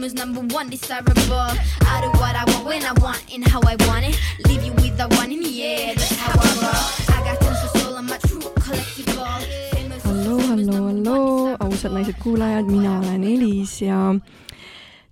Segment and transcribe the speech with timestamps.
[0.00, 1.12] Famous number one, desirable.
[1.84, 4.16] I do what I want when I want and how I want it.
[4.48, 7.16] Leave you with the one in the air, that's how I roll.
[7.16, 9.44] I got tons of soul, I'm a true collectible.
[9.76, 14.14] Famous halloo, halloo, halloo, ausad naised-kuulajad, mina olen Elis ja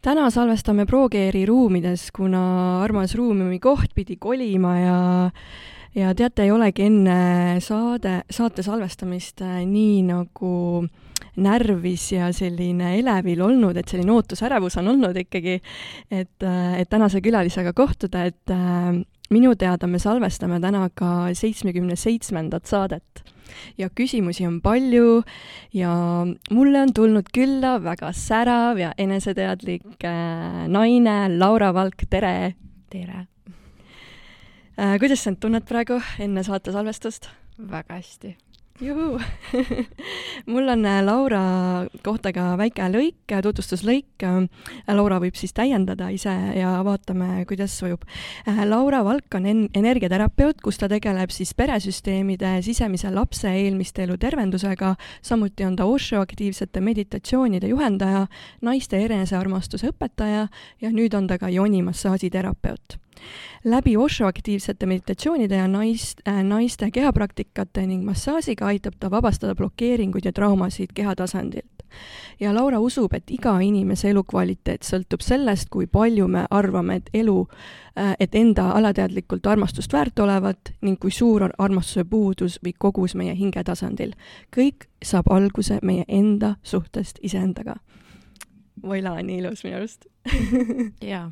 [0.01, 5.31] täna salvestame ProGeari ruumides, kuna armas Ruumiumi koht pidi kolima ja
[5.95, 10.89] ja teate, ei olegi enne saade, saate salvestamist äh, nii nagu
[11.39, 15.59] närvis ja selline elevil olnud, et selline ootusärevus on olnud ikkagi,
[16.11, 18.93] et, et tänase külalisega kohtuda, et äh,
[19.35, 23.25] minu teada me salvestame täna ka seitsmekümne seitsmendat saadet
[23.79, 25.23] ja küsimusi on palju
[25.75, 25.93] ja
[26.51, 32.55] mulle on tulnud külla väga särav ja eneseteadlik äh, naine Laura Valk, tere
[32.91, 33.27] tere,
[34.79, 34.97] äh,.
[35.01, 37.29] kuidas sa end tunned praegu enne saate salvestust?
[37.59, 38.37] väga hästi.
[38.81, 39.21] Juhuu
[40.53, 41.41] mul on äh, Laura
[42.05, 44.25] kohta ka väike lõik, tutvustuslõik.
[44.89, 48.05] Laura võib siis täiendada ise ja vaatame, kuidas sujub.
[48.69, 54.95] Laura Valk on en- energiaterapeut, kus ta tegeleb siis peresüsteemide sisemise lapse eelmiste elu tervendusega,
[55.23, 58.27] samuti on ta Osho aktiivsete meditatsioonide juhendaja,
[58.63, 60.49] naiste enesearmastuse õpetaja
[60.81, 62.99] ja nüüd on ta ka joonimassaažiterapeut
[63.65, 70.25] läbi Osho aktiivsete meditatsioonide ja naist äh,, naiste kehapraktikate ning massaažiga aitab ta vabastada blokeeringuid
[70.25, 71.85] ja traumasid kehatasandilt.
[72.41, 77.47] ja Laura usub, et iga inimese elukvaliteet sõltub sellest, kui palju me arvame, et elu,
[78.21, 83.35] et enda alateadlikult armastust väärt olevat ning kui suur on armastuse puudus või kogus meie
[83.35, 84.13] hingetasandil.
[84.57, 87.77] kõik saab alguse meie enda suhtest iseendaga.
[88.83, 90.07] Voila nii ilus minu arust
[91.13, 91.31] jaa,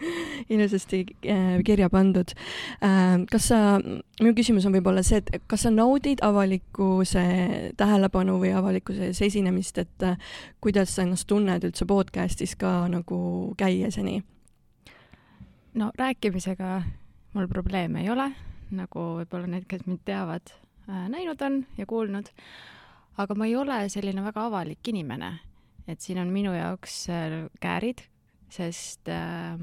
[0.52, 2.34] ilusasti äh, kirja pandud
[2.82, 3.18] äh,.
[3.30, 7.24] kas sa, minu küsimus on võib-olla see, et kas sa naudid avalikkuse
[7.80, 10.18] tähelepanu või avalikkuse ees esinemist, et äh,
[10.60, 13.20] kuidas sa ennast tunned üldse podcast'is ka nagu
[13.58, 14.22] käies ja nii?
[15.78, 16.82] no rääkimisega
[17.34, 18.30] mul probleeme ei ole,
[18.74, 20.50] nagu võib-olla need, kes mind teavad,
[20.88, 22.30] näinud on ja kuulnud,
[23.18, 25.32] aga ma ei ole selline väga avalik inimene,
[25.88, 28.04] et siin on minu jaoks äh, käärid,
[28.52, 29.58] sest äh,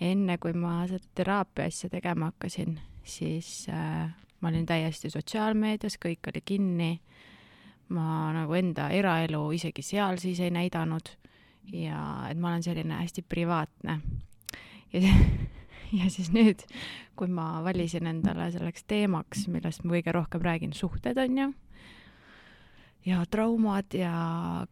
[0.00, 6.30] enne kui ma seda teraapia asja tegema hakkasin, siis äh, ma olin täiesti sotsiaalmeedias, kõik
[6.32, 7.00] oli kinni.
[7.88, 11.06] ma nagu enda eraelu isegi seal siis ei näidanud
[11.72, 14.00] ja et ma olen selline hästi privaatne.
[14.92, 15.14] ja,
[16.00, 16.66] ja siis nüüd,
[17.16, 21.52] kui ma valisin endale selleks teemaks, millest ma kõige rohkem räägin, suhted on ju,
[23.06, 24.66] ja traumad ja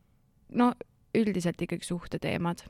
[0.54, 0.72] no
[1.14, 2.64] üldiselt ikkagi suhteteemad,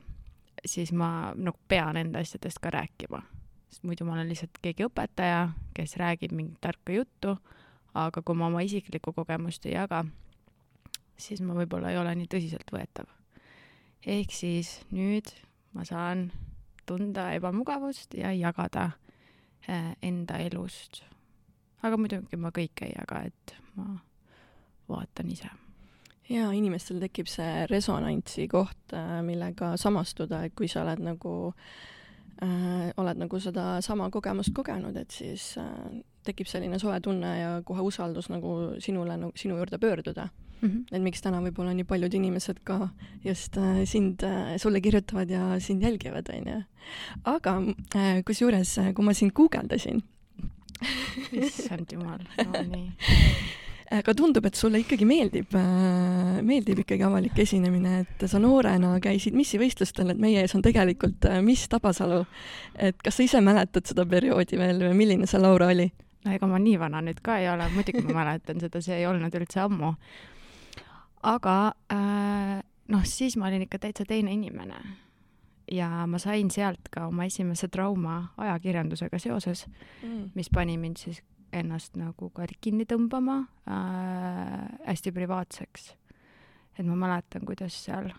[0.65, 3.21] siis ma nagu pean enda asjadest ka rääkima,
[3.69, 7.37] sest muidu ma olen lihtsalt keegi õpetaja, kes räägib mingit tarka juttu,
[7.93, 10.03] aga kui ma oma isiklikku kogemust ei jaga,
[11.17, 13.07] siis ma võib-olla ei ole nii tõsiseltvõetav.
[14.05, 15.31] ehk siis nüüd
[15.73, 16.31] ma saan
[16.85, 18.91] tunda ebamugavust ja jagada
[19.69, 21.03] äh, enda elust.
[21.83, 23.99] aga muidugi ma kõike ei jaga, et ma
[24.89, 25.49] vaatan ise.
[26.29, 31.35] Ja inimestel tekib see resonantsi koht, millega samastuda, et kui sa oled nagu
[32.43, 37.85] äh,, oled nagu sedasama kogemust kogenud, et siis äh, tekib selline soe tunne ja kohe
[37.85, 40.29] usaldus nagu sinule nagu sinu juurde pöörduda.
[40.61, 40.95] Mm -hmm.
[40.95, 42.89] et miks täna võib-olla nii paljud inimesed ka
[43.23, 46.63] just äh, sind äh,, sulle kirjutavad ja sind jälgivad, onju.
[47.23, 47.57] aga
[47.95, 50.03] äh, kusjuures, kui ma sind guugeldasin,
[51.31, 52.91] issand jumal, no nii.
[53.93, 55.53] aga tundub, et sulle ikkagi meeldib,
[56.45, 61.37] meeldib ikkagi avalik esinemine, et sa noorena käisid missivõistlustel, et meie ees on tegelikult äh,
[61.45, 62.23] Miss Tabasalu.
[62.81, 65.91] et kas sa ise mäletad seda perioodi veel või milline see Laura oli?
[66.25, 69.05] no ega ma nii vana nüüd ka ei ole, muidugi ma mäletan seda, see ei
[69.05, 69.93] olnud üldse ammu.
[71.35, 71.57] aga
[71.93, 72.59] äh,
[72.89, 74.81] noh, siis ma olin ikka täitsa teine inimene.
[75.71, 79.65] ja ma sain sealt ka oma esimese trauma ajakirjandusega seoses,
[80.33, 81.21] mis pani mind siis
[81.59, 83.39] ennast nagu ka kinni tõmbama
[83.69, 85.93] äh, hästi privaatseks.
[86.79, 88.11] et ma mäletan, kuidas seal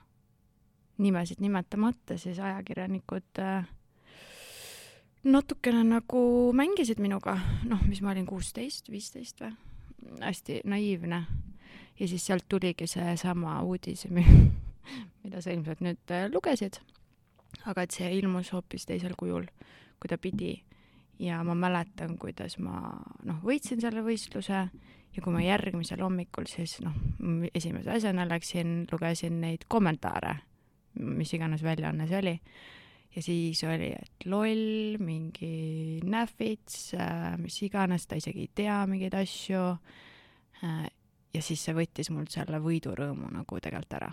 [0.99, 3.67] nimesid nimetamata siis ajakirjanikud äh,
[5.27, 7.37] natukene nagu mängisid minuga,
[7.67, 9.53] noh, mis ma olin kuusteist, viisteist või,
[10.23, 11.25] hästi naiivne.
[11.99, 14.07] ja siis sealt tuligi seesama uudis,
[15.25, 16.81] mida sa ilmselt nüüd äh, lugesid,
[17.67, 19.49] aga et see ilmus hoopis teisel kujul,
[20.01, 20.61] kui ta pidi
[21.19, 22.81] ja ma mäletan, kuidas ma
[23.25, 24.67] noh, võitsin selle võistluse
[25.17, 26.97] ja kui ma järgmisel hommikul siis noh,
[27.55, 30.35] esimese asjana läksin, lugesin neid kommentaare,
[31.01, 32.35] mis iganes väljaanne see oli,
[33.17, 36.93] ja siis oli, et loll, mingi näfits,
[37.41, 39.65] mis iganes, ta isegi ei tea mingeid asju.
[41.37, 44.13] ja siis see võttis mult selle võidurõõmu nagu tegelikult ära.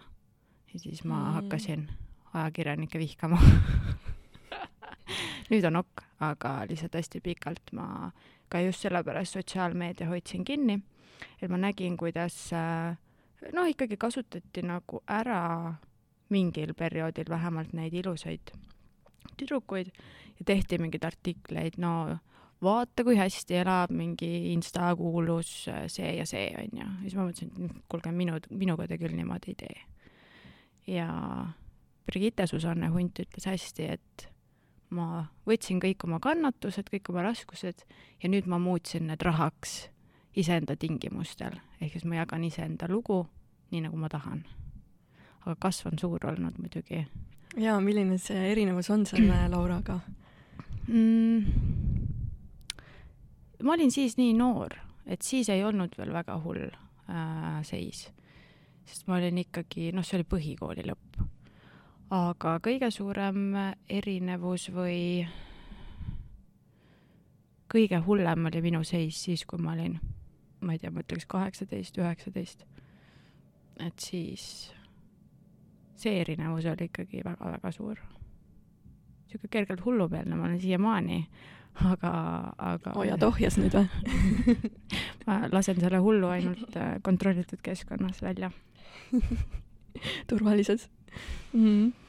[0.74, 1.28] ja siis ma Mm.
[1.28, 1.34] mm.
[1.34, 1.88] hakkasin
[2.34, 3.38] ajakirjanikke vihkama
[5.54, 8.12] nüüd on ok, aga lihtsalt hästi pikalt ma
[8.50, 10.80] ka just sellepärast sotsiaalmeedia hoidsin kinni,
[11.42, 12.98] et ma nägin, kuidas äh,
[13.54, 15.74] noh, ikkagi kasutati nagu ära
[16.34, 18.54] mingil perioodil vähemalt neid ilusaid
[19.38, 19.90] tüdrukuid
[20.40, 22.18] ja tehti mingeid artikleid, no
[22.64, 26.84] vaata, kui hästi elab mingi insta kuulus äh, see ja see, onju.
[26.84, 29.82] ja siis ma mõtlesin, et kuulge, minu, minuga te küll niimoodi ei tee.
[30.96, 31.10] ja
[32.06, 34.30] Brigitte Susanne Hunt ütles hästi, et
[34.94, 37.86] ma võtsin kõik oma kannatused, kõik oma raskused
[38.24, 39.88] ja nüüd ma muutsin need rahaks
[40.40, 43.24] iseenda tingimustel, ehk siis ma jagan iseenda lugu
[43.74, 44.44] nii, nagu ma tahan.
[45.44, 47.04] aga kasv on suur olnud muidugi.
[47.57, 50.00] jaa, milline see erinevus on selle Lauraga
[50.88, 51.46] mm,?
[53.63, 54.75] ma olin siis nii noor,
[55.06, 58.07] et siis ei olnud veel väga hull äh, seis,
[58.86, 61.24] sest ma olin ikkagi, noh, see oli põhikooli lõpp.
[62.13, 63.56] Aga kõige suurem
[63.89, 65.24] erinevus või
[67.74, 69.98] kõige hullem oli minu seis siis, kui ma olin,
[70.62, 72.65] ma ei tea, ma ütleks kaheksateist, üheksateist.
[73.81, 74.44] et siis
[75.98, 77.98] see erinevus oli ikkagi väga-väga suur.
[79.24, 81.19] niisugune kergelt hullumeelne ma olen siiamaani
[81.74, 82.13] aga,
[82.57, 82.94] aga.
[82.95, 83.88] hoiad ohjes nüüd või
[85.25, 88.51] ma lasen selle hullu ainult äh, kontrollitud keskkonnas välja
[90.30, 90.89] turvalises
[91.54, 91.65] mm.
[91.65, 92.03] -hmm.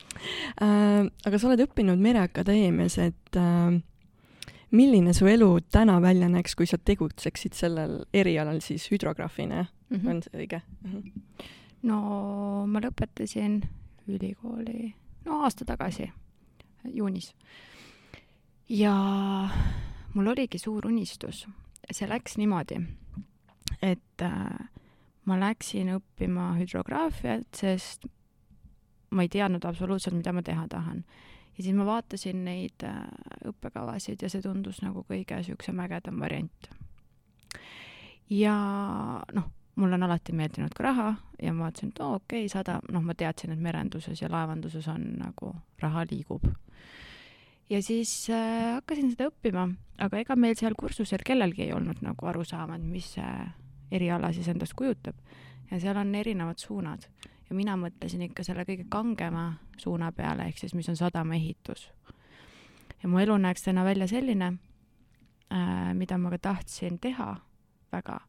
[0.62, 3.76] Äh, aga sa oled õppinud Mereakadeemias, et äh,
[4.74, 10.10] milline su elu täna välja näeks, kui sa tegutseksid sellel erialal siis hüdrograafina mm, -hmm.
[10.10, 10.90] on see õige mm?
[10.90, 11.46] -hmm.
[11.82, 13.62] no ma lõpetasin
[14.08, 14.94] ülikooli
[15.24, 16.10] no aasta tagasi,
[16.84, 17.34] juunis
[18.68, 18.94] ja
[20.14, 21.46] mul oligi suur unistus.
[21.92, 22.78] see läks niimoodi,
[23.82, 24.68] et äh,
[25.24, 28.06] ma läksin õppima hüdrograafiat, sest
[29.14, 31.04] ma ei teadnud absoluutselt, mida ma teha tahan.
[31.56, 33.02] ja siis ma vaatasin neid äh,
[33.50, 36.70] õppekavasid ja see tundus nagu kõige niisugusem ägedam variant.
[38.30, 38.56] ja
[39.32, 42.80] noh, mulle on alati meeldinud ka raha ja ma vaatasin, et oo okei okay,, sada,
[42.90, 46.46] noh, ma teadsin, et merenduses ja laevanduses on nagu raha liigub
[47.70, 49.68] ja siis äh, hakkasin seda õppima,
[50.02, 53.30] aga ega meil seal kursusel kellelgi ei olnud nagu arusaama, et mis see
[53.94, 55.16] eriala siis endast kujutab.
[55.70, 57.06] ja seal on erinevad suunad
[57.54, 61.90] mina mõtlesin ikka selle kõige kangema suuna peale, ehk siis mis on sadamaehitus.
[63.02, 64.52] ja mu elu näeks täna välja selline
[65.52, 67.34] äh,, mida ma ka tahtsin teha
[67.92, 68.20] väga,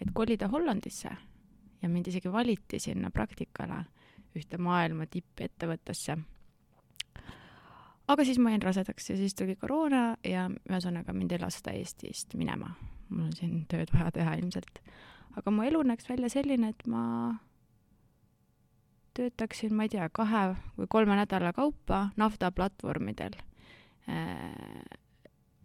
[0.00, 1.10] et kolida Hollandisse
[1.82, 3.84] ja mind isegi valiti sinna praktikale
[4.36, 6.18] ühte maailma tippettevõttesse
[8.08, 12.34] aga siis ma jäin rasedaks ja siis tuli koroona ja ühesõnaga mind ei lasta Eestist
[12.38, 12.74] minema.
[13.08, 14.80] mul on siin tööd vaja teha ilmselt.
[15.36, 17.02] aga mu elu näeks välja selline, et ma
[19.18, 20.44] töötaksin, ma ei tea, kahe
[20.78, 23.36] või kolme nädala kaupa naftaplatvormidel
[24.08, 24.98] äh,.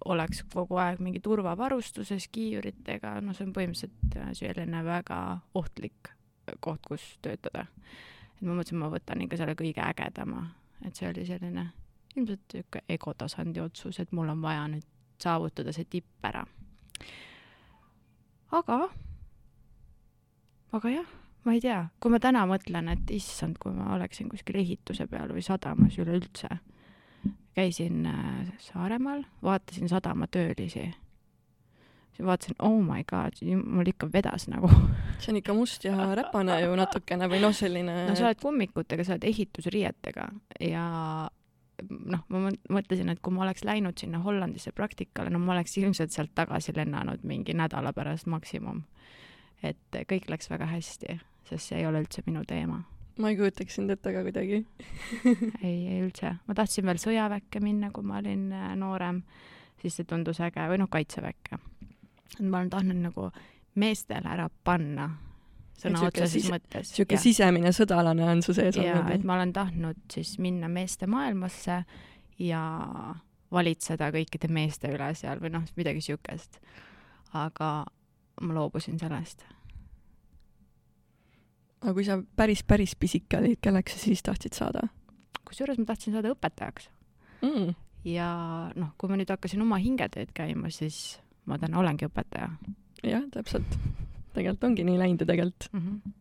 [0.06, 5.20] oleks kogu aeg mingi turvavarustuses kiiuritega, no see on põhimõtteliselt äh, selline väga
[5.56, 6.12] ohtlik
[6.60, 7.68] koht, kus töötada.
[8.36, 10.48] et ma mõtlesin, ma võtan ikka selle kõige ägedama,
[10.86, 11.70] et see oli selline
[12.16, 14.86] ilmselt niisugune egotasandi otsus, et mul on vaja nüüd
[15.24, 16.44] saavutada see tipp ära.
[18.52, 18.80] aga,
[20.74, 24.62] aga jah, ma ei tea, kui ma täna mõtlen, et issand, kui ma oleksin kuskil
[24.62, 26.50] ehituse peal või sadamas üleüldse,
[27.54, 30.88] käisin äh, Saaremaal, vaatasin sadamatöölisi
[32.14, 34.70] siis vaatasin, oh my god, mul ikka vedas nagu.
[35.20, 37.96] see on ikka must ja räpane ju natukene või noh, selline.
[38.10, 40.28] no sa oled kummikutega, sa oled ehitusriietega
[40.62, 40.86] ja
[41.90, 46.14] noh, ma mõtlesin, et kui ma oleks läinud sinna Hollandisse praktikale, no ma oleks ilmselt
[46.14, 48.84] sealt tagasi lennanud mingi nädala pärast maksimum.
[49.64, 51.20] et kõik läks väga hästi,
[51.50, 52.82] sest see ei ole üldse minu teema.
[53.20, 54.64] ma ei kujutaks sind ette ka kuidagi
[55.68, 56.36] ei, ei üldse.
[56.48, 59.24] ma tahtsin veel sõjaväkke minna, kui ma olin äh, noorem,
[59.82, 61.60] siis see tundus äge, või noh, kaitseväkke.
[62.42, 63.30] ma olen tahtnud nagu
[63.76, 65.10] meestele ära panna
[65.80, 66.92] sõna otseses mõttes.
[66.94, 69.12] niisugune sisemine sõdalane on su sees olnud.
[69.14, 71.84] et ma olen tahtnud siis minna meeste maailmasse
[72.40, 72.64] ja
[73.54, 76.60] valitseda kõikide meeste üle seal või noh, midagi niisugust.
[77.34, 77.74] aga
[78.42, 79.46] ma loobusin sellest.
[81.84, 84.88] Aga kui sa päris, päris pisike olid, kelleks sa siis tahtsid saada?
[85.44, 86.88] kusjuures ma tahtsin saada õpetajaks
[87.44, 87.74] mm..
[88.08, 88.30] ja
[88.80, 92.50] noh, kui ma nüüd hakkasin oma hingeteed käima, siis ma täna olengi õpetaja.
[93.04, 93.78] jah, täpselt
[94.34, 95.80] tegelikult ongi nii läinud ju tegelikult mm.
[95.80, 96.20] -hmm.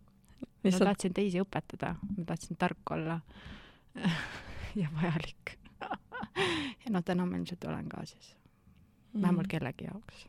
[0.62, 0.84] Lihtsalt...
[0.84, 3.20] ma tahtsin teisi õpetada, ma tahtsin tark olla
[4.80, 5.56] ja vajalik
[6.84, 8.36] ja noh, täna ma ilmselt olen ka siis,
[9.14, 9.50] vähemalt mm -hmm.
[9.50, 10.26] kellegi jaoks.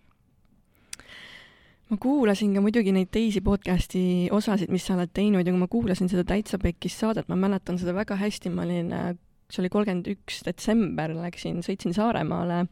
[1.94, 5.70] Ma kuulasin ka muidugi neid teisi podcast'i osasid, mis sa oled teinud ja kui ma
[5.70, 9.14] kuulasin seda Täitsa Pekkis saadet, ma mäletan seda väga hästi, ma olin äh,
[9.54, 12.64] see oli kolmkümmend üks detsember, läksin, sõitsin Saaremaale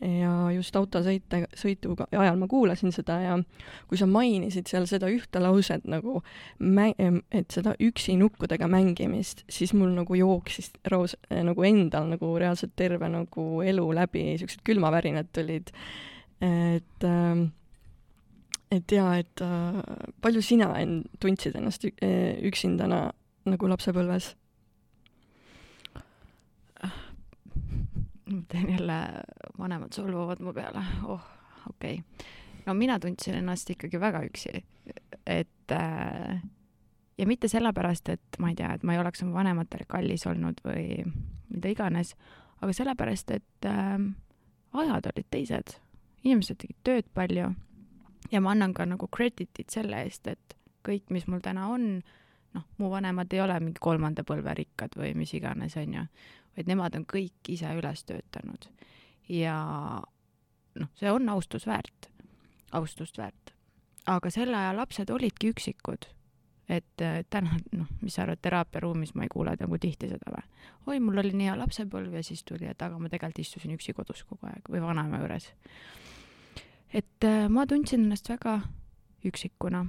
[0.00, 3.36] ja just autosõite, sõitu ajal ma kuulasin seda ja
[3.90, 6.22] kui sa mainisid seal seda ühte lauset nagu
[6.62, 13.10] et seda üksi nukkudega mängimist, siis mul nagu jooksis roos-, nagu endal nagu reaalselt terve
[13.12, 15.74] nagu elu läbi, siuksed külmavärinad tulid.
[16.40, 17.50] et äh,
[18.72, 19.80] et jaa, et äh,
[20.24, 23.04] palju sina end tundsid ennast üksindana
[23.48, 24.32] nagu lapsepõlves?
[28.32, 28.98] ma teen jälle,
[29.58, 31.20] vanemad solvuvad mu peale, oh,
[31.70, 31.98] okei.
[32.00, 32.26] Okay..
[32.66, 34.62] no mina tundsin ennast ikkagi väga üksi,
[35.26, 36.40] et äh,
[37.18, 40.62] ja mitte sellepärast, et ma ei tea, et ma ei oleks oma vanematele kallis olnud
[40.64, 41.04] või
[41.52, 42.14] mida iganes,
[42.62, 43.98] aga sellepärast, et äh,
[44.72, 45.76] ajad olid teised,
[46.24, 47.52] inimesed tegid tööd palju
[48.32, 52.02] ja ma annan ka nagu credit'it selle eest, et kõik, mis mul täna on,
[52.56, 56.06] noh, mu vanemad ei ole mingi kolmanda põlve rikkad või mis iganes, onju,
[56.56, 58.68] vaid nemad on kõik ise üles töötanud.
[59.28, 59.56] ja
[60.80, 62.10] noh, see on austus väärt,
[62.72, 63.54] austust väärt.
[64.06, 66.08] aga selle aja lapsed olidki üksikud.
[66.68, 70.44] et täna, noh, mis sa arvad, teraapiaruumis ma ei kuule nagu tihti seda või?
[70.86, 73.92] oi, mul oli nii hea lapsepõlv ja siis tuli, et aga ma tegelikult istusin üksi
[73.96, 75.52] kodus kogu aeg või vanaema juures.
[76.92, 78.60] Et äh, ma tundsin ennast väga
[79.24, 79.86] üksikuna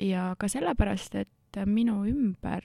[0.00, 2.64] ja ka sellepärast, et minu ümber,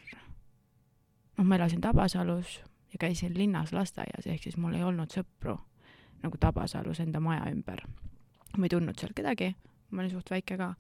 [1.38, 2.62] noh, ma elasin Tabasalus
[2.94, 5.58] ja käisin linnas lasteaias, ehk siis mul ei olnud sõpru
[6.24, 7.84] nagu Tabasalus enda maja ümber.
[8.58, 9.52] ma ei tundnud seal kedagi,
[9.92, 10.74] ma olin suht väike ka.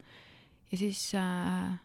[0.71, 1.75] ja siis äh,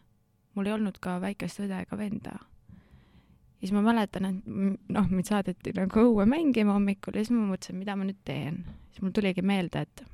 [0.55, 2.37] mul ei olnud ka väikest õde ega venda.
[2.39, 4.47] ja siis ma mäletan, et
[4.89, 8.63] noh, mind saadeti nagu õue mängima hommikul ja siis ma mõtlesin, mida ma nüüd teen.
[8.91, 10.05] siis mul tuligi meelde, et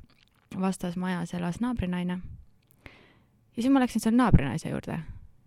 [0.59, 2.19] vastas majas elas naabrinaine.
[3.55, 4.99] ja siis ma läksin seal naabrinaise juurde.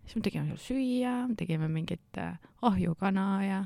[0.04, 3.64] siis me tegime seal süüa, tegime mingit äh, ahjukana ja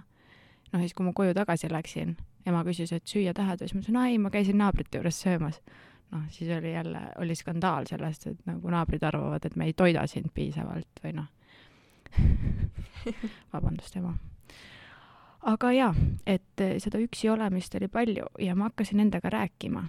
[0.73, 2.17] noh, siis kui ma koju tagasi läksin,
[2.47, 5.61] ema küsis, et süüa tahad või siis ma ütlesin, ei, ma käisin naabrite juures söömas.
[6.11, 10.07] noh, siis oli jälle, oli skandaal sellest, et nagu naabrid arvavad, et me ei toida
[10.07, 11.33] sind piisavalt või noh
[13.53, 14.15] vabandust, ema.
[15.43, 15.95] aga jaa,
[16.27, 19.87] et seda üksi olemist oli palju ja ma hakkasin endaga rääkima.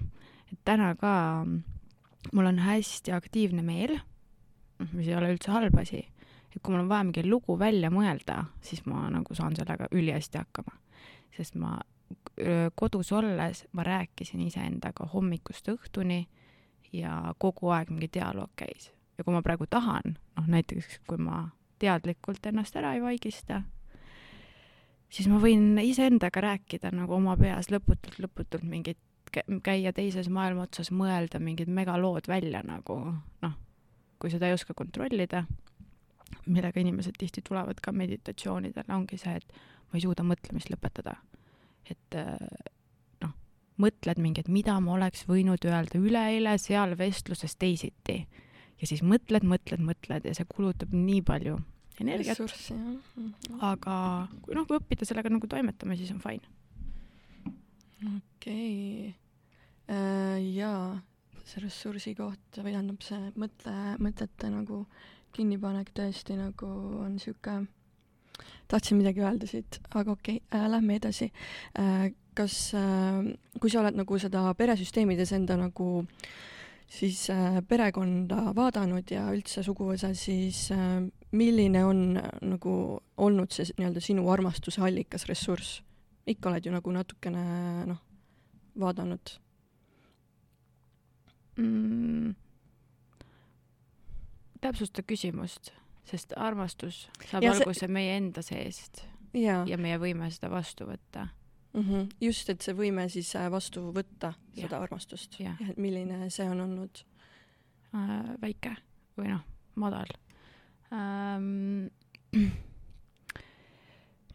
[0.51, 1.13] Et täna ka
[2.33, 3.97] mul on hästi aktiivne meel,
[4.79, 6.05] noh, mis ei ole üldse halb asi
[6.57, 10.41] et kui mul on vaja mingi lugu välja mõelda, siis ma nagu saan sellega ülihästi
[10.41, 10.73] hakkama.
[11.37, 11.77] sest ma
[12.75, 16.25] kodus olles ma rääkisin iseendaga hommikust õhtuni
[16.93, 18.91] ja kogu aeg mingi dialoog käis.
[19.17, 21.49] ja kui ma praegu tahan, noh näiteks kui ma
[21.79, 23.61] teadlikult ennast ära ei vaigista,
[25.09, 28.63] siis ma võin iseendaga rääkida nagu oma peas lõputult, lõputult
[29.33, 32.99] mingit, käia teises maailma otsas, mõelda mingid megalood välja nagu
[33.41, 33.55] noh,
[34.19, 35.45] kui seda ei oska kontrollida
[36.47, 39.53] millega inimesed tihti tulevad ka meditatsioonidele, ongi see, et
[39.87, 41.15] ma ei suuda mõtlemist lõpetada.
[41.87, 42.35] et äh,
[43.23, 43.31] noh,
[43.79, 48.27] mõtled mingi, et mida ma oleks võinud öelda üleeile seal vestluses teisiti.
[48.81, 51.57] ja siis mõtled, mõtled, mõtled ja see kulutab nii palju
[52.01, 52.39] energiat.
[53.61, 53.95] aga
[54.27, 56.56] noh, kui õppida sellega nagu toimetama, siis on fine.
[58.05, 59.13] Okei okay.
[59.95, 60.37] äh,.
[60.55, 60.97] jaa,
[61.47, 64.83] see ressursi koht või tähendab see mõtle, mõtete nagu
[65.35, 66.69] kinnipanek tõesti nagu
[67.03, 67.59] on sihuke,
[68.69, 71.31] tahtsin midagi öelda siit, aga okei okay, äh,, lähme edasi
[71.79, 72.11] äh,.
[72.37, 76.05] kas äh,, kui sa oled nagu seda peresüsteemides enda nagu
[76.87, 81.01] siis äh, perekonda vaadanud ja üldse suguvõsa, siis äh,
[81.35, 82.73] milline on äh, nagu
[83.17, 85.81] olnud see nii-öelda sinu armastuse allikas, ressurss?
[86.27, 87.43] Ikka oled ju nagu natukene
[87.87, 88.01] noh,
[88.79, 89.37] vaadanud
[91.57, 92.35] mm
[94.61, 95.71] täpsusta küsimust,
[96.07, 97.93] sest armastus saab ja alguse see...
[97.93, 99.03] meie enda seest
[99.37, 99.61] ja.
[99.67, 101.81] ja meie võime seda vastu võtta mm.
[101.81, 102.07] -hmm.
[102.21, 104.65] just, et see võime siis äh, vastu võtta ja.
[104.65, 107.03] seda armastust ja, ja milline see on olnud
[107.93, 108.33] äh,?
[108.41, 108.75] väike
[109.17, 109.43] või noh,
[109.75, 110.15] madal
[110.93, 111.87] ähm,.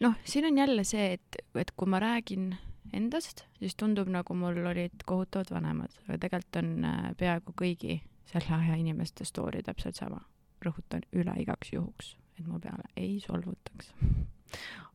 [0.02, 2.52] noh, siin on jälle see, et, et kui ma räägin
[2.92, 8.00] endast, siis tundub nagu mul olid kohutavad vanemad, aga tegelikult on äh, peaaegu kõigi
[8.32, 10.20] selle aja inimeste story täpselt sama.
[10.62, 13.88] rõhutan üle igaks juhuks, et mu peale ei solvutaks.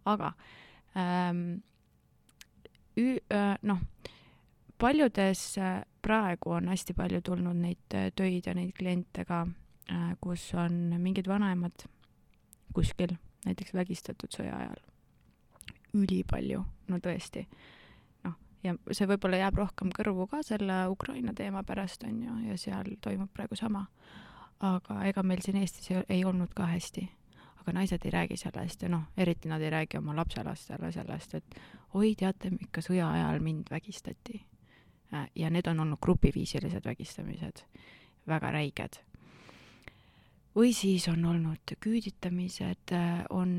[0.06, 0.32] aga
[0.96, 1.60] ähm,
[2.98, 3.82] äh, noh,
[4.78, 9.46] paljudes äh, praegu on hästi palju tulnud neid töid ja neid kliente ka,
[10.20, 11.88] kus on mingid vanemad
[12.76, 13.16] kuskil
[13.48, 14.82] näiteks vägistatud sõja ajal.
[15.94, 17.46] Ülipalju, no tõesti.
[18.24, 22.58] noh, ja see võib-olla jääb rohkem kõrvu ka selle Ukraina teema pärast, on ju, ja
[22.58, 23.88] seal toimub praegu sama.
[24.60, 27.08] aga ega meil siin Eestis ei, ei olnud ka hästi.
[27.62, 31.60] aga naised ei räägi sellest ja noh, eriti nad ei räägi oma lapselastele sellest, et
[31.94, 34.42] oi, teate, ikka sõja ajal mind vägistati.
[35.14, 37.64] Äh, ja need on olnud grupiviisilised vägistamised,
[38.28, 39.04] väga räiged
[40.58, 42.94] või siis on olnud küüditamised,
[43.30, 43.52] on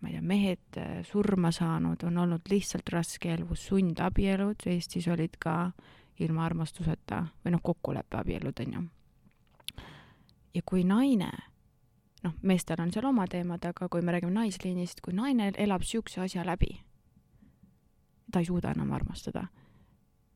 [0.00, 0.78] ma ei tea, mehed
[1.08, 5.72] surma saanud, on olnud lihtsalt raske elu, sundabielud, Eestis olid ka
[6.22, 8.82] ilma armastuseta või noh, kokkuleppeabielud, on ju.
[10.54, 11.30] ja kui naine,
[12.24, 16.22] noh, meestel on seal oma teemad, aga kui me räägime naisliinist, kui naine elab niisuguse
[16.26, 16.72] asja läbi,
[18.32, 19.46] ta ei suuda enam armastada.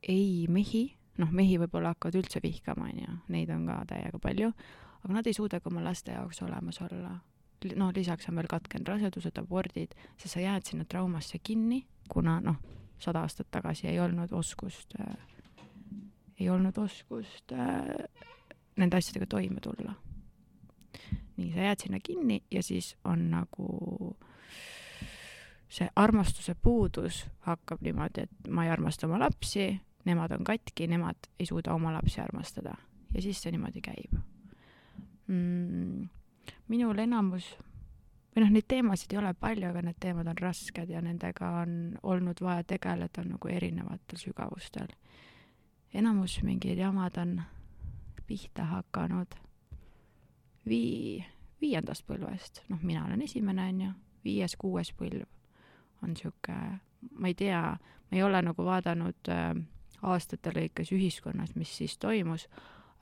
[0.08, 4.52] ei mehi, noh, mehi võib-olla hakkavad üldse vihkama, on ju, neid on ka täiega palju
[5.04, 7.16] aga nad ei suuda ka oma laste jaoks olemas olla.
[7.76, 12.58] Noh, lisaks on veel katkenud rasedused, abordid, sest sa jääd sinna traumasse kinni, kuna noh,
[13.02, 15.16] sada aastat tagasi ei olnud oskust äh,,
[16.40, 17.92] ei olnud oskust äh,
[18.76, 19.94] nende asjadega toime tulla.
[21.36, 24.16] nii, sa jääd sinna kinni ja siis on nagu
[25.72, 29.70] see armastuse puudus hakkab niimoodi, et ma ei armasta oma lapsi,
[30.04, 32.74] nemad on katki, nemad ei suuda oma lapsi armastada.
[33.14, 34.18] Ja siis see niimoodi käib.
[35.26, 36.08] Mm,
[36.68, 37.52] minul enamus
[38.32, 41.74] või noh, neid teemasid ei ole palju, aga need teemad on rasked ja nendega on
[42.02, 44.88] olnud vaja tegeleda nagu erinevatel sügavustel.
[45.94, 47.42] enamus mingid jamad on
[48.26, 49.34] pihta hakanud.
[50.68, 51.24] Vii-,
[51.60, 53.92] viiendast põlvest, noh, mina olen esimene, on ju,
[54.24, 55.26] viies-kuues põlv
[56.02, 56.54] on sihuke,
[57.10, 57.60] ma ei tea,
[58.10, 59.50] ma ei ole nagu vaadanud äh,
[60.02, 62.48] aastate lõikes ühiskonnas, mis siis toimus,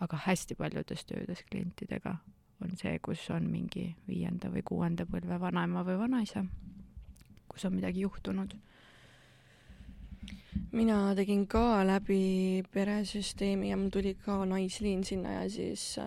[0.01, 2.17] aga hästi paljudes töödes klientidega
[2.65, 6.45] on see, kus on mingi viienda või kuuenda põlve vanaema või vanaisa,
[7.49, 8.57] kus on midagi juhtunud.
[10.73, 16.07] mina tegin ka läbi peresüsteemi ja mul tuli ka naisliin sinna ja siis äh,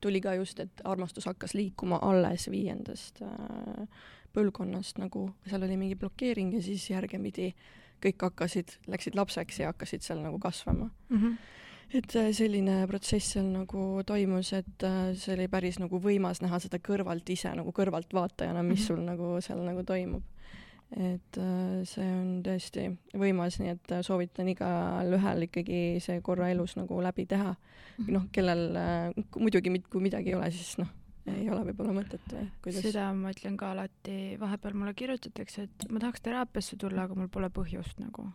[0.00, 3.86] tuli ka just, et armastus hakkas liikuma alles viiendast äh,
[4.32, 7.54] põlvkonnast, nagu seal oli mingi blokeering ja siis järgemidi
[8.00, 11.16] kõik hakkasid, läksid lapseks ja hakkasid seal nagu kasvama mm.
[11.16, 11.58] -hmm
[11.90, 16.60] et äh, selline protsess seal nagu toimus, et äh, see oli päris nagu võimas näha
[16.62, 18.86] seda kõrvalt ise nagu kõrvaltvaatajana, mis -hmm.
[18.86, 20.22] sul nagu seal nagu toimub.
[20.90, 27.00] et äh, see on tõesti võimas, nii et soovitan igalühel ikkagi see korra elus nagu
[27.02, 27.54] läbi teha.
[27.98, 28.12] Mhm.
[28.12, 28.78] noh, kellel
[29.38, 30.88] muidugi, kui midagi ei ole, siis noh,
[31.26, 32.82] ei ole võib-olla mõtet või kuidas?
[32.82, 37.28] seda ma ütlen ka alati, vahepeal mulle kirjutatakse, et ma tahaks teraapiasse tulla, aga mul
[37.28, 38.30] pole põhjust nagu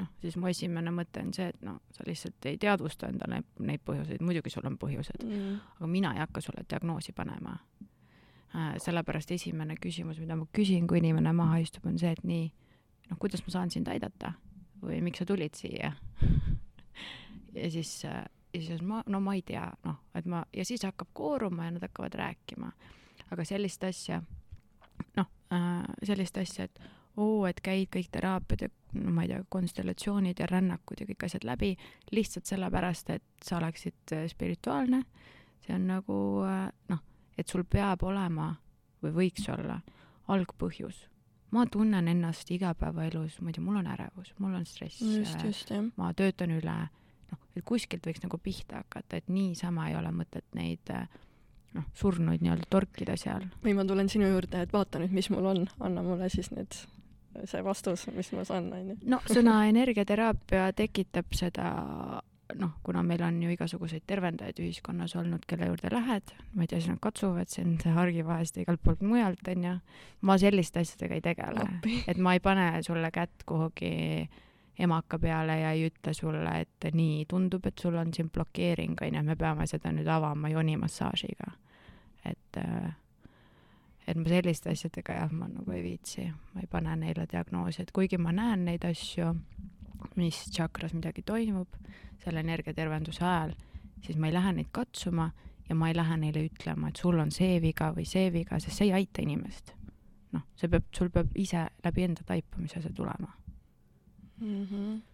[0.00, 3.82] noh, siis mu esimene mõte on see, et no sa lihtsalt ei teadvusta endale neid
[3.84, 7.56] põhjuseid, muidugi sul on põhjused mm., aga mina ei hakka sulle diagnoosi panema
[8.56, 8.76] äh,.
[8.82, 12.46] sellepärast esimene küsimus, mida ma küsin, kui inimene maha istub, on see, et nii,
[13.10, 14.34] noh, kuidas ma saan sind aidata
[14.82, 15.92] või miks sa tulid siia
[17.62, 18.24] ja siis äh,
[18.54, 21.76] ja siis ma, no ma ei tea, noh, et ma ja siis hakkab kooruma ja
[21.76, 22.72] nad hakkavad rääkima.
[23.32, 24.22] aga sellist asja,
[25.16, 26.80] noh äh,, sellist asja, et
[27.16, 31.26] oo, et käid kõik teraapiad ja no ma ei tea, konstellatsioonid ja rännakud ja kõik
[31.26, 31.72] asjad läbi
[32.12, 35.02] lihtsalt sellepärast, et sa oleksid äh, spirituaalne.
[35.62, 37.02] see on nagu äh, noh,
[37.38, 38.54] et sul peab olema
[39.02, 39.80] või võiks olla
[40.28, 41.08] algpõhjus.
[41.50, 46.12] ma tunnen ennast igapäevaelus, ma ei tea, mul on ärevus, mul on stress, äh, ma
[46.12, 46.78] töötan üle,
[47.32, 50.92] noh, et kuskilt võiks nagu pihta hakata, et niisama ei ole mõtet neid
[51.72, 53.48] noh, surnuid nii-öelda torkida seal.
[53.64, 56.76] või ma tulen sinu juurde, et vaata nüüd, mis mul on, anna mulle siis need
[57.44, 58.98] see vastus, mis ma saan, onju.
[59.08, 61.72] no sõna energiateraapia tekitab seda
[62.58, 66.80] noh, kuna meil on ju igasuguseid tervendajaid ühiskonnas olnud, kelle juurde lähed, ma ei tea,
[66.80, 69.74] siis nad katsuvad sind argivahest ja igalt poolt mujalt, onju.
[70.28, 71.66] ma selliste asjadega ei tegele,
[72.10, 73.92] et ma ei pane sulle kätt kuhugi
[74.82, 79.24] emaka peale ja ei ütle sulle, et nii, tundub, et sul on siin blokeering, onju,
[79.26, 81.52] me peame seda nüüd avama joonimassaažiga.
[82.24, 82.92] et äh,
[84.06, 87.92] et ma selliste asjadega jah, ma nagu ei viitsi, ma ei pane neile diagnoosi, et
[87.94, 89.28] kuigi ma näen neid asju,
[90.18, 91.76] mis tšakras midagi toimub
[92.22, 93.54] selle energiatervenduse ajal,
[94.02, 95.30] siis ma ei lähe neid katsuma
[95.68, 98.80] ja ma ei lähe neile ütlema, et sul on see viga või see viga, sest
[98.80, 99.74] see ei aita inimest.
[100.32, 103.28] noh, see peab, sul peab ise läbi enda taipamise see tulema
[104.40, 104.66] mm.
[104.66, 105.11] -hmm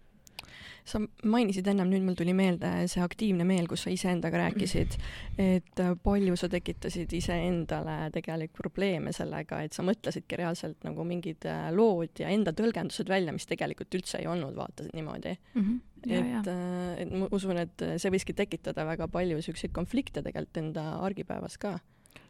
[0.89, 4.97] sa mainisid ennem, nüüd mul tuli meelde see aktiivne meel, kus sa iseendaga rääkisid,
[5.41, 11.69] et palju sa tekitasid iseendale tegelikult probleeme sellega, et sa mõtlesidki reaalselt nagu mingid äh,
[11.75, 15.61] lood ja enda tõlgendused välja, mis tegelikult üldse ei olnud, vaata niimoodi mm.
[15.61, 15.85] -hmm.
[16.07, 20.57] Ja, et, äh, et ma usun, et see võiski tekitada väga palju siukseid konflikte tegelikult
[20.57, 21.79] enda argipäevas ka.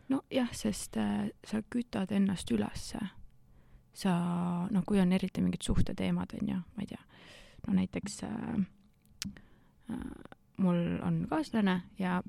[0.09, 2.97] nojah, sest äh, sa kütad ennast ülesse
[3.99, 4.13] sa
[4.71, 7.01] noh, kui on eriti mingid suhteteemad, on ju, ma ei tea,
[7.67, 8.59] no näiteks äh,
[9.91, 10.03] äh,
[10.57, 12.21] mul on kaaslane ja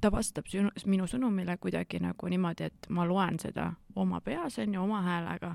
[0.00, 4.74] ta vastab sinu, minu sõnumile kuidagi nagu niimoodi, et ma loen seda oma peas, on
[4.74, 5.54] ju, oma häälega.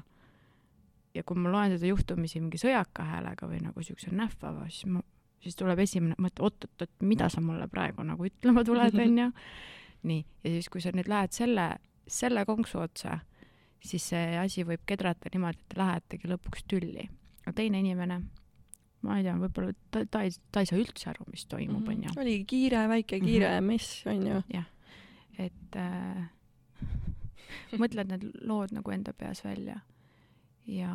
[1.13, 5.01] ja kui ma loen seda juhtumisi mingi sõjaka häälega või nagu siukse nähvava, siis ma,
[5.43, 9.29] siis tuleb esimene mõte, oot-oot-oot, mida sa mulle praegu nagu ütlema tuled, on ju.
[10.09, 11.69] nii, ja siis, kui sa nüüd lähed selle,
[12.07, 13.19] selle konksu otsa,
[13.85, 17.09] siis see asi võib kedrata niimoodi, et te lähetegi lõpuks tülli.
[17.45, 18.21] aga teine inimene
[19.01, 21.91] ma ei tea, võib-olla ta, ta ei, ta ei saa üldse aru, mis toimub, Mhm.
[21.93, 22.09] onju.
[22.19, 23.65] oligi kiire, väike kiire Mhm.
[23.67, 24.43] mess, onju.
[25.39, 26.29] et äh,
[27.81, 29.79] mõtled need lood nagu enda peas välja
[30.67, 30.91] ja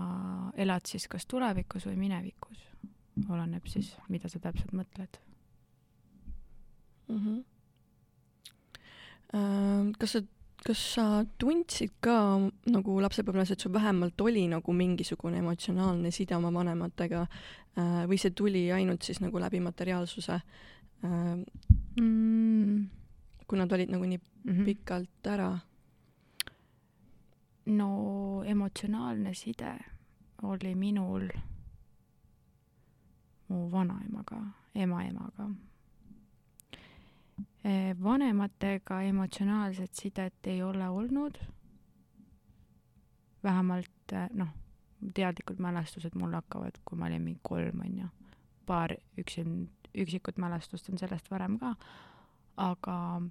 [0.57, 2.59] elad siis kas tulevikus või minevikus.
[3.31, 5.19] oleneb siis, mida sa täpselt mõtled.
[7.09, 7.41] Mhm.
[9.35, 10.21] Äh, kas sa,
[10.65, 11.05] kas sa
[11.39, 12.17] tundsid ka
[12.73, 18.33] nagu lapsepõlves, et sul vähemalt oli nagu mingisugune emotsionaalne side oma vanematega äh, või see
[18.33, 20.41] tuli ainult siis nagu läbi materiaalsuse
[21.05, 21.41] äh,,
[21.95, 23.05] Mm
[23.47, 24.65] kui nad olid nagu nii -hmm.
[24.65, 25.59] pikalt ära?
[27.67, 29.79] no emotsionaalne side
[30.43, 31.29] oli minul
[33.49, 34.41] mu vanaemaga,
[34.75, 35.51] ema-emaga.
[38.03, 41.39] Vanematega emotsionaalset sidet ei ole olnud.
[43.45, 44.49] vähemalt eh, noh,
[45.15, 48.07] teadlikud mälestused mul hakkavad, kui ma olin mingi kolm onju.
[48.67, 51.75] paar üksin, üksikut mälestust on sellest varem ka,
[52.57, 53.23] aga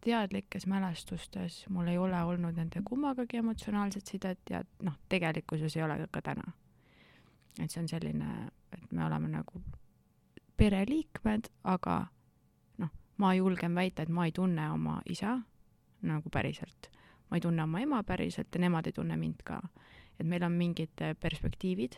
[0.00, 6.08] teadlikes mälestustes mul ei ole olnud nende kummagagi emotsionaalset sidet ja noh, tegelikkuses ei ole
[6.10, 6.52] ka täna.
[7.62, 9.62] et see on selline, et me oleme nagu
[10.56, 12.06] pereliikmed, aga
[13.18, 15.38] ma julgen väita, et ma ei tunne oma isa
[16.02, 16.90] nagu päriselt.
[17.30, 19.60] ma ei tunne oma ema päriselt ja nemad ei tunne mind ka.
[20.20, 21.92] et meil on mingid äh, perspektiivid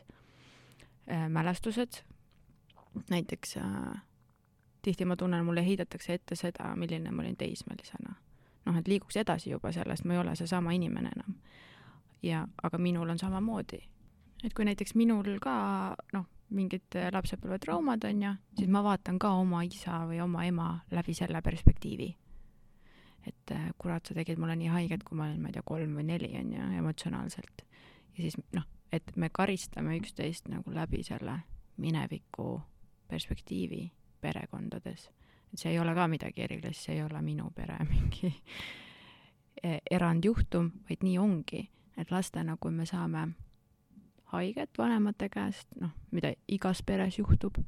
[1.11, 2.02] äh,, mälestused,
[3.11, 4.02] näiteks äh,
[4.83, 8.14] tihti ma tunnen, mulle heidetakse ette seda, milline ma olin teismelisena.
[8.64, 11.35] noh, et liiguks edasi juba sellest, ma ei ole seesama inimene enam.
[12.22, 13.83] ja, aga minul on samamoodi.
[14.44, 19.62] et kui näiteks minul ka noh, mingid lapsepõlvetraumad on ju, siis ma vaatan ka oma
[19.66, 22.16] isa või oma ema läbi selle perspektiivi.
[23.26, 25.98] et äh, kurat, sa tegid mulle nii haiget, kui ma olin, ma ei tea, kolm
[25.98, 27.64] või neli on ju, emotsionaalselt.
[28.16, 31.40] ja siis noh, et me karistame üksteist nagu läbi selle
[31.76, 32.60] mineviku
[33.08, 35.10] perspektiivi perekondades.
[35.52, 38.34] et see ei ole ka midagi erilist, see ei ole minu pere mingi
[39.62, 43.28] e-, erandjuhtum, vaid nii ongi, et lastena, kui me saame
[44.32, 47.58] haiget vanemate käest, noh, mida igas peres juhtub,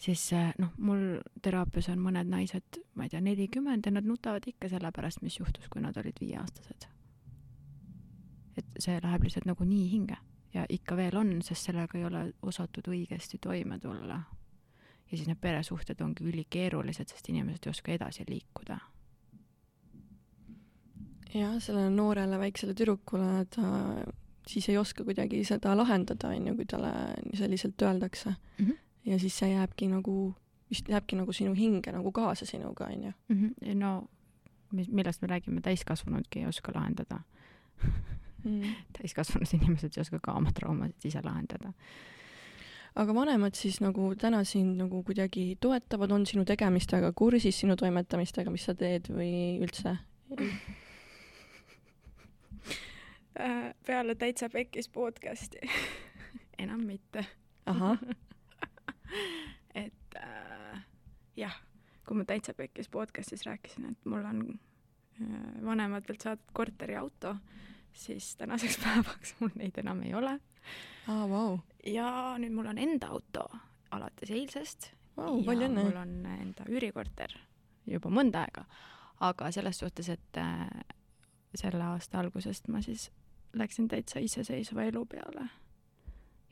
[0.00, 0.24] siis
[0.58, 4.92] noh, mul teraapias on mõned naised, ma ei tea, nelikümmend ja nad nutavad ikka selle
[4.94, 6.88] pärast, mis juhtus, kui nad olid viieaastased.
[8.56, 10.16] et see läheb lihtsalt nagu nii hinge
[10.52, 14.18] ja ikka veel on, sest sellega ei ole osatud õigesti toime tulla
[15.12, 18.78] ja siis need peresuhted ongi ülikeerulised, sest inimesed ei oska edasi liikuda.
[21.32, 23.68] jah, sellele noorele väiksele tüdrukule ta
[24.48, 26.92] siis ei oska kuidagi seda lahendada, onju, kui talle
[27.34, 28.66] selliselt öeldakse mm.
[28.66, 28.78] -hmm.
[29.04, 30.34] ja siis see jääbki nagu,
[30.70, 33.12] vist jääbki nagu sinu hinge nagu kaasa sinuga, onju.
[33.28, 33.74] Mm -hmm.
[33.74, 34.08] no
[34.72, 37.20] mis, millest me räägime, täiskasvanudki ei oska lahendada
[38.44, 38.62] mm..
[38.98, 41.72] täiskasvanud inimesed ei oska ka oma traumasid ise lahendada
[42.94, 48.50] aga vanemad siis nagu täna sind nagu kuidagi toetavad, on sinu tegemistega kursis, sinu toimetamistega,
[48.50, 49.32] mis sa teed või
[49.64, 49.96] üldse?
[53.86, 55.58] peale Täitsa Pekkis podcasti
[56.58, 57.26] enam mitte.
[57.66, 57.98] ahah
[59.84, 60.84] et äh,
[61.36, 61.56] jah,
[62.06, 64.42] kui ma Täitsa Pekkis podcastis rääkisin, et mul on
[65.20, 67.36] äh, vanematelt saadud korteriauto,
[67.92, 70.38] siis tänaseks päevaks mul neid enam ei ole
[71.08, 71.58] aa, vau.
[71.86, 73.48] ja nüüd mul on enda auto
[73.90, 75.88] alates eilsest palju ja õnne.
[75.88, 77.34] mul on enda üürikorter
[77.86, 78.64] juba mõnda aega,
[79.20, 80.68] aga selles suhtes, et äh,
[81.54, 83.10] selle aasta algusest ma siis
[83.54, 85.48] läksin täitsa iseseisva elu peale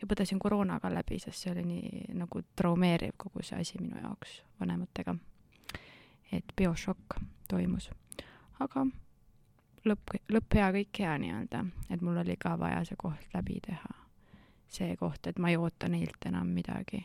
[0.01, 4.43] ja põdesin koroonaga läbi, sest see oli nii nagu traumeeriv kogu see asi minu jaoks
[4.61, 5.15] vanematega.
[6.33, 7.91] et biošokk toimus,
[8.61, 8.87] aga
[9.85, 13.97] lõpp, lõpp hea, kõik hea nii-öelda, et mul oli ka vaja see koht läbi teha.
[14.69, 17.05] see koht, et ma ei oota neilt enam midagi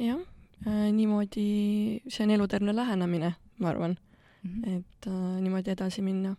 [0.00, 0.20] jah
[0.66, 3.96] äh,, niimoodi, see on eluterve lähenemine, ma arvan,
[4.42, 4.50] mm.
[4.50, 4.78] -hmm.
[4.78, 6.36] et äh, niimoodi edasi minna.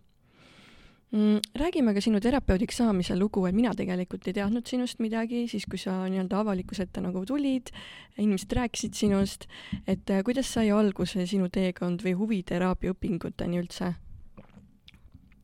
[1.12, 5.80] Räägime ka sinu terapeudiks saamise lugu, et mina tegelikult ei teadnud sinust midagi, siis kui
[5.80, 7.74] sa nii-öelda avalikkuse ette nagu tulid,
[8.18, 9.48] inimesed rääkisid sinust,
[9.88, 13.94] et äh, kuidas sai alguse sinu teekond või huvi teraapia õpinguteni üldse?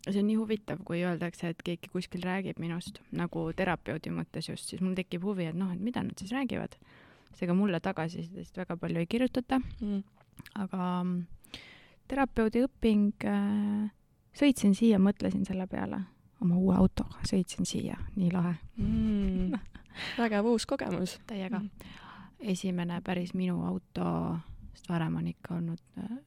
[0.07, 4.69] see on nii huvitav, kui öeldakse, et keegi kuskil räägib minust nagu terapeudi mõttes just,
[4.71, 6.77] siis mul tekib huvi, et noh, et mida nad siis räägivad.
[7.35, 9.99] seega mulle tagasisidest väga palju ei kirjutata mm..
[10.63, 11.59] aga mm,
[12.07, 13.91] terapeudi õping äh,,
[14.37, 16.01] sõitsin siia, mõtlesin selle peale,
[16.41, 19.57] oma uue autoga sõitsin siia, nii lahe mm.
[20.21, 21.19] vägev uus kogemus.
[21.27, 21.69] täiega Mm.
[22.39, 24.37] esimene päris minu auto,
[24.73, 26.17] sest varem on ikka olnud äh,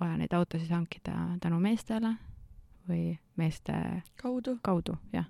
[0.00, 2.16] vaja neid autosid hankida tänu meestele
[2.88, 4.58] või meeste kaudu.
[4.62, 5.26] kaudu, jah.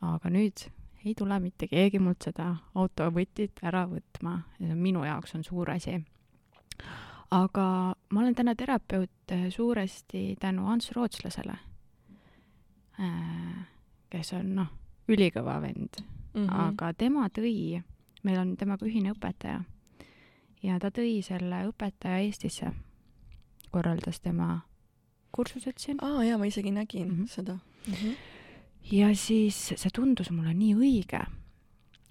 [0.00, 0.66] aga nüüd
[1.04, 5.44] ei tule mitte keegi mult seda autovõtit ära võtma ja see on minu jaoks on
[5.44, 6.00] suur asi.
[7.30, 11.58] aga ma olen täna terapeut äh, suuresti tänu Ants Rootslasele,
[14.10, 14.70] kes on noh,
[15.08, 16.00] ülikõva vend
[16.34, 16.60] Mm -hmm.
[16.60, 17.82] aga tema tõi,
[18.22, 19.62] meil on temaga ühine õpetaja
[20.62, 22.72] ja ta tõi selle õpetaja Eestisse,
[23.70, 24.60] korraldas tema
[25.32, 27.16] kursused siin aa jaa, ma isegi nägin mm.
[27.16, 27.26] -hmm.
[27.26, 27.94] seda mm.
[27.94, 28.14] -hmm.
[28.92, 31.26] ja siis see tundus mulle nii õige.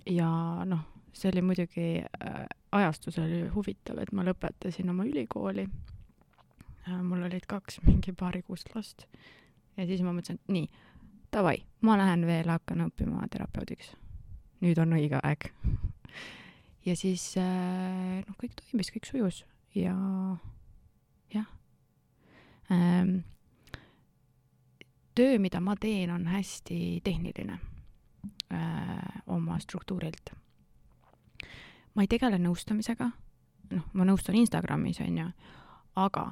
[0.05, 0.29] ja
[0.65, 0.79] noh,
[1.13, 5.67] see oli muidugi äh, ajastus oli huvitav, et ma lõpetasin oma ülikooli
[6.87, 7.01] äh,.
[7.03, 9.07] mul olid kaks mingi paarikuust last
[9.77, 10.67] ja siis ma mõtlesin, et nii,
[11.33, 13.93] davai, ma lähen veel hakkan õppima terapeudiks.
[14.61, 15.51] nüüd on õige aeg.
[16.85, 19.43] ja siis äh, noh, kõik toimis, kõik sujus
[19.75, 19.95] ja
[21.33, 21.49] jah
[22.71, 23.19] ähm,
[25.17, 27.59] töö, mida ma teen, on hästi tehniline
[28.53, 30.33] äh, oma struktuurilt.
[31.97, 33.09] Ma ei tegele nõustamisega,
[33.73, 35.25] noh, ma nõustan Instagramis, on ju,
[35.97, 36.27] aga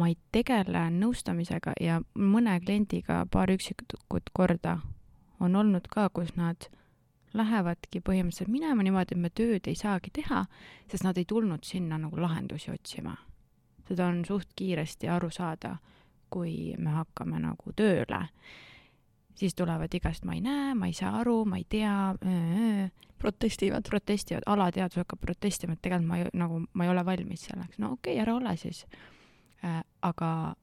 [0.00, 4.78] ma ei tegele nõustamisega ja mõne kliendiga paar üksikut korda
[5.40, 6.68] on olnud ka, kus nad
[7.36, 10.46] lähevadki põhimõtteliselt minema niimoodi, et me tööd ei saagi teha,
[10.88, 13.16] sest nad ei tulnud sinna nagu lahendusi otsima.
[13.86, 15.76] seda on suht kiiresti aru saada
[16.30, 18.20] kui me hakkame nagu tööle,
[19.36, 21.92] siis tulevad igast, ma ei näe, ma ei saa aru, ma ei tea,
[23.18, 23.84] protestivad.
[23.88, 27.92] protestivad, alateadvus hakkab protestima, et tegelikult ma ei, nagu, ma ei ole valmis selleks, no
[27.96, 28.86] okei okay,, ära ole siis.
[29.64, 29.82] Äh,.
[30.02, 30.54] aga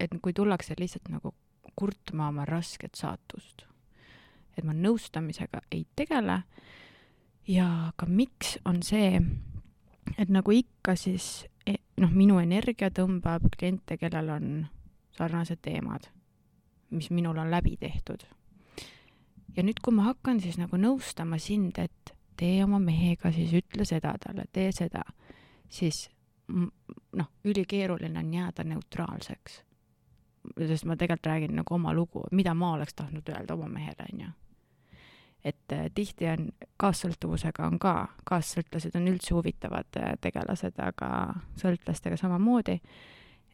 [0.00, 1.34] et kui tullakse lihtsalt nagu
[1.76, 3.66] kurtma oma rasket saatust,
[4.56, 6.42] et ma nõustamisega ei tegele.
[7.46, 9.20] Ja ka miks on see,
[10.18, 14.48] et nagu ikka siis e-, noh, minu energia tõmbab kliente, kellel on
[15.14, 16.08] sarnased teemad,
[16.90, 18.26] mis minul on läbi tehtud.
[19.56, 23.86] ja nüüd, kui ma hakkan siis nagu nõustama sind, et tee oma mehega, siis ütle
[23.88, 25.02] seda talle, tee seda,
[25.68, 26.10] siis
[27.16, 29.62] noh, ülikeeruline on jääda neutraalseks.
[30.68, 34.28] sest ma tegelikult räägin nagu oma lugu, mida ma oleks tahtnud öelda oma mehele, onju.
[35.44, 41.10] et äh, tihti on kaassõltuvusega on ka, kaassõltlased on üldse huvitavad äh, tegelased, aga
[41.56, 42.80] sõltlastega samamoodi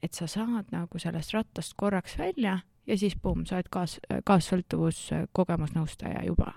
[0.02, 5.08] et sa saad nagu sellest rattast korraks välja ja siis pumm, sa oled kaas, kaassõltuvus
[5.32, 6.54] kogemusnõustaja juba.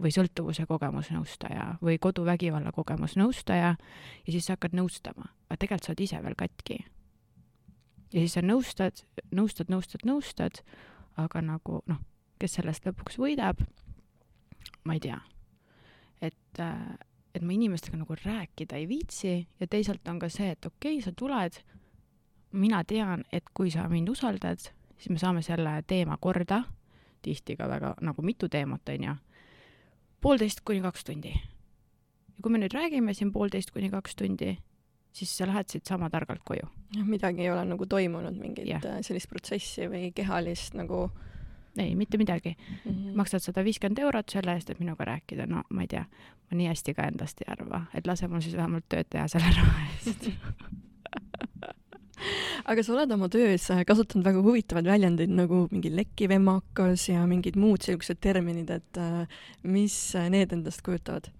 [0.00, 3.74] või sõltuvuse kogemusnõustaja või koduvägivalla kogemusnõustaja
[4.26, 6.78] ja siis sa hakkad nõustama, aga tegelikult sa oled ise veel katki.
[8.12, 10.62] ja siis sa nõustad, nõustad, nõustad, nõustad,
[11.16, 12.00] aga nagu noh,
[12.38, 13.60] kes sellest lõpuks võidab,
[14.84, 15.20] ma ei tea.
[16.20, 16.64] et,
[17.34, 21.04] et ma inimestega nagu rääkida ei viitsi ja teisalt on ka see, et okei okay,,
[21.04, 21.60] sa tuled
[22.52, 26.62] mina tean, et kui sa mind usaldad, siis me saame selle teema korda,
[27.22, 29.14] tihti ka väga nagu mitu teemat, on ju,
[30.20, 31.32] poolteist kuni kaks tundi.
[31.32, 34.58] ja kui me nüüd räägime siin poolteist kuni kaks tundi,
[35.12, 36.68] siis sa lähed siit sama targalt koju.
[36.96, 38.84] jah, midagi ei ole nagu toimunud, mingit Jah.
[38.84, 39.00] yeah.
[39.04, 41.08] sellist protsessi või kehalist nagu
[41.78, 42.56] ei, mitte midagi.
[42.84, 43.16] mm -hmm.
[43.16, 46.04] maksad sada viiskümmend eurot selle eest, et minuga rääkida, no ma ei tea,
[46.50, 49.46] ma nii hästi ka endast ei arva, et lase mul siis vähemalt tööd teha selle
[49.56, 50.30] raha eest
[52.64, 57.58] aga sa oled oma töös kasutanud väga huvitavaid väljendeid nagu mingi lekkiv emakas ja mingid
[57.60, 59.96] muud siuksed terminid, et äh, mis
[60.32, 61.30] need endast kujutavad?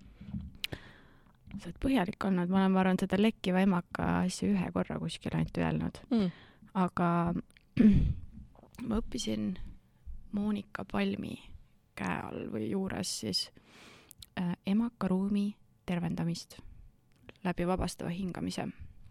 [1.59, 5.35] sa oled põhjalik olnud, ma olen, ma arvan, seda lekkiva emaka asja ühe korra kuskil
[5.35, 6.29] ainult öelnud mm.
[6.79, 7.11] aga
[8.89, 9.53] ma õppisin
[10.37, 11.35] Monika Palmi
[11.99, 13.49] käe all või juures siis
[14.39, 15.49] äh, emakaruumi
[15.91, 16.61] tervendamist
[17.45, 18.69] läbi vabastava hingamise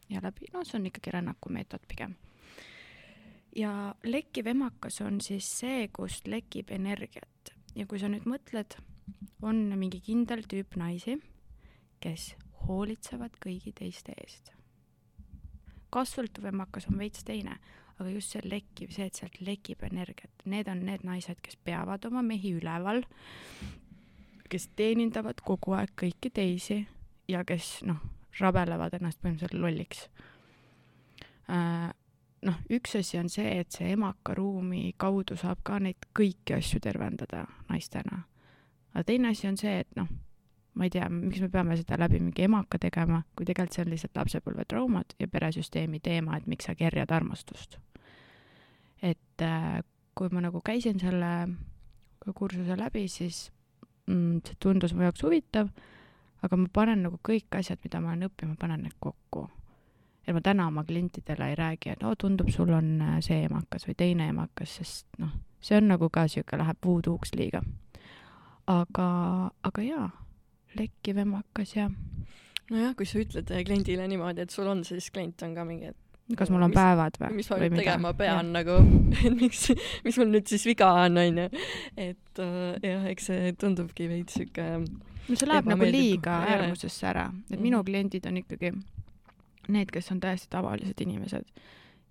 [0.09, 2.15] ja läbi, no see on ikkagi rännakumeetod pigem.
[3.55, 8.77] ja lekkiv emakas on siis see, kust lekib energiat ja kui sa nüüd mõtled,
[9.41, 11.17] on mingi kindel tüüp naisi,
[12.03, 12.33] kes
[12.65, 14.53] hoolitsevad kõigi teiste eest.
[15.89, 17.57] kasvõltuv emakas on veits teine,
[17.97, 22.05] aga just see lekkiv, see, et sealt lekib energiat, need on need naised, kes peavad
[22.05, 23.01] oma mehi üleval,
[24.49, 26.83] kes teenindavad kogu aeg kõiki teisi
[27.29, 27.99] ja kes noh,
[28.41, 30.07] rabelevad ennast põhimõtteliselt lolliks.
[32.45, 37.45] noh, üks asi on see, et see emakaruumi kaudu saab ka neid kõiki asju tervendada
[37.69, 38.23] naistena.
[38.93, 40.07] aga teine asi on see, et noh,
[40.73, 43.93] ma ei tea, miks me peame seda läbi mingi emaka tegema, kui tegelikult see on
[43.93, 47.79] lihtsalt lapsepõlvetraumad ja peresüsteemi teema, et miks sa kerjad armastust.
[49.01, 49.81] et äh,
[50.15, 51.31] kui ma nagu käisin selle
[52.35, 53.49] kursuse läbi, siis
[54.07, 55.69] mm, see tundus mu jaoks huvitav,
[56.41, 59.47] aga ma panen nagu kõik asjad, mida ma olen õppinud, ma panen need kokku
[60.29, 63.87] et ma täna oma klientidele ei räägi, et oo, tundub, sul on äh, see emakas
[63.87, 67.63] või teine emakas, sest noh, see on nagu ka sihuke, läheb voodooks liiga.
[68.69, 69.07] aga,
[69.65, 70.09] aga jaa,
[70.77, 71.87] lekkiv emakas ja.
[72.69, 75.89] nojah, kui sa ütled äh, kliendile niimoodi, et sul on, siis klient on ka mingi,
[75.95, 77.33] et kas mul on mis, päevad või?
[77.39, 78.55] mis ma nüüd tegema pean ja.
[78.59, 78.77] nagu,
[79.25, 79.65] et miks,
[80.05, 81.49] mis mul nüüd siis viga on, onju.
[81.97, 84.75] et uh, jah, eks see tundubki veits sihuke
[85.29, 87.85] no see läheb nagu liiga äärmusesse ära, et minu mhm.
[87.85, 88.73] kliendid on ikkagi
[89.69, 91.45] need, kes on täiesti tavalised inimesed.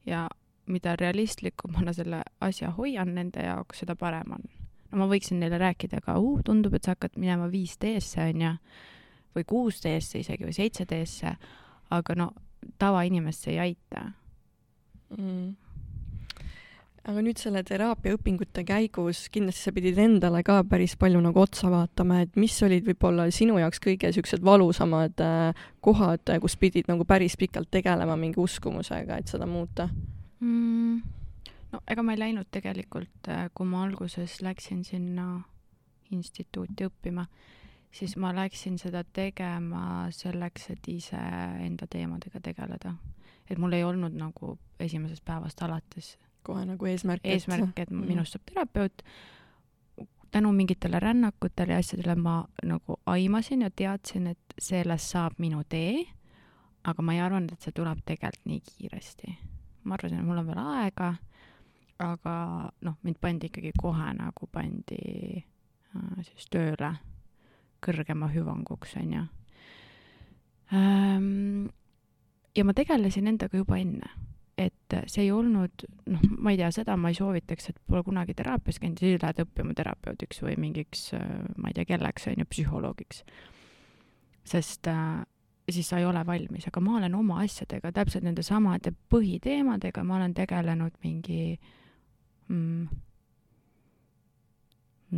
[0.06, 0.28] Ja
[0.66, 4.44] mida realistlikumana selle asja hoian nende jaoks, seda parem on.
[4.90, 8.54] no ma võiksin neile rääkida ka, tundub, et sa hakkad minema 5D-sse onju,
[9.36, 11.34] või 6D-sse isegi või 7D-sse,
[11.90, 12.30] aga no
[12.78, 14.10] tavainimest see ei aita.
[15.16, 15.67] Mm
[17.08, 22.20] aga nüüd selle teraapiaõpingute käigus kindlasti sa pidid endale ka päris palju nagu otsa vaatama,
[22.24, 27.38] et mis olid võib-olla sinu jaoks kõige siuksed valusamad äh, kohad, kus pidid nagu päris
[27.40, 31.00] pikalt tegelema mingi uskumusega, et seda muuta mm.?
[31.72, 35.30] no ega ma ei läinud tegelikult, äh, kui ma alguses läksin sinna
[36.12, 37.24] instituuti õppima,
[37.92, 41.24] siis ma läksin seda tegema selleks, et ise
[41.64, 42.94] enda teemadega tegeleda.
[43.48, 47.24] et mul ei olnud nagu esimesest päevast alates kohe nagu eesmärk.
[47.24, 48.06] eesmärk, et mm.
[48.06, 49.02] minust saab terapeut.
[50.30, 56.04] tänu mingitele rännakutele ja asjadele ma nagu aimasin ja teadsin, et sellest saab minu tee.
[56.84, 59.38] aga ma ei arvanud, et see tuleb tegelikult nii kiiresti.
[59.84, 61.14] ma arvasin, et mul on veel aega.
[61.98, 62.34] aga
[62.80, 65.44] noh, mind pandi ikkagi kohe nagu pandi
[65.96, 66.94] äh, siis tööle
[67.86, 69.24] kõrgema hüvanguks, onju.
[70.74, 71.68] Ehm,
[72.56, 74.10] ja ma tegelesin endaga juba enne
[74.58, 78.34] et see ei olnud, noh, ma ei tea, seda ma ei soovitaks, et pole kunagi
[78.38, 81.12] teraapias käinud, siis lähed õppima terapeudiks või mingiks,
[81.56, 83.22] ma ei tea, kelleks, on ju, psühholoogiks.
[84.48, 85.22] sest äh,
[85.70, 90.16] siis sa ei ole valmis, aga ma olen oma asjadega, täpselt nende samade põhiteemadega, ma
[90.16, 91.58] olen tegelenud mingi
[92.48, 92.88] mm,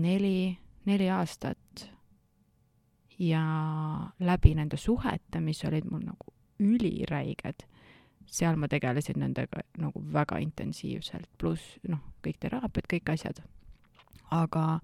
[0.03, 0.59] neli,
[0.91, 1.87] neli aastat
[3.21, 3.43] ja
[4.19, 7.67] läbi nende suhete, mis olid mul nagu üliräiged
[8.31, 13.43] seal ma tegelesin nendega nagu väga intensiivselt, pluss noh, kõik teraapiad, kõik asjad.
[14.31, 14.81] aga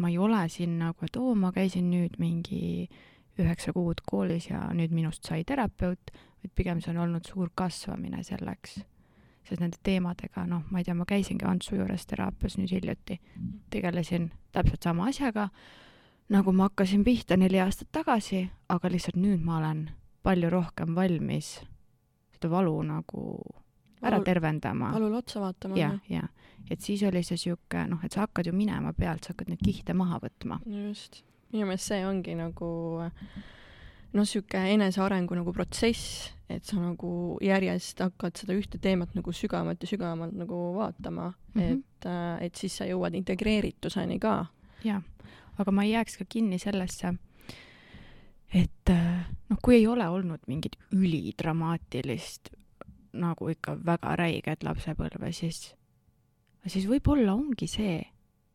[0.00, 2.88] ma ei ole siin nagu, et oo, ma käisin nüüd mingi
[3.40, 8.22] üheksa kuud koolis ja nüüd minust sai terapeut, vaid pigem see on olnud suur kasvamine
[8.24, 8.80] selleks.
[9.44, 13.16] sest nende teemadega, noh, ma ei tea, ma käisingi Antsu juures teraapias nüüd hiljuti,
[13.72, 15.48] tegelesin täpselt sama asjaga,
[16.30, 19.88] nagu ma hakkasin pihta neli aastat tagasi, aga lihtsalt nüüd ma olen
[20.22, 21.56] palju rohkem valmis
[22.40, 23.24] seda valu nagu
[24.00, 24.92] ära Valul, tervendama.
[24.92, 25.76] valule otsa vaatama.
[25.76, 26.28] jah, jah.
[26.70, 29.64] et siis oli see sihuke, noh, et sa hakkad ju minema pealt, sa hakkad neid
[29.64, 30.60] kihte maha võtma.
[30.88, 31.22] just.
[31.52, 32.70] minu meelest see ongi nagu
[34.12, 39.84] noh, sihuke enesearengu nagu protsess, et sa nagu järjest hakkad seda ühte teemat nagu sügavamalt
[39.84, 41.72] ja sügavamalt nagu vaatama mm, -hmm.
[41.72, 44.46] et, äh, et siis sa jõuad integreerituseni ka.
[44.84, 45.02] jah,
[45.58, 47.14] aga ma ei jääks ka kinni sellesse
[48.54, 52.52] et äh, noh, kui ei ole olnud mingit ülidramaatilist
[53.12, 55.72] nagu ikka väga räiget lapsepõlve, siis,
[56.66, 57.98] siis võib-olla ongi see,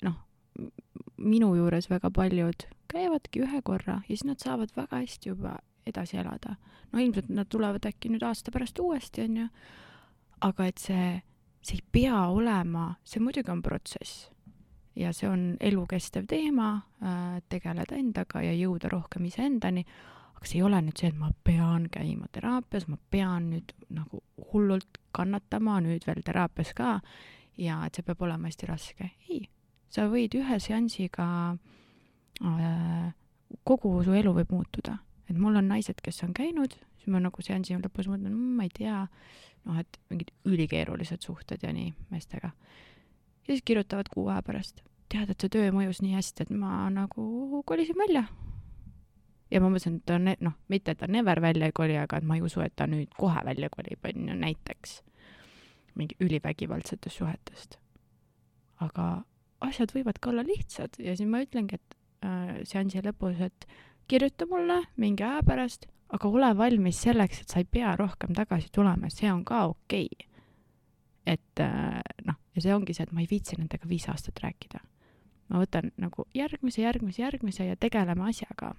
[0.07, 0.17] noh,
[1.17, 6.17] minu juures väga paljud käivadki ühe korra ja siis nad saavad väga hästi juba edasi
[6.17, 6.55] elada.
[6.91, 9.47] no ilmselt nad tulevad äkki nüüd aasta pärast uuesti, onju.
[10.41, 11.09] aga et see,
[11.61, 14.29] see ei pea olema, see muidugi on protsess
[14.95, 16.69] ja see on elukestev teema
[17.03, 19.85] äh,, tegeleda endaga ja jõuda rohkem iseendani,
[20.35, 24.21] aga see ei ole nüüd see, et ma pean käima teraapias, ma pean nüüd nagu
[24.51, 26.99] hullult kannatama nüüd veel teraapias ka
[27.59, 29.11] ja et see peab olema hästi raske.
[29.29, 29.45] ei,
[29.91, 31.27] sa võid ühe seansiga
[32.43, 33.11] äh,,
[33.67, 34.99] kogu su elu võib muutuda.
[35.29, 38.67] et mul on naised, kes on käinud, siis ma nagu seansi lõpus mõtlen mmm,, ma
[38.67, 39.05] ei tea,
[39.65, 42.53] noh, et mingid ülikeerulised suhted ja nii meestega
[43.47, 44.81] ja siis kirjutavad kuu aja pärast,
[45.11, 48.25] tead, et see töö mõjus nii hästi, et ma nagu kolisin välja.
[49.51, 52.17] ja ma mõtlesin, et ta on, noh, mitte, et ta never välja ei koli, aga
[52.17, 55.01] et ma ei usu, et ta nüüd kohe välja kolib, on ju, näiteks
[55.95, 57.77] mingi ülivägivaldsetest suhetest.
[58.83, 59.23] aga
[59.63, 63.67] asjad võivad ka olla lihtsad ja siis ma ütlengi, et äh, seansi lõpus, et
[64.07, 68.67] kirjuta mulle mingi aja pärast, aga ole valmis selleks, et sa ei pea rohkem tagasi
[68.73, 70.33] tulema, see on ka okei okay
[71.25, 74.79] et äh, noh, ja see ongi see, et ma ei viitsi nendega viis aastat rääkida.
[75.49, 78.73] ma võtan nagu järgmise, järgmise, järgmise ja tegeleme asjaga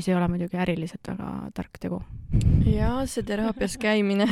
[0.00, 1.98] mis ei ole muidugi äriliselt väga tark tegu.
[2.64, 4.26] jaa, see teraapias käimine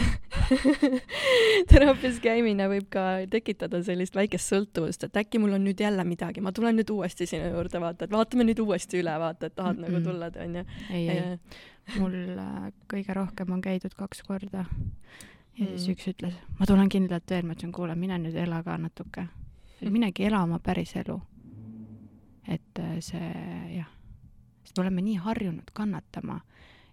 [1.73, 6.41] teraapias käimine võib ka tekitada sellist väikest sõltuvust, et äkki mul on nüüd jälle midagi,
[6.45, 9.77] ma tulen nüüd uuesti sinu juurde, vaata, et vaatame nüüd uuesti üle, vaata, et tahad
[9.77, 9.99] mm -mm.
[9.99, 10.65] nagu tulla, onju.
[10.91, 14.65] ei, ei, mul äh, kõige rohkem on käidud kaks korda.
[15.59, 15.75] Ja mm.
[15.77, 19.29] siis üks ütles, ma tulen kindlalt veel, ma ütlesin, kuule, mine nüüd ela ka natuke.
[19.83, 21.21] minegi elama päris elu.
[22.49, 23.33] et äh, see,
[23.77, 23.95] jah
[24.69, 26.43] sest me oleme nii harjunud kannatama,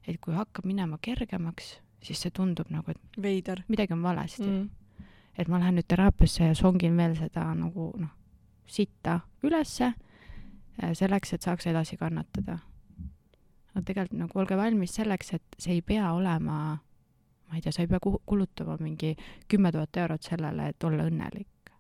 [0.08, 4.70] et kui hakkab minema kergemaks, siis see tundub nagu, et veider, midagi on valesti mm..
[5.38, 8.14] et ma lähen nüüd teraapiasse ja songin veel seda nagu noh,
[8.66, 12.60] sitta ülesse äh, selleks, et saaks edasi kannatada.
[13.76, 16.78] no tegelikult nagu olge valmis selleks, et see ei pea olema,
[17.56, 19.14] ma ei tea, sa ei pea kulutama mingi
[19.48, 21.72] kümme tuhat eurot sellele, et olla õnnelik.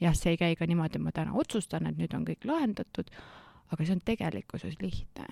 [0.00, 3.10] jah, see ei käi ka niimoodi, ma täna otsustan, et nüüd on kõik lahendatud,
[3.68, 5.26] aga see on tegelikkuses lihtne.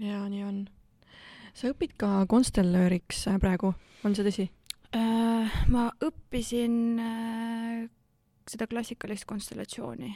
[0.00, 0.64] jaa, nii on.
[1.52, 4.48] sa õpid ka konstellööriks äh, praegu, on see tõsi?
[4.96, 7.84] Äh, ma õppisin äh,
[8.48, 10.14] seda klassikalist konstellatsiooni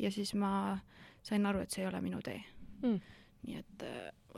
[0.00, 0.78] ja siis ma
[1.20, 2.40] sain aru, et see ei ole minu tee
[2.80, 3.00] mm..
[3.44, 3.90] nii et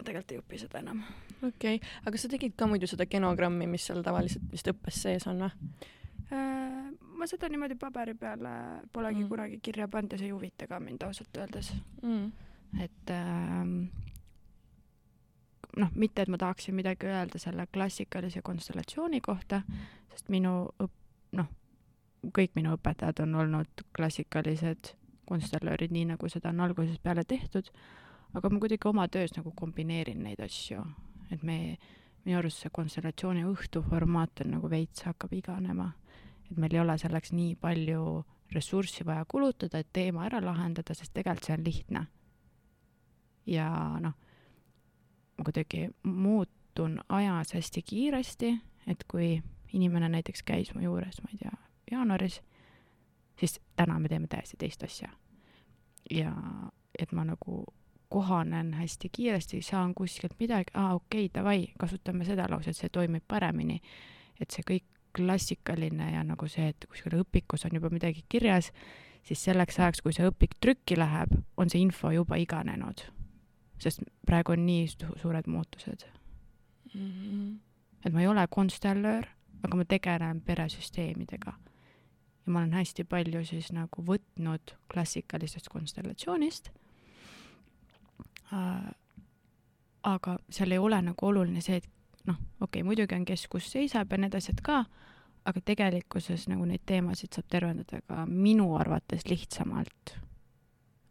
[0.06, 1.04] tegelikult ei õpi seda enam.
[1.42, 5.28] okei okay., aga sa tegid ka muidu seda genogrammi, mis seal tavaliselt vist õppes sees
[5.30, 5.52] on või?
[6.32, 8.50] Äh, ma seda niimoodi paberi peale
[8.92, 9.30] polegi mm.
[9.30, 11.72] kunagi kirja pannud ja see ei huvita ka mind ausalt öeldes
[12.02, 12.26] mm..
[12.84, 13.78] et ähm,
[15.78, 19.62] noh, mitte et ma tahaksin midagi öelda selle klassikalise konstellatsiooni kohta,
[20.12, 21.00] sest minu õp-,
[21.38, 21.48] noh,
[22.34, 24.94] kõik minu õpetajad on olnud klassikalised
[25.28, 27.68] konstellöörid, nii nagu seda on algusest peale tehtud,
[28.34, 30.82] aga ma kuidagi oma töös nagu kombineerin neid asju,
[31.32, 31.78] et me,
[32.24, 35.92] minu arust see konstellatsiooni õhtu formaat on nagu veits hakkab iganema
[36.50, 38.02] et meil ei ole selleks nii palju
[38.52, 42.06] ressurssi vaja kulutada, et teema ära lahendada, sest tegelikult see on lihtne.
[43.48, 43.68] ja
[44.00, 44.14] noh,
[45.38, 48.50] ma kuidagi muutun ajas hästi kiiresti,
[48.86, 49.38] et kui
[49.72, 51.56] inimene näiteks käis mu juures, ma ei tea,
[51.92, 52.40] jaanuaris,
[53.40, 55.08] siis täna me teeme täiesti teist asja.
[56.10, 56.32] ja
[56.98, 57.64] et ma nagu
[58.08, 63.24] kohanen hästi kiiresti, saan kuskilt midagi, aa okei okay,, davai, kasutame seda lauset, see toimib
[63.28, 63.80] paremini.
[64.40, 64.84] et see kõik
[65.16, 68.70] klassikaline ja nagu see, et kuskil õpikus on juba midagi kirjas,
[69.26, 73.02] siis selleks ajaks, kui see õpik trükki läheb, on see info juba iganenud.
[73.78, 74.86] sest praegu on nii
[75.22, 76.02] suured muutused
[76.94, 77.10] mm.
[77.10, 77.58] -hmm.
[78.04, 79.26] et ma ei ole konstellöör,
[79.62, 81.52] aga ma tegelen peresüsteemidega.
[82.46, 86.70] ja ma olen hästi palju siis nagu võtnud klassikalisest konstellatsioonist.
[88.52, 93.70] Aga seal ei ole nagu oluline see, et noh, okei okay,, muidugi on kes kus
[93.72, 94.84] seisab ja need asjad ka,
[95.48, 100.16] aga tegelikkuses nagu neid teemasid saab tervendada ka minu arvates lihtsamalt.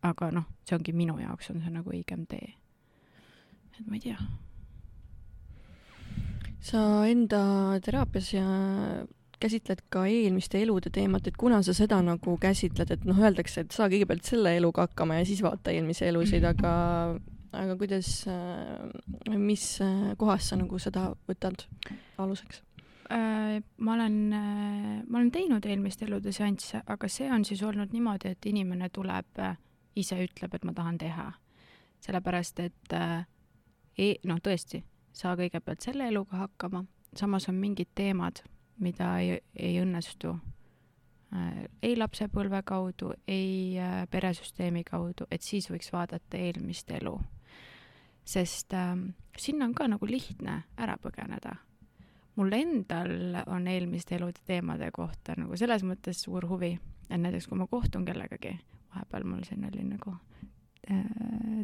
[0.07, 2.53] aga noh, see ongi minu jaoks on see nagu õigem tee.
[3.79, 4.17] et ma ei tea.
[6.59, 7.41] sa enda
[7.83, 8.45] teraapias ja
[9.39, 13.75] käsitled ka eelmiste elude teemat, et kuna sa seda nagu käsitled, et noh, öeldakse, et
[13.75, 16.73] saa kõigepealt selle eluga hakkama ja siis vaata eelmisi elusid, aga
[17.51, 21.65] aga kuidas, äh, mis äh, kohas sa nagu seda võtad
[22.17, 22.61] aluseks?
[23.11, 24.17] Äh, ma olen,
[25.07, 29.39] ma olen teinud eelmiste elude seansse, aga see on siis olnud niimoodi, et inimene tuleb,
[29.97, 31.31] ise ütleb, et ma tahan teha.
[31.99, 32.93] sellepärast, et
[33.97, 36.83] e noh, tõesti, saa kõigepealt selle eluga hakkama,
[37.17, 38.43] samas on mingid teemad,
[38.79, 40.35] mida ei, ei õnnestu
[41.83, 43.75] ei lapsepõlve kaudu, ei
[44.11, 47.17] peresüsteemi kaudu, et siis võiks vaadata eelmist elu
[48.27, 48.95] sest äh,
[49.37, 51.55] sinna on ka nagu lihtne ära põgeneda.
[52.35, 56.75] mul endal on eelmiste elude teemade kohta nagu selles mõttes suur huvi,
[57.09, 58.51] et näiteks kui ma kohtun kellegagi,
[58.93, 60.13] vahepeal mul siin oli nagu
[60.91, 61.63] äh,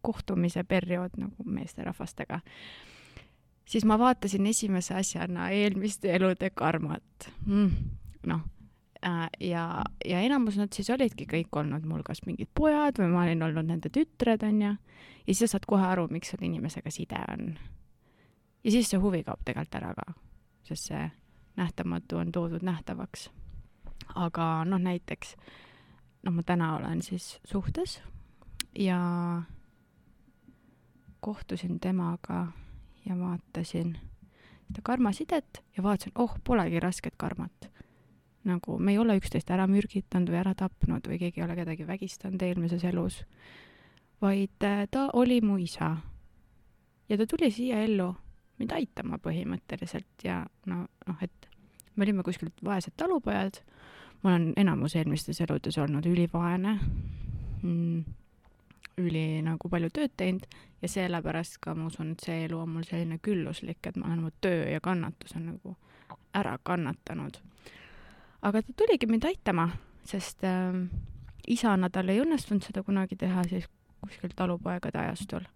[0.00, 2.40] kohtumise periood nagu meesterahvastega,
[3.68, 7.70] siis ma vaatasin esimese asjana eelmiste elude karmat mm,.
[8.26, 8.46] noh
[9.06, 13.20] Äh, ja, ja enamus nad siis olidki kõik olnud mul kas mingid pojad või ma
[13.22, 14.72] olin olnud nende tütred, onju.
[14.74, 17.52] ja siis sa saad kohe aru, miks sul inimesega side on.
[18.64, 20.16] ja siis see huvi kaob tegelikult ära ka,
[20.66, 21.04] sest see
[21.60, 23.30] nähtamatu on toodud nähtavaks.
[24.16, 25.36] aga noh, näiteks,
[26.26, 28.00] noh, ma täna olen siis suhtes
[28.74, 28.98] ja
[31.20, 32.48] kohtusin temaga
[33.08, 33.96] ja vaatasin
[34.68, 37.70] seda karmasidet ja vaatasin, oh, polegi rasket karmat.
[38.44, 41.86] Nagu me ei ole üksteist ära mürgitanud või ära tapnud või keegi ei ole kedagi
[41.88, 43.22] vägistanud eelmises elus,
[44.22, 45.96] vaid äh, ta oli mu isa.
[47.08, 48.14] ja ta tuli siia ellu
[48.58, 51.48] mind aitama põhimõtteliselt ja no, noh, et
[51.96, 53.60] me olime kuskilt vaesed talupojad,
[54.22, 56.78] ma olen enamus eelmistes eludes olnud ülivaene.
[57.62, 58.04] Mm,,
[58.98, 60.46] üli nagu palju tööd teinud
[60.82, 64.24] ja sellepärast ka ma usun, et see elu on mul selline külluslik, et ma olen
[64.24, 65.76] oma töö ja kannatuse nagu
[66.34, 67.38] ära kannatanud.
[68.42, 69.68] aga ta tuligi mind aitama,
[70.04, 70.74] sest äh,
[71.46, 73.68] isana tal ei õnnestunud seda kunagi teha siis
[74.00, 75.46] kuskil talupoegade ajastul.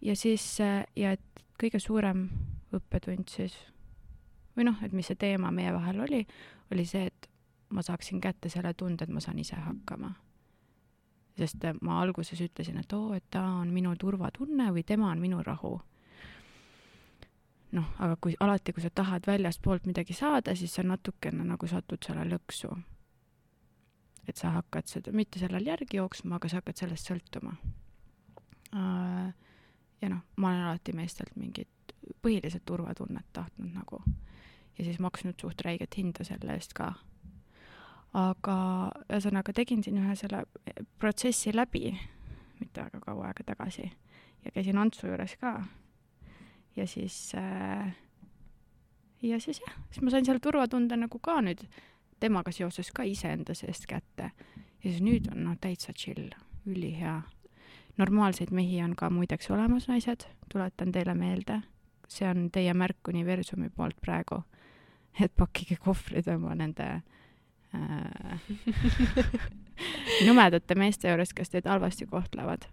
[0.00, 2.28] ja siis äh,, ja et kõige suurem
[2.72, 3.56] õppetund siis
[4.56, 6.26] või noh, et mis see teema meie vahel oli,
[6.72, 7.28] oli see, et
[7.72, 10.12] ma saaksin kätte selle tunde, et ma saan ise hakkama.
[11.38, 15.42] Sest ma alguses ütlesin, et oo, et ta on minu turvatunne või tema on minu
[15.42, 15.80] rahu.
[17.72, 22.04] noh, aga kui alati, kui sa tahad väljastpoolt midagi saada, siis sa natukene nagu satud
[22.04, 22.72] selle lõksu.
[24.28, 27.56] et sa hakkad seda, mitte sellel järgi jooksma, aga sa hakkad sellest sõltuma.
[30.02, 31.68] ja noh, ma olen alati meestelt mingit
[32.22, 34.02] põhiliselt turvatunnet tahtnud nagu
[34.78, 36.92] ja siis maksnud suht räiget hinda selle eest ka
[38.12, 38.56] aga
[39.08, 40.44] ühesõnaga tegin siin ühe selle
[41.00, 41.94] protsessi läbi
[42.60, 43.86] mitte väga kaua aega tagasi
[44.44, 45.62] ja käisin Antsu juures ka.
[46.76, 47.94] ja siis äh,,
[49.22, 51.64] ja siis jah, siis ma sain selle turvatunde nagu ka nüüd
[52.20, 54.30] temaga seoses ka iseenda seest kätte.
[54.84, 56.30] ja siis nüüd on noh, täitsa chill,
[56.66, 57.22] ülihea.
[57.96, 61.62] normaalseid mehi on ka muideks olemas, naised, tuletan teile meelde.
[62.08, 64.42] see on teie märk universumi poolt praegu.
[65.20, 67.21] et pakkige kohvrid oma nende Äh,
[70.26, 72.66] nõmedate meeste juures, kes teid halvasti kohtlevad.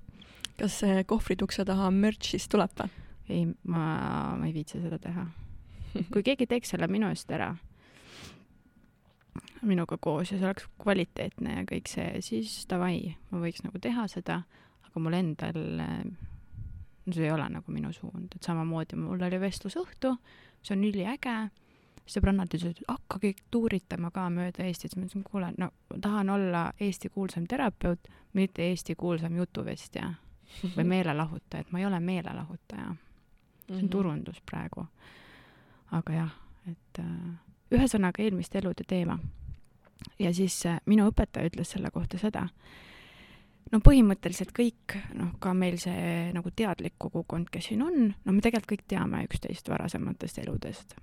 [0.60, 2.89] kas see kohvrid ukse taha merch siis tuleb või?
[3.30, 3.84] ei, ma,
[4.36, 5.26] ma ei viitsi seda teha.
[6.14, 7.54] kui keegi teeks selle minu eest ära,
[9.62, 14.08] minuga koos ja see oleks kvaliteetne ja kõik see, siis davai, ma võiks nagu teha
[14.12, 14.41] seda,
[14.89, 15.62] aga mul endal
[17.10, 20.14] see ei ole nagu minu suund, et samamoodi mul oli vestlusõhtu,
[20.62, 21.38] see on üliäge
[22.10, 25.70] sõbrannad ütlesid, et hakkagi tuuritama ka mööda Eestit, siis ma ütlesin, kuule, no
[26.01, 30.14] tahan olla Eesti kuulsam terapeut, mitte Eesti kuulsam jutuvestja
[30.78, 32.95] või meelelahutaja, et ma ei ole meelelahutaja.
[33.68, 33.89] see on mhm.
[33.89, 34.88] turundus praegu.
[35.91, 36.36] aga jah,
[36.70, 37.39] et äh,
[37.72, 39.20] ühesõnaga eelmiste elude teema.
[40.20, 42.47] ja siis äh, minu õpetaja ütles selle kohta seda,
[43.72, 48.41] no põhimõtteliselt kõik, noh, ka meil see nagu teadlik kogukond, kes siin on, no me
[48.41, 50.97] tegelikult kõik teame üksteist varasematest eludest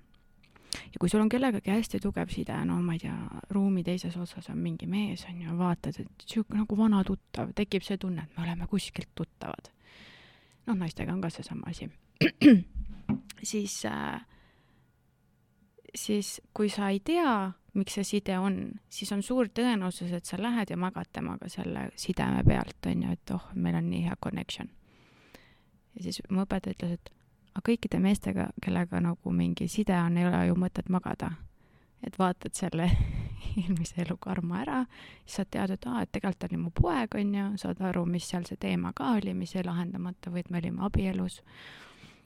[0.84, 3.16] ja kui sul on kellegagi hästi tugev side, no ma ei tea,
[3.54, 7.84] ruumi teises otsas on mingi mees, on ju, vaatad, et sihuke nagu vana tuttav, tekib
[7.86, 9.72] see tunne, et me oleme kuskilt tuttavad.
[10.66, 11.90] noh, naistega on ka seesama asi.
[13.50, 14.24] siis äh,,
[15.94, 18.56] siis kui sa ei tea, miks see side on,
[18.92, 23.12] siis on suur tõenäosus, et sa lähed ja magad temaga selle sideme pealt, on ju,
[23.12, 24.70] et oh, meil on nii hea connection.
[25.96, 27.12] ja siis mu õpetaja ütles, et
[27.56, 31.32] aga kõikide meestega, kellega nagu mingi side on, ei ole ju mõtet magada.
[32.04, 32.90] et vaatad selle
[33.56, 34.82] eelmise elu karma ära,
[35.24, 38.28] siis saad teada, et aa, et tegelikult oli mu poeg, on ju, saad aru, mis
[38.28, 41.40] seal see teema ka oli, mis jäi lahendamata või et me olime abielus.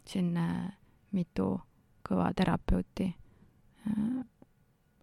[0.05, 0.73] siin äh,
[1.13, 1.61] mitu
[2.09, 3.07] kõva terapeuti
[3.87, 4.21] äh,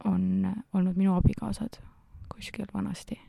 [0.05, 1.79] on olnud minu abikaasad
[2.27, 3.19] kuskil vanasti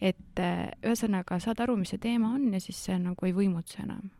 [0.00, 3.84] et äh, ühesõnaga saad aru, mis see teema on ja siis see nagu ei võimutse
[3.86, 4.10] enam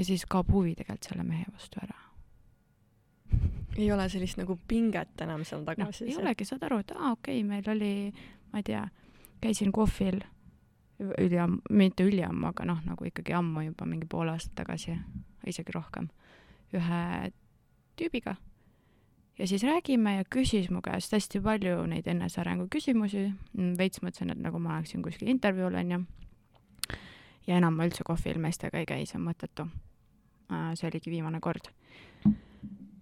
[0.00, 1.98] ja siis kaob huvi tegelikult selle mehe vastu ära.
[3.76, 6.14] ei ole sellist nagu pinget enam seal taga no, siis?
[6.14, 7.92] ei olegi, saad aru, et aa, okei okay,, meil oli,
[8.52, 8.86] ma ei tea,
[9.44, 10.22] käisin kohvil
[11.00, 14.96] üliammu, mitte üliammu, aga noh, nagu ikkagi ammu juba mingi pool aastat tagasi,
[15.48, 16.08] isegi rohkem,
[16.76, 17.02] ühe
[18.00, 18.36] tüübiga.
[19.38, 23.28] ja siis räägime ja küsis mu käest hästi palju neid enesearengu küsimusi,
[23.78, 26.02] veits mõtlesin, et nagu ma oleksin kuskil intervjuul, onju.
[27.46, 29.68] ja enam ma üldse kohvil meestega ei käi, see on mõttetu
[30.74, 31.70] see oligi viimane kord.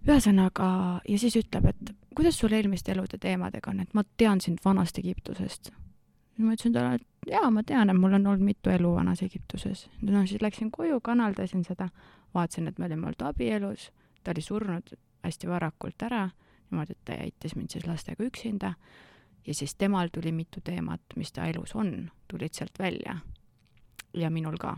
[0.07, 0.67] ühesõnaga,
[1.07, 4.97] ja siis ütleb, et kuidas sul eelmiste elude teemadega on, et ma tean sind vanast
[4.97, 5.71] Egiptusest.
[6.37, 9.89] ma ütlesin talle, et jaa, ma tean, et mul on olnud mitu elu vanas Egiptuses.
[10.01, 11.89] no siis läksin koju, kanaldasin seda,
[12.33, 13.91] vaatasin, et me olime olnud abielus,
[14.23, 16.29] ta oli surnud hästi varakult ära,
[16.71, 18.73] niimoodi, et ta jättis mind siis lastega üksinda
[19.47, 23.17] ja siis temal tuli mitu teemat, mis ta elus on, tulid sealt välja.
[24.13, 24.77] ja minul ka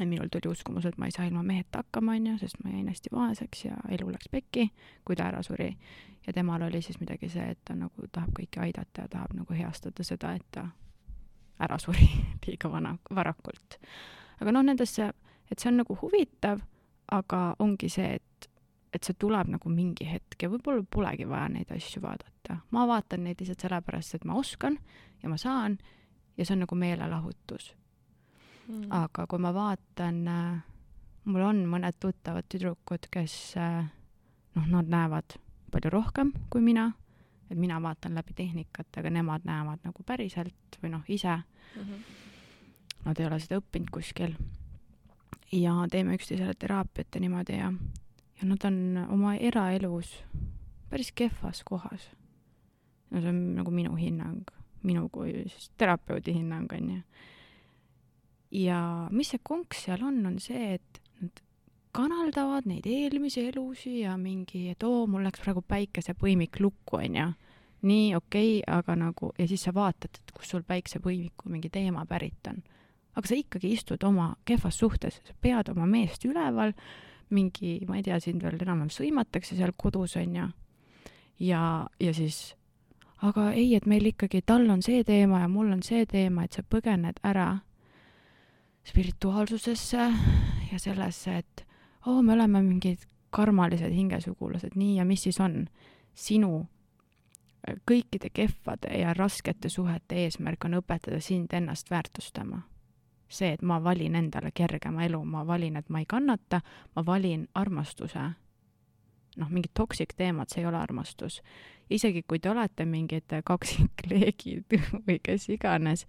[0.00, 2.88] et minul tuli uskumus, et ma ei saa ilma meheta hakkama, onju, sest ma jäin
[2.88, 4.68] hästi vaeseks ja elu läks pekki,
[5.04, 5.76] kui ta ära suri.
[6.26, 9.54] ja temal oli siis midagi see, et ta nagu tahab kõiki aidata ja tahab nagu
[9.54, 10.68] heastada seda, et ta
[11.60, 12.08] ära suri
[12.46, 13.78] liiga vana, varakult.
[14.40, 15.12] aga noh, nendesse,
[15.50, 16.64] et see on nagu huvitav,
[17.12, 18.50] aga ongi see, et,
[18.92, 22.60] et see tuleb nagu mingi hetk ja võib-olla polegi vaja neid asju vaadata.
[22.70, 24.78] ma vaatan neid lihtsalt sellepärast, et ma oskan
[25.22, 25.78] ja ma saan
[26.36, 27.74] ja see on nagu meelelahutus
[28.68, 28.90] mm..
[28.90, 30.62] aga kui ma vaatan, äh,
[31.24, 33.84] mul on mõned tuttavad tüdrukud, kes äh,
[34.54, 35.38] noh, nad näevad
[35.74, 36.90] palju rohkem kui mina,
[37.50, 41.82] et mina vaatan läbi tehnikat, aga nemad näevad nagu päriselt või noh, ise mm.
[41.82, 42.20] -hmm.
[43.04, 44.36] Nad ei ole seda õppinud kuskil.
[45.52, 47.72] ja teeme üksteisele teraapiat ja niimoodi ja,
[48.40, 50.24] ja nad on oma eraelus
[50.94, 52.10] päris kehvas kohas.
[53.10, 54.50] no see on nagu minu hinnang,
[54.82, 57.00] minu kui siis terapeudi hinnang, on ju.
[58.54, 58.80] Ja
[59.10, 61.40] mis see konks seal on, on see, et nad
[61.94, 67.32] kanaldavad neid eelmisi elusi ja mingi, et oo, mul läks praegu päikesepõimik lukku, onju.
[67.84, 72.06] nii, okei okay,, aga nagu, ja siis sa vaatad, et kus sul päiksepõimiku mingi teema
[72.08, 72.62] pärit on.
[73.14, 76.74] aga sa ikkagi istud oma kehvas suhtes, sa pead oma meest üleval,
[77.30, 80.48] mingi, ma ei tea, sind veel enam-vähem sõimatakse seal kodus, onju.
[81.40, 81.62] ja,
[82.00, 82.54] ja siis,
[83.22, 86.52] aga ei, et meil ikkagi, tal on see teema ja mul on see teema, et
[86.54, 87.64] sa põgened ära
[88.84, 90.12] spirituaalsusesse
[90.72, 91.66] ja sellesse, et
[92.06, 95.66] oo oh,, me oleme mingid karmalised hingesugulased, nii, ja mis siis on?
[96.14, 102.62] sinu äh, kõikide kehvade ja raskete suhete eesmärk on õpetada sind ennast väärtustama.
[103.28, 106.60] see, et ma valin endale kergema elu, ma valin, et ma ei kannata,
[106.96, 108.20] ma valin armastuse.
[109.40, 111.40] Noh, mingid toksik teemad, see ei ole armastus.
[111.90, 116.06] isegi kui te olete mingid kaksikleegid või kes iganes,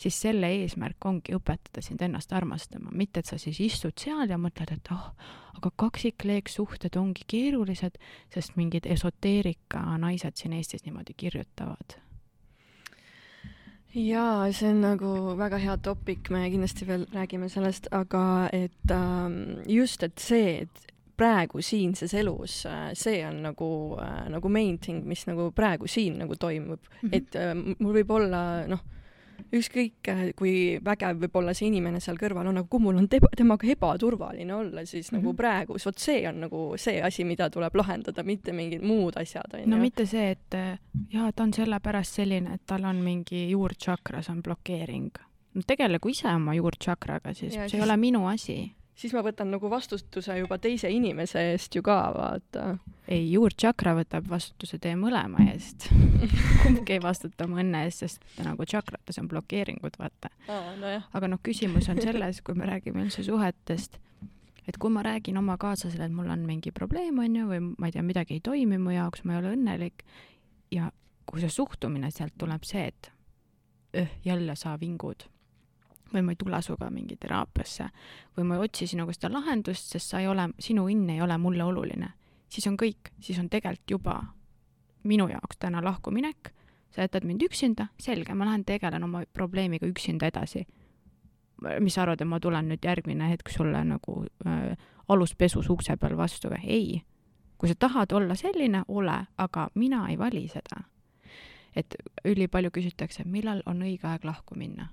[0.00, 4.38] siis selle eesmärk ongi õpetada sind ennast armastama, mitte et sa siis istud seal ja
[4.40, 5.12] mõtled, et oh,
[5.58, 7.98] aga kaksikleegsuhted ongi keerulised,
[8.34, 11.98] sest mingid esoteerika naised siin Eestis niimoodi kirjutavad.
[13.98, 18.22] Jaa, see on nagu väga hea topik, me kindlasti veel räägime sellest, aga
[18.52, 23.70] et ähm, just, et see, et praegu siinses elus, äh, see on nagu
[24.02, 27.16] äh,, nagu main thing, mis nagu praegu siin nagu toimub mm, -hmm.
[27.16, 28.84] et äh, mul võib olla noh
[29.54, 30.52] ükskõik kui
[30.84, 34.54] vägev võib olla see inimene seal kõrval on, aga kui mul on teba, temaga ebaturvaline
[34.54, 35.20] olla, siis mm -hmm.
[35.20, 35.36] nagu mhm.
[35.36, 39.66] praegu, vot see on nagu see asi, mida tuleb lahendada, mitte mingid muud asjad, onju.
[39.66, 40.54] no mitte see, et
[41.12, 45.10] jaa, ta on sellepärast selline, et tal on mingi juurtšakras on blokeering.
[45.54, 47.80] no tegelegu ise oma juurtšakraga, siis ja, see siis...
[47.80, 51.98] ei ole minu asi siis ma võtan nagu vastutuse juba teise inimese eest ju ka,
[52.14, 52.64] vaata.
[53.06, 55.88] ei, juurtšakra võtab vastutuse teie mõlema eest
[56.64, 60.96] kumbki ei vastuta oma õnne eest, sest nagu tšakrates on blokeeringud, vaata no.
[61.14, 64.00] aga noh, küsimus on selles, kui me räägime üldse suhetest,
[64.68, 67.88] et kui ma räägin oma kaaslasele, et mul on mingi probleem, on ju, või ma
[67.90, 70.04] ei tea, midagi ei toimi mu jaoks, ma ei ole õnnelik
[70.74, 70.90] ja
[71.28, 73.12] kui see suhtumine sealt tuleb see, et
[73.96, 75.28] öh, jälle sa vingud
[76.14, 77.88] või ma ei tule sinuga mingi teraapiasse
[78.36, 81.38] või ma ei otsi sinuga seda lahendust, sest sa ei ole, sinu õnn ei ole
[81.38, 82.12] mulle oluline,
[82.48, 84.18] siis on kõik, siis on tegelikult juba
[85.08, 86.52] minu jaoks täna lahkuminek,
[86.90, 90.66] sa jätad mind üksinda, selge, ma lähen tegelen oma probleemiga üksinda edasi.
[91.80, 94.76] mis sa arvad, et ma tulen nüüd järgmine hetk sulle nagu äh,
[95.08, 96.62] aluspesus ukse peal vastu või?
[96.64, 97.02] ei.
[97.58, 100.84] kui sa tahad olla selline, ole, aga mina ei vali seda.
[101.76, 101.94] et
[102.24, 104.88] ülipalju küsitakse, millal on õige aeg lahku minna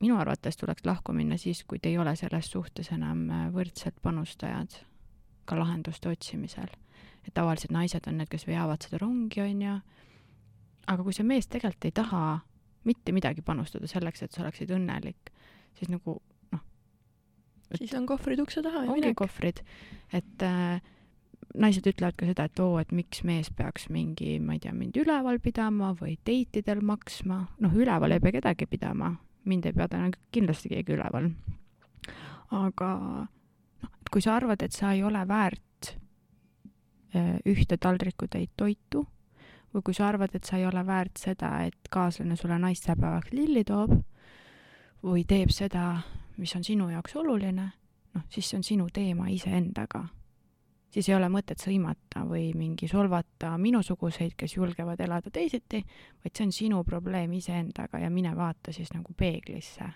[0.00, 4.00] minu arvates tuleks lahku minna siis, kui te ei ole selles suhtes enam äh, võrdsed
[4.02, 4.80] panustajad
[5.46, 6.68] ka lahenduste otsimisel.
[7.26, 9.78] et tavaliselt naised on need, kes veavad seda rongi, onju,
[10.86, 12.20] aga kui see mees tegelikult ei taha
[12.86, 15.32] mitte midagi panustada selleks, et sa oleksid õnnelik,
[15.78, 16.20] siis nagu
[16.52, 16.62] noh.
[17.74, 19.10] siis on kohvrid ukse taha ja minek.
[19.10, 19.64] ongi kohvrid,
[20.14, 20.78] et äh,
[21.56, 24.96] naised ütlevad ka seda, et oo, et miks mees peaks mingi, ma ei tea, mind
[25.00, 29.12] üleval pidama või date idel maksma, noh, üleval ei pea kedagi pidama,
[29.48, 31.30] mind ei pea täna kindlasti keegi üleval.
[32.56, 32.90] aga
[33.82, 35.92] noh, et kui sa arvad, et sa ei ole väärt
[37.16, 39.06] äh, ühte taldrikutäit toitu
[39.74, 43.64] või kui sa arvad, et sa ei ole väärt seda, et kaaslane sulle naistepäevaks lilli
[43.64, 43.96] toob
[45.06, 46.02] või teeb seda,
[46.36, 47.70] mis on sinu jaoks oluline,
[48.14, 50.06] noh, siis see on sinu teema iseendaga
[50.96, 55.82] siis ei ole mõtet sõimata või mingi solvata minusuguseid, kes julgevad elada teisiti,
[56.24, 59.92] vaid see on sinu probleem iseendaga ja mine vaata siis nagu peeglisse.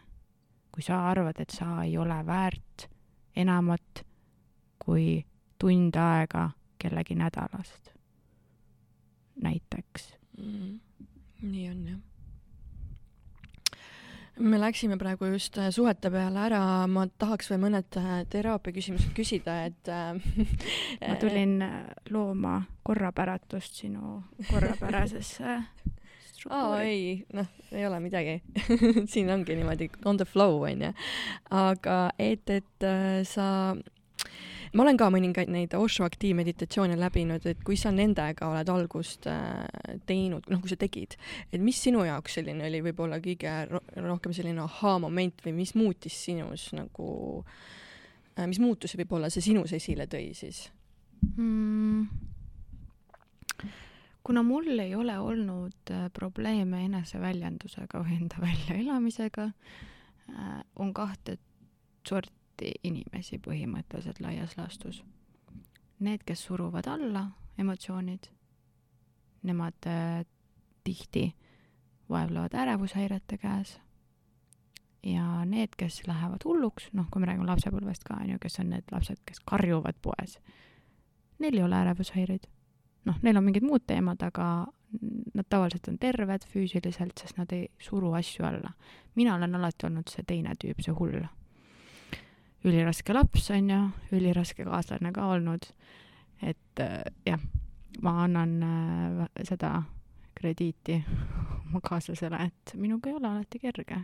[0.71, 2.85] kui sa arvad, et sa ei ole väärt
[3.37, 4.05] enamat
[4.79, 5.25] kui
[5.59, 7.91] tund aega kellegi nädalast,
[9.43, 10.79] näiteks mm,.
[11.43, 12.10] nii on jah
[14.41, 19.13] me läksime praegu just äh, suhete peale ära, ma tahaks veel mõned äh, teraapia küsimused
[19.17, 20.17] küsida, et äh,
[21.05, 21.59] ma tulin
[22.11, 24.21] looma korrapäratust sinu
[24.51, 25.61] korrapärasesse
[26.49, 28.39] aa oh, ei, noh, ei ole midagi.
[29.13, 30.93] Siin ongi niimoodi on the flow onju.
[31.53, 32.87] aga et, et
[33.29, 33.75] sa
[34.73, 39.67] ma olen ka mõningaid neid Osho aktiivmeditatsioone läbinud, et kui sa nendega oled algust äh,
[40.07, 41.17] teinud, noh, kui sa tegid,
[41.51, 46.17] et mis sinu jaoks selline oli võib-olla kõige ro rohkem selline ahaa-moment või mis muutis
[46.27, 47.11] sinus nagu
[48.39, 50.69] äh,, mis muutusi võib-olla see sinus esile tõi siis
[51.35, 52.07] mm,?
[54.27, 59.51] kuna mul ei ole olnud äh, probleeme eneseväljendusega või enda väljaelamisega
[60.79, 61.41] on kahte
[62.07, 62.40] sorti
[62.85, 65.03] inimesi põhimõtteliselt laias laastus.
[66.01, 67.27] Need, kes suruvad alla
[67.59, 68.31] emotsioonid,
[69.43, 70.25] nemad äh,
[70.85, 71.35] tihti
[72.11, 73.81] vaevlevad ärevushäirete käes
[75.03, 78.73] ja need, kes lähevad hulluks, noh, kui me räägime lapsepõlvest ka, on ju, kes on
[78.75, 80.39] need lapsed, kes karjuvad poes,
[81.41, 82.49] neil ei ole ärevushäireid.
[83.05, 84.67] noh, neil on mingid muud teemad, aga
[85.35, 88.73] nad tavaliselt on terved füüsiliselt, sest nad ei suru asju alla.
[89.15, 91.23] mina olen alati olnud see teine tüüp, see hull.
[92.65, 93.81] Üliraske laps, on ju,
[94.17, 95.67] üliraske kaaslane ka olnud,
[96.43, 97.41] et äh, jah,
[98.05, 99.83] ma annan äh, seda
[100.37, 101.01] krediiti
[101.67, 104.01] oma kaaslasele, et minuga ei ole alati kerge.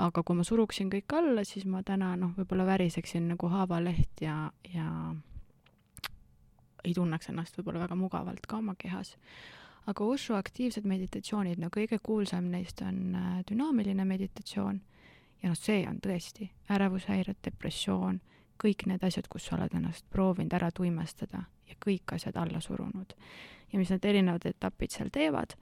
[0.00, 4.46] Aga kui ma suruksin kõik alla, siis ma täna noh, võib-olla väriseksin nagu haavaleht ja,
[4.72, 4.86] ja
[6.84, 9.16] ei tunneks ennast võib-olla väga mugavalt ka oma kehas.
[9.86, 14.80] aga Osho aktiivsed meditatsioonid, no kõige kuulsam neist on äh, dünaamiline meditatsioon
[15.42, 18.20] ja noh, see on tõesti ärevushäired, depressioon,
[18.60, 23.14] kõik need asjad, kus sa oled ennast proovinud ära tuimestada ja kõik asjad alla surunud.
[23.72, 25.56] ja mis need erinevad etapid seal teevad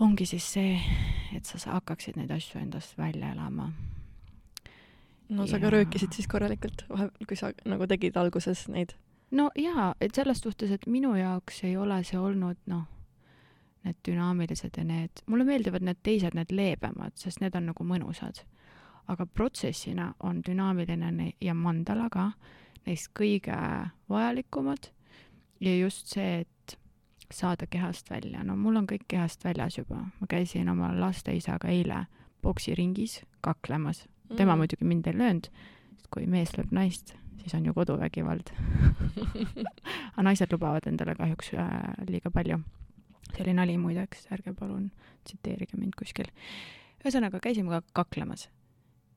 [0.00, 0.78] ongi siis see,
[1.36, 3.72] et sa hakkaksid neid asju endast välja elama.
[5.28, 5.62] no sa ja...
[5.62, 8.96] ka röökisid siis korralikult vahepeal, kui sa nagu tegid alguses neid?
[9.30, 12.84] no jaa, et selles suhtes, et minu jaoks ei ole see olnud noh,
[13.84, 18.44] need dünaamilised ja need, mulle meeldivad need teised, need leebemad, sest need on nagu mõnusad.
[19.08, 22.30] Aga protsessina on dünaamiline ja mandala ka
[22.86, 23.56] neist kõige
[24.08, 24.90] vajalikumad
[25.60, 26.78] ja just see, et
[27.32, 28.44] saada kehast välja.
[28.44, 30.06] no mul on kõik kehast väljas juba.
[30.20, 32.06] ma käisin oma lasteisaga eile
[32.42, 34.08] poksiringis kaklemas.
[34.36, 34.58] tema mm.
[34.58, 35.50] muidugi mind ei löönud,
[35.96, 38.52] sest kui mees lööb naist, siis on ju koduvägivald
[40.12, 41.70] aga naised lubavad endale kahjuks äh,
[42.08, 42.60] liiga palju.
[43.32, 44.90] see oli nali muideks, ärge palun
[45.24, 46.30] tsiteerige mind kuskil.
[47.04, 48.48] ühesõnaga, käisime ka kaklemas.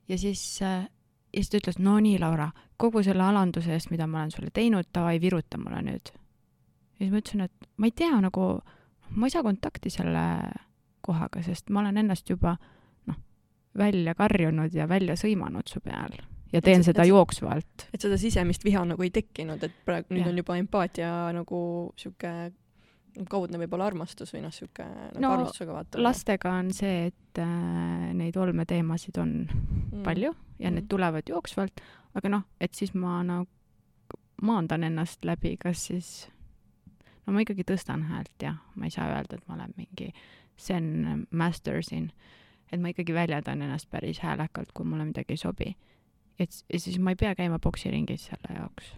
[0.08, 0.88] Ja siis äh,
[1.34, 4.54] ja siis ta ütles, no nii, Laura, kogu selle alanduse eest, mida ma olen sulle
[4.54, 6.14] teinud, davai, viruta mulle nüüd
[6.98, 8.48] ja siis ma ütlesin, et ma ei tea nagu,
[9.16, 10.24] ma ei saa kontakti selle
[11.06, 12.56] kohaga, sest ma olen ennast juba
[13.08, 13.20] noh,
[13.78, 16.18] välja karjunud ja välja sõimanud su peal
[16.54, 17.88] ja teen et, seda et, jooksvalt.
[17.94, 20.32] et seda sisemist viha nagu ei tekkinud, et praegu nüüd ja.
[20.32, 21.60] on juba empaatia nagu
[22.00, 22.34] sihuke
[23.30, 26.02] kaudne võib-olla armastus või noh, sihuke nagu no, armastusega vaata.
[26.02, 30.04] lastega on see, et äh, neid olmeteemasid on mm.
[30.06, 30.76] palju ja mm.
[30.78, 31.82] need tulevad jooksvalt,
[32.18, 33.50] aga noh, et siis ma nagu
[34.42, 36.12] maandan ennast läbi, kas siis
[37.26, 40.12] no ma ikkagi tõstan häält, jah, ma ei saa öelda, et ma olen mingi
[40.62, 42.12] zen master siin,
[42.72, 45.76] et ma ikkagi väljendan ennast päris häälekalt, kui mulle midagi ei sobi.
[46.40, 48.94] et ja siis ma ei pea käima poksiringis selle jaoks.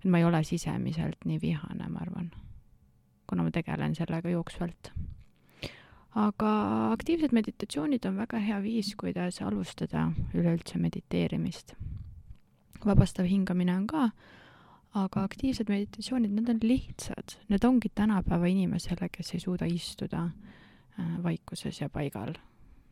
[0.00, 2.30] et ma ei ole sisemiselt nii vihane, ma arvan,
[3.30, 4.90] kuna ma tegelen sellega jooksvalt.
[6.10, 6.50] aga
[6.90, 11.74] aktiivsed meditatsioonid on väga hea viis, kuidas alustada üleüldse mediteerimist.
[12.86, 14.10] vabastav hingamine on ka
[14.94, 21.12] aga aktiivsed meditatsioonid, need on lihtsad, need ongi tänapäeva inimesele, kes ei suuda istuda äh,
[21.22, 22.34] vaikuses ja paigal,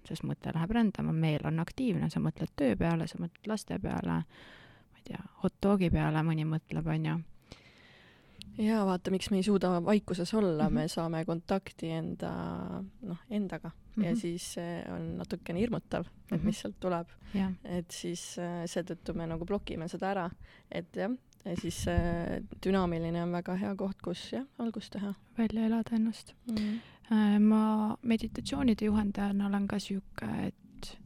[0.06, 4.20] sest mõte läheb rändama, meel on aktiivne, sa mõtled töö peale, sa mõtled laste peale,
[4.22, 7.18] ma ei tea, hot dogi peale mõni mõtleb, onju
[8.58, 10.80] ja vaata, miks me ei suuda vaikuses olla mm, -hmm.
[10.80, 12.32] me saame kontakti enda,
[13.02, 14.06] noh, endaga mm -hmm.
[14.06, 14.20] ja mhm.
[14.20, 14.56] siis
[14.96, 16.44] on natukene hirmutav, et mm -hmm.
[16.44, 17.52] mis sealt tuleb yeah..
[17.64, 20.30] et siis äh, seetõttu me nagu blokime seda ära,
[20.72, 21.10] et jah,
[21.44, 25.14] ja siis see dünaamiline on väga hea koht, kus jah, algust teha.
[25.38, 26.56] välja elada ennast mm.
[26.56, 27.40] -hmm.
[27.40, 30.98] ma meditatsioonide juhendajana olen ka sihuke, et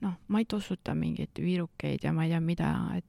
[0.00, 3.04] noh, ma ei tossuta mingeid viirukeid ja ma ei tea mida, et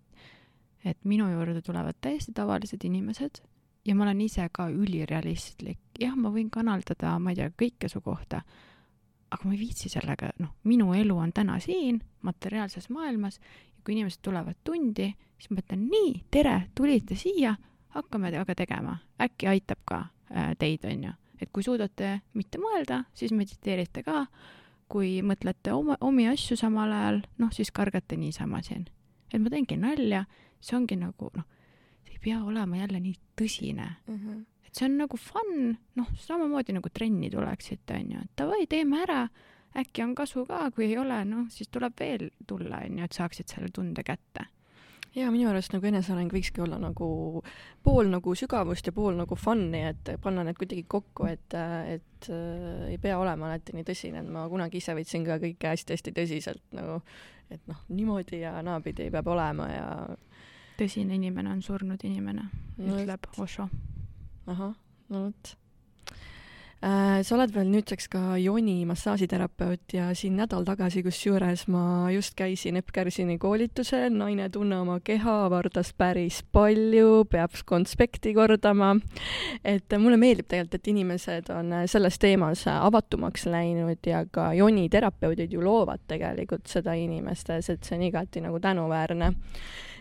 [0.88, 3.42] et minu juurde tulevad täiesti tavalised inimesed
[3.88, 5.80] ja ma olen ise ka ülirealistlik.
[6.00, 8.42] jah, ma võin kanaldada, ma ei tea, kõike su kohta,
[9.32, 13.40] aga ma ei viitsi sellega, noh, minu elu on täna siin materiaalses maailmas
[13.88, 17.54] kui inimesed tulevad tundi, siis ma ütlen nii, tere, tulite siia,
[17.96, 21.14] hakkame aga tegema, äkki aitab ka äh, teid, onju.
[21.40, 24.26] et kui suudate mitte mõelda, siis mediteerite ka.
[24.88, 28.86] kui mõtlete oma, omi asju samal ajal, noh, siis kargate niisama siin.
[29.32, 30.26] et ma teengi nalja,
[30.62, 31.48] see ongi nagu noh,
[32.06, 34.16] see ei pea olema jälle nii tõsine mm.
[34.16, 34.42] -hmm.
[34.68, 39.28] et see on nagu fun, noh, samamoodi nagu trenni tuleksite, onju, et davai, teeme ära
[39.78, 43.54] äkki on kasu ka, kui ei ole, noh, siis tuleb veel tulla, onju, et saaksid
[43.54, 44.48] selle tunde kätte
[45.18, 47.08] ja minu arust nagu eneseareng võikski olla nagu
[47.86, 51.58] pool nagu sügavust ja pool nagu fun'i, et panna need kuidagi kokku, et,
[51.96, 55.74] et äh, ei pea olema alati nii tõsine, et ma kunagi ise võtsin ka kõike
[55.74, 57.00] hästi-hästi tõsiselt nagu,
[57.54, 59.90] et noh, niimoodi ja naapidi peab olema ja.
[60.78, 63.70] Tõsine inimene on surnud inimene no,, ütleb Osho.
[64.48, 64.76] ahah,
[65.10, 65.56] no vot
[66.78, 72.36] Äh, sa oled veel nüüdseks ka Joni massaažiterapeut ja siin nädal tagasi, kusjuures ma just
[72.38, 78.92] käisin Epp Kärsini koolitusel, naine tunne oma keha, avardas päris palju, peab konspekti kordama.
[79.66, 85.58] et mulle meeldib tegelikult, et inimesed on selles teemas avatumaks läinud ja ka Joni terapeudid
[85.58, 89.34] ju loovad tegelikult seda inimestes, et see on igati nagu tänuväärne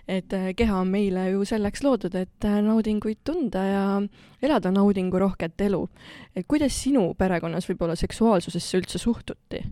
[0.08, 4.02] et äh, keha on meile ju selleks loodud, et äh, naudinguid tunda ja
[4.42, 5.88] elada naudingurohket elu.
[6.36, 9.64] et kuidas sinu perekonnas võib-olla seksuaalsusesse üldse suhtuti?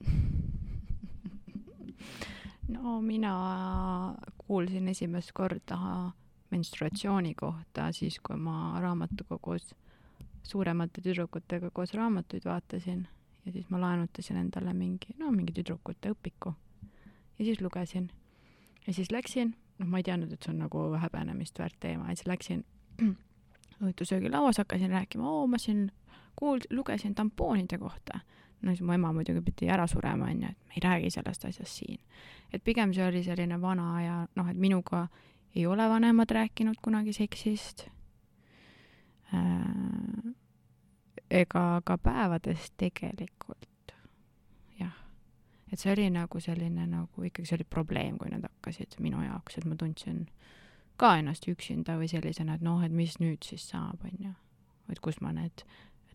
[2.74, 3.34] no mina
[4.38, 5.78] kuulsin esimest korda
[6.50, 9.74] menstruatsiooni kohta siis, kui ma raamatukogus
[10.42, 13.08] suuremate tüdrukutega koos raamatuid vaatasin
[13.46, 16.54] ja siis ma laenutasin endale mingi, no mingi tüdrukute õpiku
[17.38, 18.10] ja siis lugesin.
[18.86, 22.18] ja siis läksin noh, ma ei teadnud, et see on nagu häbenemist väärt teema ja
[22.18, 22.64] siis läksin
[23.88, 25.88] õhtusöögilauas, hakkasin rääkima, oo, ma siin
[26.40, 28.20] kuul-, lugesin tampoonide kohta.
[28.62, 31.80] no siis mu ema muidugi pidi ära surema, onju, et me ei räägi sellest asjast
[31.80, 31.98] siin.
[32.52, 35.06] et pigem see oli selline vana ja noh, et minuga
[35.56, 37.88] ei ole vanemad rääkinud kunagi seksist
[39.34, 40.34] äh,.
[41.30, 43.69] ega ka päevadest tegelikult
[45.72, 49.58] et see oli nagu selline nagu ikkagi see oli probleem, kui need hakkasid minu jaoks,
[49.58, 50.24] et ma tundsin
[51.00, 54.32] ka ennast üksinda või sellisena, et noh, et mis nüüd siis saab, onju.
[54.90, 55.64] et kus ma need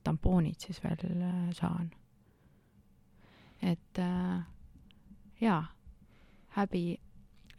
[0.04, 1.92] tampoonid siis veel äh, saan.
[3.62, 4.44] et äh,
[5.42, 5.64] jaa,
[6.60, 7.00] häbi,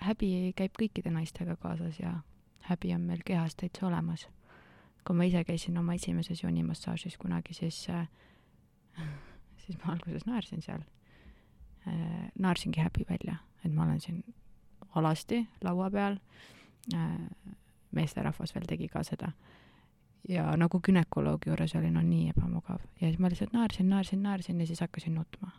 [0.04, 2.20] häbi käib kõikide naistega kaasas ja
[2.68, 4.28] häbi on meil kehas täitsa olemas.
[5.06, 8.08] kui ma ise käisin oma esimeses joonimassaažis kunagi, siis äh,
[9.64, 10.84] siis ma alguses naersin seal
[12.38, 14.24] naersingi häbi välja, et ma olen siin
[14.96, 16.16] alasti laua peal,
[16.94, 17.52] äh,
[17.96, 19.32] meesterahvas veel tegi ka seda.
[20.28, 22.80] ja nagu günekoloogi juures oli no nii ebamugav.
[23.00, 25.52] Ja siis ma lihtsalt naersin, naersin, naersin ja siis hakkasin nutma.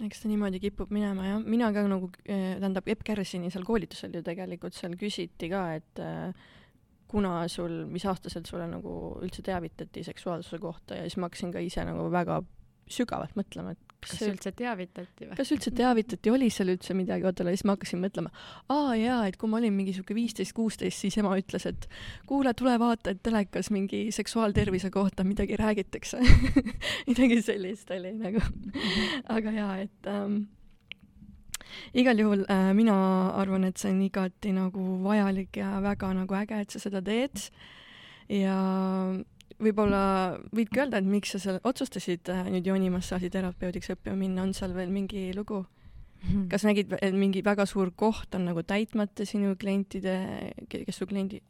[0.00, 4.16] Eks ta niimoodi kipub minema jah, mina ka nagu, äh, tähendab, Epp Kärsini seal koolitusel
[4.16, 6.00] ju tegelikult seal küsiti ka, et
[7.12, 11.60] kuna sul, mis aastaselt sulle nagu üldse teavitati seksuaalsuse kohta ja siis ma hakkasin ka
[11.60, 12.40] ise nagu väga
[12.92, 15.36] sügavalt mõtlema, et kas, kas üldse teavitati või?
[15.38, 18.32] kas üldse teavitati, oli seal üldse midagi, oota, siis ma hakkasin mõtlema,
[18.72, 21.86] aa jaa, et kui ma olin mingi sihuke viisteist, kuusteist, siis ema ütles, et
[22.28, 26.22] kuule, tule vaata, et telekas mingi seksuaaltervise kohta midagi räägitakse.
[27.08, 28.42] Midagi sellist oli nagu.
[29.32, 30.42] Aga jaa, et ähm,
[31.94, 32.96] igal juhul äh, mina
[33.38, 37.46] arvan, et see on igati nagu vajalik ja väga nagu äge, et sa seda teed.
[38.32, 38.56] Ja
[39.62, 40.02] võib-olla
[40.54, 44.74] võidki öelda, et miks sa seal otsustasid äh, nüüd joonimassaaži terapeudiks õppima minna, on seal
[44.76, 45.64] veel mingi lugu?
[46.22, 46.46] Mhm.
[46.52, 51.40] kas nägid, et mingi väga suur koht on nagu täitmata sinu klientide, kes su kliendi,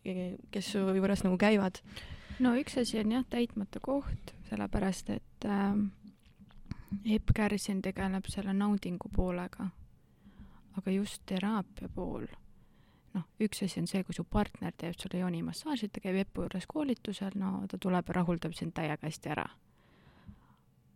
[0.51, 1.83] kes su juures nagu käivad?
[2.41, 5.77] no üks asi on jah, täitmata koht, sellepärast et äh,
[7.05, 9.69] Epp Kärsin tegeleb selle naudingu poolega.
[10.77, 12.25] aga just teraapia pool
[13.15, 16.69] noh, üks asi on see, kui su partner teeb sulle joonimassaaži, ta käib EPPO juures
[16.71, 19.49] koolitusel, no ta tuleb ja rahuldab sind täiega hästi ära.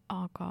[0.08, 0.48] aga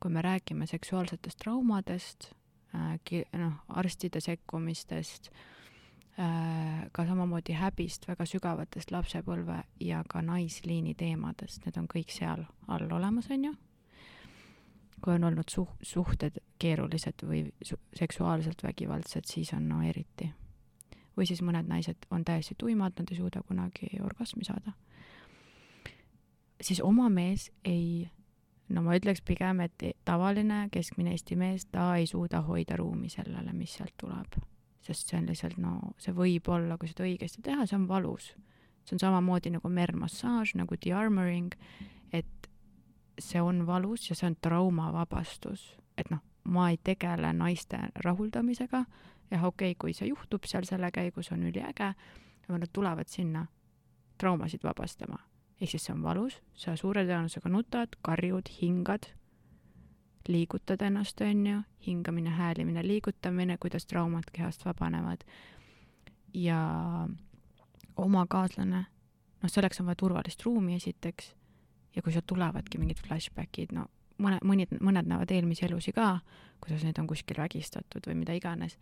[0.00, 2.30] kui me räägime seksuaalsetest traumadest
[2.74, 5.28] äh,, noh, arstide sekkumistest
[6.18, 12.46] äh,, ka samamoodi häbist, väga sügavatest lapsepõlve ja ka naisliini teemadest, need on kõik seal
[12.68, 13.54] all olemas, on ju
[15.04, 20.30] kui on olnud suh-, suhted keerulised või su-, seksuaalselt vägivaldsed, siis on no eriti
[21.16, 24.72] või siis mõned naised on täiesti tuimad, nad ei suuda kunagi orgasmi saada.
[26.60, 28.08] siis oma mees ei,
[28.68, 33.52] no ma ütleks pigem, et tavaline keskmine Eesti mees, ta ei suuda hoida ruumi sellele,
[33.52, 34.40] mis sealt tuleb.
[34.80, 38.34] sest see on lihtsalt, no see võib olla, kui seda õigesti teha, see on valus.
[38.84, 41.54] see on samamoodi nagu mermassaaž, nagu de-armoring,
[42.12, 42.50] et
[43.18, 45.76] see on valus ja see on traumavabastus.
[45.96, 48.84] et noh, ma ei tegele naiste rahuldamisega,
[49.30, 51.92] jah, okei okay,, kui see juhtub seal selle käigus, on üliäge,
[52.44, 53.46] aga nad tulevad sinna
[54.18, 55.18] traumasid vabastama.
[55.60, 59.06] ehk siis see on valus, sa suure tõenäosusega nutad, karjud, hingad,
[60.28, 65.24] liigutad ennast, on ju, hingamine, häälimine, liigutamine, kuidas traumad kehast vabanevad.
[66.34, 66.58] ja
[67.96, 68.86] oma kaaslane,
[69.42, 71.34] noh, selleks on vaja turvalist ruumi esiteks
[71.96, 73.86] ja kui sealt tulevadki mingid flashbackid, no
[74.18, 76.18] mõne, mõnid, mõned näevad eelmisi elusi ka,
[76.60, 78.78] kuidas neid on kuskil vägistatud või mida iganes,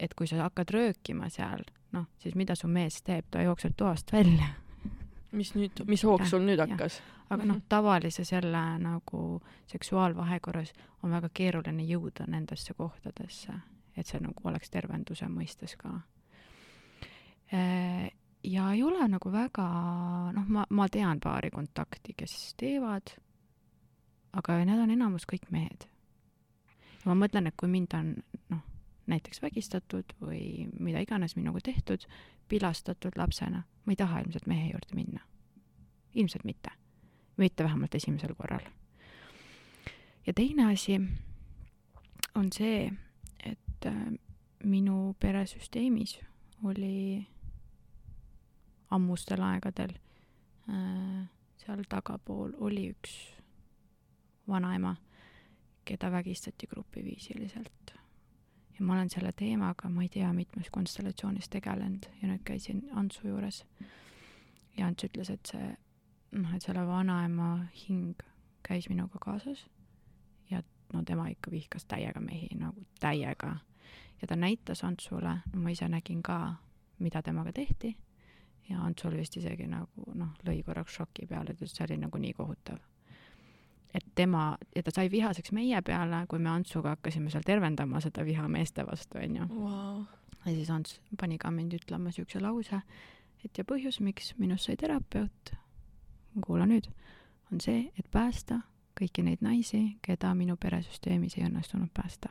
[0.00, 4.12] et kui sa hakkad röökima seal, noh, siis mida su mees teeb, ta jookseb toast
[4.12, 4.52] välja.
[5.32, 7.00] mis nüüd, mis hoog sul nüüd hakkas?
[7.30, 10.72] aga noh, tavalises jälle nagu seksuaalvahekorras
[11.02, 13.54] on väga keeruline jõuda nendesse kohtadesse,
[13.96, 15.92] et see nagu oleks tervenduse mõistes ka.
[17.54, 18.10] Äh,
[18.44, 19.66] ja ei ole nagu väga,
[20.34, 23.14] noh, ma, ma tean paari kontakti, kes teevad,
[24.32, 25.86] aga need on enamus kõik mehed.
[27.00, 28.12] ja ma mõtlen, et kui mind on,
[28.52, 28.62] noh,
[29.10, 32.04] näiteks vägistatud või mida iganes minuga tehtud,
[32.48, 35.20] pilastatud lapsena, ma ei taha ilmselt mehe juurde minna.
[36.14, 36.70] ilmselt mitte.
[37.36, 38.64] mitte vähemalt esimesel korral.
[40.26, 41.00] ja teine asi
[42.34, 42.92] on see,
[43.44, 44.12] et äh,
[44.64, 46.20] minu peresüsteemis
[46.64, 47.26] oli
[48.90, 49.92] ammustel aegadel
[50.68, 53.39] äh, seal tagapool oli üks
[54.50, 54.96] vanaema,
[55.84, 57.94] keda vägistati grupiviisiliselt.
[58.78, 63.28] ja ma olen selle teemaga, ma ei tea, mitmes konstellatsioonis tegelenud ja nüüd käisin Antsu
[63.28, 63.64] juures.
[64.76, 65.76] ja Ants ütles, et see,
[66.32, 68.22] noh, et selle vanaema hing
[68.62, 69.66] käis minuga kaasas
[70.50, 73.56] ja no tema ikka vihkas täiega mehi, nagu täiega.
[74.22, 76.54] ja ta näitas Antsule, no ma ise nägin ka,
[76.98, 77.96] mida temaga tehti
[78.70, 81.98] ja Ants oli vist isegi nagu noh, lõi korraks šoki peale, ütles, et see oli
[82.04, 82.78] nagu nii kohutav.
[83.94, 88.24] Et tema, ja ta sai vihaseks meie peale, kui me Antsuga hakkasime seal tervendama seda
[88.24, 89.46] viha meeste vastu, onju.
[89.50, 90.02] Wow..
[90.44, 92.82] ja siis Ants pani ka mind ütlema siukse lause,
[93.44, 95.54] et ja põhjus, miks minust sai terapeut,
[96.44, 96.90] kuula nüüd,
[97.52, 98.62] on see, et päästa
[99.00, 102.30] kõiki neid naisi, keda minu peresüsteemis ei õnnestunud päästa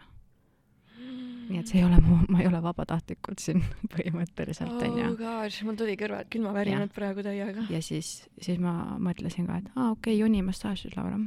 [1.50, 5.64] nii et see ei ole mu, ma ei ole vabatahtlikult siin põhimõtteliselt onju oh gosh,
[5.68, 7.66] mul tuli kõrvad külmavärinad praegu täiega.
[7.74, 11.18] ja siis, siis ma mõtlesin ka, et aa ah, okei okay,, jonimassaaž, Laura,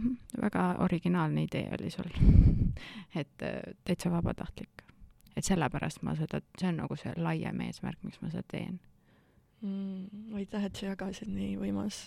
[0.41, 2.09] väga originaalne idee oli sul
[3.21, 4.87] et äh, täitsa vabatahtlik.
[5.37, 8.81] et sellepärast ma seda, see on nagu see laiem eesmärk, miks ma seda teen
[9.63, 10.35] mm,.
[10.39, 12.07] aitäh, et sa jagasid, nii võimas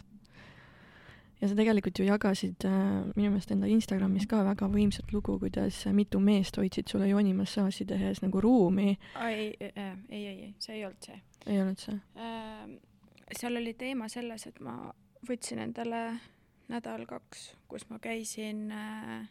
[1.41, 2.79] ja sa tegelikult ju jagasid äh,
[3.15, 8.21] minu meelest enda Instagramis ka väga võimsat lugu, kuidas mitu meest hoidsid sulle joonimassaaži tehes
[8.23, 8.97] nagu ruumi.
[9.27, 9.71] ei, ei,
[10.09, 11.21] ei, ei, see ei olnud see.
[11.45, 12.67] ei olnud see äh,?
[13.39, 14.77] seal oli teema selles, et ma
[15.25, 16.01] võtsin endale
[16.69, 19.27] nädal-kaks, kus ma käisin äh,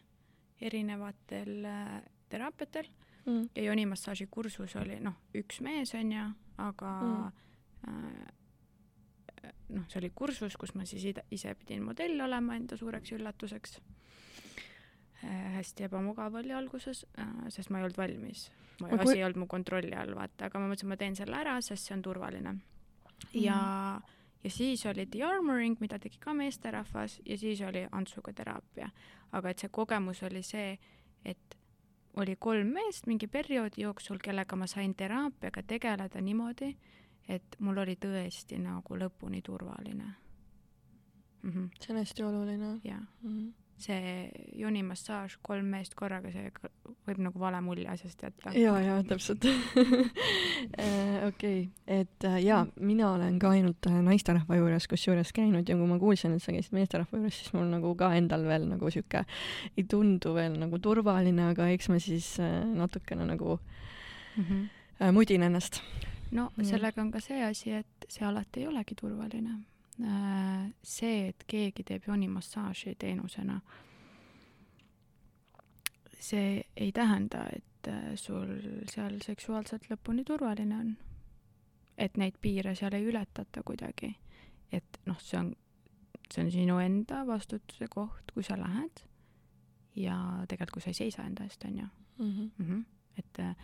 [0.61, 1.97] erinevatel äh,
[2.29, 2.87] teraapiatel
[3.25, 3.49] mm.
[3.55, 6.29] ja joonimassaaži kursus oli noh, üks mees onju,
[6.63, 7.45] aga mm.
[7.87, 8.33] äh,
[9.69, 13.79] noh, see oli kursus, kus ma siis ise pidin modell olema enda suureks üllatuseks
[15.23, 15.55] äh,.
[15.57, 18.49] hästi ebamugav oli alguses äh,, sest ma ei olnud valmis.
[18.81, 19.17] mu asi kui...
[19.17, 21.97] ei olnud mu kontrolli all, vaata, aga ma mõtlesin, ma teen selle ära, sest see
[21.97, 23.41] on turvaline mm..
[23.41, 23.59] ja,
[24.43, 28.89] ja siis oli de-armoring, mida tegi ka meesterahvas ja siis oli Antsuga teraapia.
[29.31, 30.75] aga et see kogemus oli see,
[31.25, 31.57] et
[32.15, 36.71] oli kolm meest mingi perioodi jooksul, kellega ma sain teraapiaga tegeleda niimoodi,
[37.27, 40.13] et mul oli tõesti nagu lõpuni turvaline
[41.45, 41.51] mm.
[41.51, 41.69] -hmm.
[41.79, 42.79] see on hästi oluline.
[42.83, 43.53] jah mm -hmm.
[43.77, 46.51] see joonimassaaž, kolm meest korraga, see
[47.07, 48.51] võib nagu vale mulje asjast jätta.
[48.53, 49.45] ja, ja täpselt
[50.79, 55.75] äh, okei, et äh, jaa, mina olen ka ainult äh, naisterahva juures kusjuures käinud ja
[55.75, 58.91] kui ma kuulsin, et sa käisid meesterahva juures, siis mul nagu ka endal veel nagu
[58.91, 59.25] sihuke
[59.77, 62.37] ei tundu veel nagu turvaline, aga eks ma siis
[62.73, 63.59] natukene nagu
[64.37, 65.11] mm -hmm.
[65.11, 65.81] mudin ennast
[66.35, 66.67] no mm.
[66.67, 69.55] sellega on ka see asi, et see alati ei olegi turvaline.
[70.03, 73.61] Äh, see, et keegi teeb joonimassaaži teenusena,
[76.19, 78.57] see ei tähenda, et äh, sul
[78.91, 80.95] seal seksuaalselt lõpuni turvaline on.
[81.97, 84.17] et neid piire seal ei ületata kuidagi.
[84.71, 85.53] et noh, see on,
[86.31, 89.05] see on sinu enda vastutuse koht, kui sa lähed
[89.95, 90.17] ja
[90.49, 91.87] tegelikult, kui sa ei seisa enda eest, on ju.
[92.17, 92.51] Mhm.
[92.57, 92.85] Mhm.
[93.17, 93.55] et äh,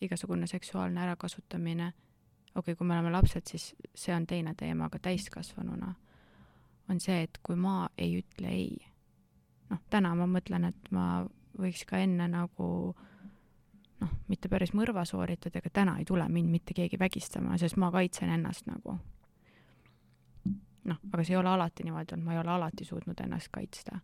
[0.00, 1.92] igasugune seksuaalne ärakasutamine,
[2.54, 5.94] okei okay,, kui me oleme lapsed, siis see on teine teema, aga täiskasvanuna
[6.90, 8.76] on see, et kui ma ei ütle ei,
[9.70, 11.26] noh, täna ma mõtlen, et ma
[11.58, 12.68] võiks ka enne nagu
[14.00, 17.90] noh, mitte päris mõrva sooritada, aga täna ei tule mind mitte keegi vägistama, sest ma
[17.94, 18.98] kaitsen ennast nagu.
[20.86, 23.98] noh, aga see ei ole alati niimoodi olnud, ma ei ole alati suutnud ennast kaitsta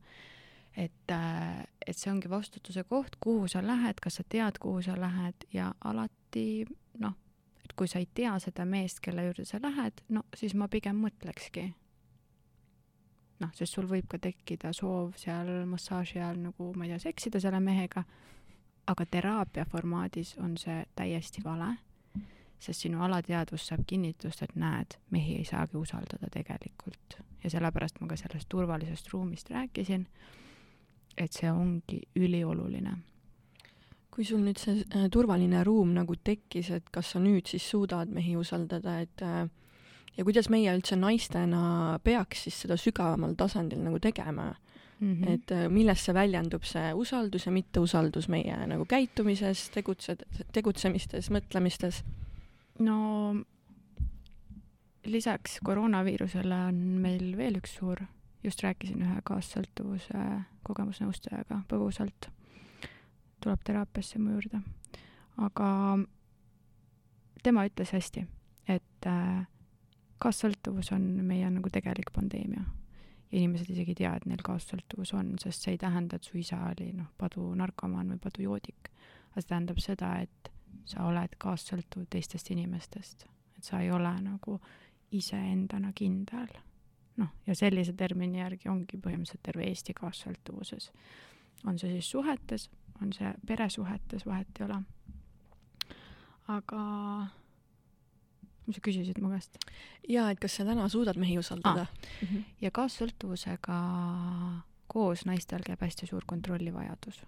[0.77, 4.97] et, äh, et see ongi vastutuse koht, kuhu sa lähed, kas sa tead, kuhu sa
[5.01, 6.65] lähed ja alati
[6.99, 7.15] noh,
[7.65, 11.03] et kui sa ei tea seda meest, kelle juurde sa lähed, no siis ma pigem
[11.05, 11.73] mõtlekski.
[13.43, 17.41] noh, sest sul võib ka tekkida soov seal massaaži ajal nagu, ma ei tea, seksida
[17.43, 18.05] selle mehega,
[18.87, 21.73] aga teraapia formaadis on see täiesti vale,
[22.63, 28.07] sest sinu alateadvus saab kinnitust, et näed, mehi ei saagi usaldada tegelikult ja sellepärast ma
[28.07, 30.07] ka sellest turvalisest ruumist rääkisin
[31.17, 32.99] et see ongi ülioluline.
[34.13, 38.11] kui sul nüüd see äh, turvaline ruum nagu tekkis, et kas sa nüüd siis suudad
[38.13, 39.47] mehi usaldada, et äh,
[40.17, 44.51] ja kuidas meie üldse naistena peaks siis seda sügavamal tasandil nagu tegema
[44.99, 45.15] mm?
[45.15, 45.31] -hmm.
[45.31, 52.03] et äh, millest see väljendub, see usaldus ja mitteusaldus meie nagu käitumises, tegutsed, tegutsemistes, mõtlemistes?
[52.79, 53.35] no
[55.05, 58.05] lisaks koroonaviirusele on meil veel üks suur,
[58.45, 60.23] just rääkisin ühe kaassõltuvuse
[60.67, 62.29] kogemusnõustajaga põgusalt,
[63.43, 64.63] tuleb teraapiasse mu juurde,
[65.43, 65.69] aga
[67.43, 68.27] tema ütles hästi,
[68.71, 69.43] et äh,
[70.23, 72.65] kaassõltuvus on meie nagu tegelik pandeemia.
[73.33, 76.59] inimesed isegi ei tea, et neil kaassõltuvus on, sest see ei tähenda, et su isa
[76.69, 78.91] oli noh, padunarkomaan või padujoodik.
[79.31, 80.53] aga see tähendab seda, et
[80.85, 84.61] sa oled kaassõltuv teistest inimestest, et sa ei ole nagu
[85.13, 86.53] iseendana kindel.
[87.17, 90.91] Noh, ja sellise termini järgi ongi põhimõtteliselt terve Eesti kaassõltuvuses.
[91.67, 92.71] on see siis suhetes,
[93.03, 94.83] on see peresuhetes, vahet ei ole.
[96.49, 96.83] aga
[98.67, 99.59] mis sa küsisid mu käest?
[100.09, 101.95] jaa, et kas sa täna suudad mehi usaldada ah.?
[102.23, 102.43] Mm -hmm.
[102.61, 103.79] ja kaassõltuvusega
[104.87, 107.25] koos naistel käib hästi suur kontrollivajadus.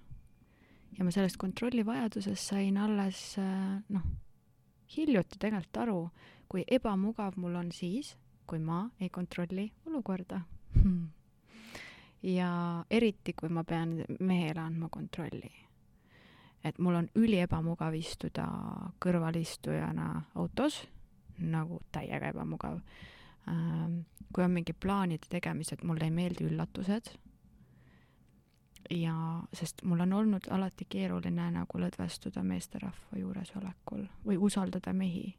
[0.98, 3.36] ja ma sellest kontrollivajadusest sain alles
[3.88, 4.02] noh,
[4.96, 6.10] hiljuti tegelikult aru,
[6.48, 8.16] kui ebamugav mul on siis,
[8.46, 10.40] kui ma ei kontrolli olukorda
[12.36, 12.50] ja
[12.90, 15.52] eriti, kui ma pean mehele andma kontrolli
[16.64, 18.46] et mul on üliebamugav istuda
[19.04, 20.08] kõrvalistujana
[20.40, 20.80] autos
[21.38, 22.80] nagu täiega ebamugav.
[23.50, 24.00] Ähm,
[24.32, 27.12] kui on mingi plaanide tegemised, mulle ei meeldi üllatused.
[28.90, 29.14] ja,
[29.52, 35.34] sest mul on olnud alati keeruline nagu lõdvestuda meesterahva juuresolekul või usaldada mehi,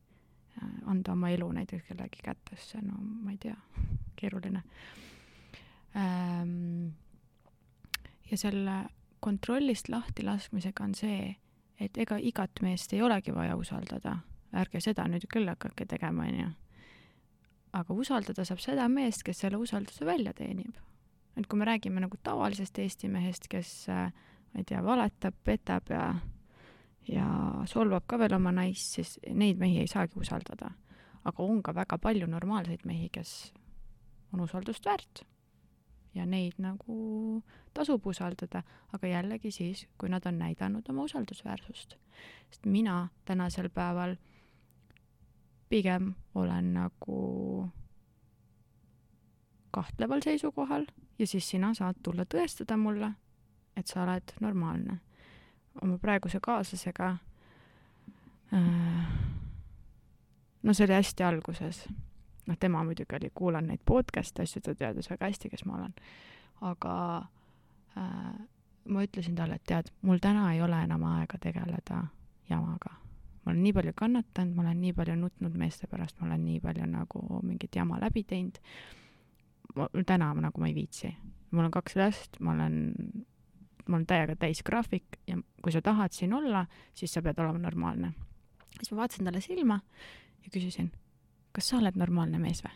[0.86, 3.56] anda oma elu näiteks kellegi kätesse, no ma ei tea,
[4.20, 4.64] keeruline.
[5.96, 6.94] Ähm,
[8.32, 8.86] ja selle
[9.20, 11.36] kontrollist lahti laskmisega on see,
[11.80, 14.20] et ega igat meest ei olegi vaja usaldada
[14.56, 16.52] ärge seda nüüd küll hakake tegema, onju.
[17.76, 20.76] aga usaldada saab seda meest, kes selle usalduse välja teenib.
[21.36, 24.12] et kui me räägime nagu tavalisest Eesti mehest, kes äh,
[24.54, 26.14] ma ei tea, valetab, petab ja
[27.08, 27.28] ja
[27.70, 30.72] solvab ka veel oma naist, siis neid mehi ei saagi usaldada.
[31.26, 33.54] aga on ka väga palju normaalseid mehi, kes
[34.34, 35.24] on usaldust väärt.
[36.16, 37.44] ja neid nagu
[37.74, 41.96] tasub usaldada, aga jällegi siis, kui nad on näidanud oma usaldusväärsust.
[42.50, 44.16] sest mina tänasel päeval
[45.70, 47.72] pigem olen nagu
[49.72, 50.86] kahtleval seisukohal
[51.20, 53.12] ja siis sina saad tulla tõestada mulle,
[53.76, 55.00] et sa oled normaalne.
[55.82, 57.12] Oma praeguse kaaslasega
[58.54, 59.06] äh,
[60.64, 61.86] no see oli hästi alguses.
[62.46, 65.96] noh, tema muidugi oli, kuulan neid podcast'e, asju, ta teadis väga hästi, kes ma olen.
[66.62, 66.98] aga
[67.98, 68.36] äh,
[68.86, 72.06] ma ütlesin talle, et tead, mul täna ei ole enam aega tegeleda
[72.50, 73.06] jamaga
[73.46, 76.60] ma olen nii palju kannatanud, ma olen nii palju nutnud meeste pärast, ma olen nii
[76.64, 78.58] palju nagu mingit jama läbi teinud.
[80.06, 81.16] täna nagu ma ei viitsi.
[81.52, 82.96] mul on kaks last, ma olen,
[83.88, 87.60] mul on täiega täis graafik ja kui sa tahad siin olla, siis sa pead olema
[87.60, 88.14] normaalne.
[88.78, 89.80] siis ma vaatasin talle silma
[90.44, 90.92] ja küsisin,
[91.52, 92.74] kas sa oled normaalne mees või?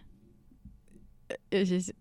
[1.52, 1.92] ja siis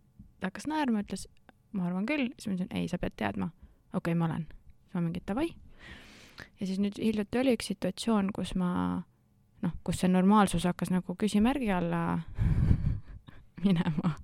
[0.40, 1.26] ta hakkas naerma, ütles,
[1.72, 3.50] ma arvan küll, siis ma ütlesin, ei, sa pead teadma.
[3.92, 4.46] okei okay,, ma olen.
[4.84, 5.48] siis ma mingi davai
[6.60, 8.70] ja siis nüüd hiljuti oli üks situatsioon, kus ma
[9.64, 12.20] noh, kus see normaalsus hakkas nagu küsimärgi alla
[13.64, 14.14] minema.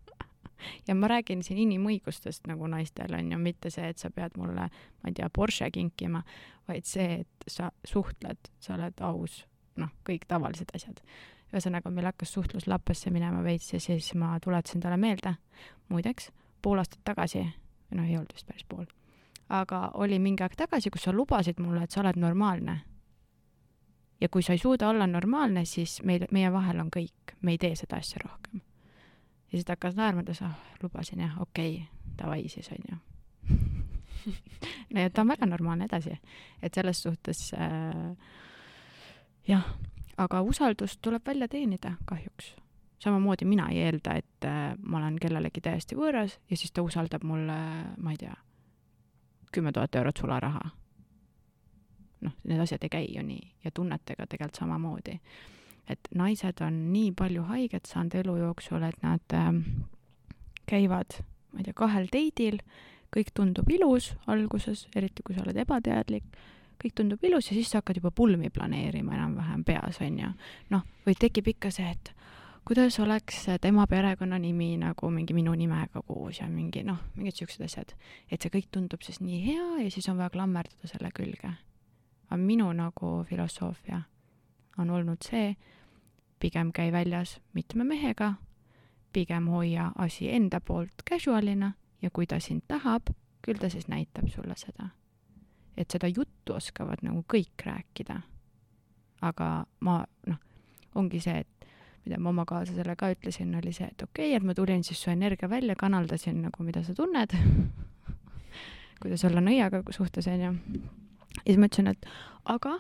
[0.89, 4.69] ja ma räägin siin inimõigustest nagu naistel on ju, mitte see, et sa pead mulle,
[4.69, 6.23] ma ei tea, Porsche kinkima,
[6.69, 9.45] vaid see, et sa suhtled, sa oled aus,
[9.81, 11.01] noh, kõik tavalised asjad.
[11.55, 15.37] ühesõnaga, meil hakkas suhtlus lappesse minema veits ja siis ma tuletasin talle meelde,
[15.89, 16.33] muideks,
[16.63, 17.45] pool aastat tagasi,
[17.95, 18.87] noh, ei olnud vist päris pool
[19.49, 22.81] aga oli mingi aeg tagasi, kus sa lubasid mulle, et sa oled normaalne.
[24.21, 27.59] ja kui sa ei suuda olla normaalne, siis meil, meie vahel on kõik, me ei
[27.59, 28.63] tee seda asja rohkem.
[29.55, 32.99] Ja siis ta hakkas naerma, ütles, ah, lubasin jah, okei okay,, davai siis onju
[34.93, 36.19] no ja ta on väga normaalne edasi,
[36.63, 38.13] et selles suhtes äh,
[39.49, 39.73] jah,
[40.17, 42.55] aga usaldust tuleb välja teenida kahjuks
[43.05, 47.25] samamoodi mina ei eelda, et äh, ma olen kellelegi täiesti võõras ja siis ta usaldab
[47.27, 47.57] mulle,
[47.97, 48.35] ma ei tea,
[49.53, 50.71] kümme tuhat eurot sularaha.
[52.25, 55.19] noh, need asjad ei käi ju nii ja tunnetega tegelikult samamoodi.
[55.91, 59.53] Et naised on nii palju haiget saanud elu jooksul, et nad äh,
[60.71, 61.21] käivad,
[61.53, 62.61] ma ei tea, kahel date'il,
[63.15, 66.25] kõik tundub ilus alguses, eriti kui sa oled ebateadlik,
[66.83, 70.31] kõik tundub ilus ja siis sa hakkad juba pulmi planeerima enam-vähem peas, on ju.
[70.75, 72.11] noh, või tekib ikka see, et
[72.65, 77.95] kuidas oleks tema perekonnanimi nagu mingi minu nimega koos ja mingi noh, mingid siuksed asjad.
[78.31, 81.53] et see kõik tundub siis nii hea ja siis on vaja klammerduda selle külge.
[82.31, 84.03] aga minu nagu filosoofia
[84.79, 85.55] on olnud see,
[86.41, 88.35] pigem käi väljas mitme mehega,
[89.13, 91.73] pigem hoia asi enda poolt casual'ina
[92.03, 93.13] ja kui ta sind tahab,
[93.45, 94.89] küll ta siis näitab sulle seda.
[95.77, 98.21] et seda juttu oskavad nagu kõik rääkida.
[99.23, 100.39] aga ma noh,
[100.95, 101.67] ongi see, et
[102.05, 105.03] mida ma oma kaaslasele ka ütlesin, oli see, et okei okay,, et ma tulin siis
[105.03, 107.33] su energia välja, kanaldasin nagu, mida sa tunned
[109.05, 110.53] kuidas olla nõiaga suhtes, onju.
[110.53, 112.07] ja siis ma ütlesin, et
[112.45, 112.79] aga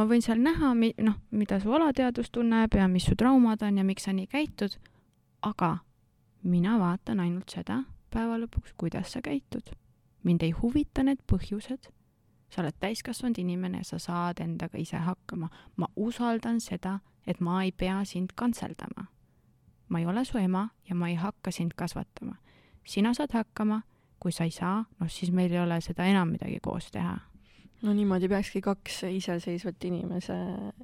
[0.00, 0.72] ma võin seal näha,
[1.04, 4.78] noh, mida su alateadvus tunneb ja mis su traumad on ja miks sa nii käitud,
[5.44, 5.74] aga
[6.42, 9.76] mina vaatan ainult seda päeva lõpuks, kuidas sa käitud.
[10.24, 11.90] mind ei huvita need põhjused,
[12.48, 15.48] sa oled täiskasvanud inimene ja sa saad endaga ise hakkama.
[15.76, 19.06] ma usaldan seda, et ma ei pea sind kantseldama.
[19.88, 22.36] ma ei ole su ema ja ma ei hakka sind kasvatama.
[22.84, 23.82] sina saad hakkama,
[24.18, 27.18] kui sa ei saa, noh siis meil ei ole seda enam midagi koos teha
[27.82, 30.36] no niimoodi peakski kaks iseseisvat inimese,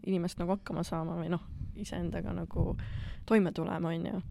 [0.06, 1.42] inimest nagu hakkama saama või noh,
[1.76, 2.70] iseendaga nagu
[3.26, 4.22] toime tulema, onju.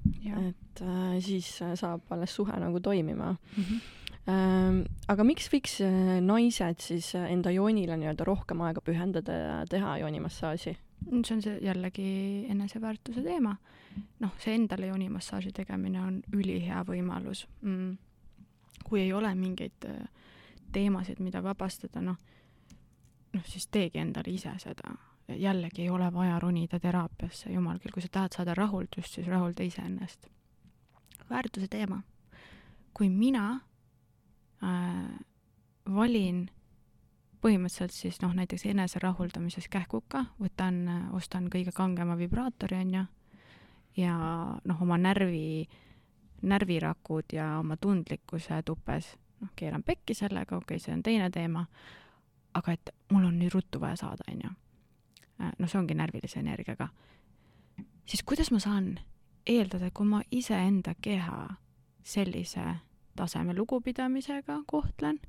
[0.48, 3.64] et äh, siis saab alles suhe nagu toimima mm.
[3.64, 3.86] -hmm.
[4.26, 9.98] Ähm, aga miks võiks äh, naised siis enda joonile nii-öelda rohkem aega pühendada ja teha
[10.02, 10.74] joonimassaaži?
[11.06, 13.56] see on see jällegi eneseväärtuse teema.
[14.20, 17.98] noh, see endale joonimassaaži tegemine on ülihea võimalus mm..
[18.84, 20.08] kui ei ole mingeid äh,
[20.72, 22.18] teemasid, mida vabastada, noh
[23.36, 24.96] noh, siis teegi endale ise seda.
[25.28, 29.64] jällegi ei ole vaja ronida teraapiasse, jumal küll, kui sa tahad saada rahuldust, siis rahulda
[29.64, 30.28] iseennast.
[31.30, 32.02] väärtuse teema.
[32.94, 33.62] kui mina
[34.64, 35.20] äh,
[35.96, 36.46] valin
[37.46, 40.80] põhimõtteliselt siis noh, näiteks enese rahuldamises kähkuka, võtan,
[41.14, 43.04] ostan kõige kangema vibraatori, onju,
[44.02, 44.16] ja
[44.66, 45.68] noh, oma närvi,
[46.42, 49.12] närvirakud ja oma tundlikkuse tupes,
[49.44, 51.66] noh, keeran pekki sellega, okei okay,, see on teine teema,
[52.56, 54.52] aga et mul on nüüd ruttu vaja saada, onju.
[55.60, 56.88] Noh, see ongi närvilise energiaga.
[58.06, 59.00] siis kuidas ma saan
[59.46, 61.56] eeldada, kui ma iseenda keha
[62.04, 62.64] sellise
[63.16, 65.20] taseme lugupidamisega kohtlen,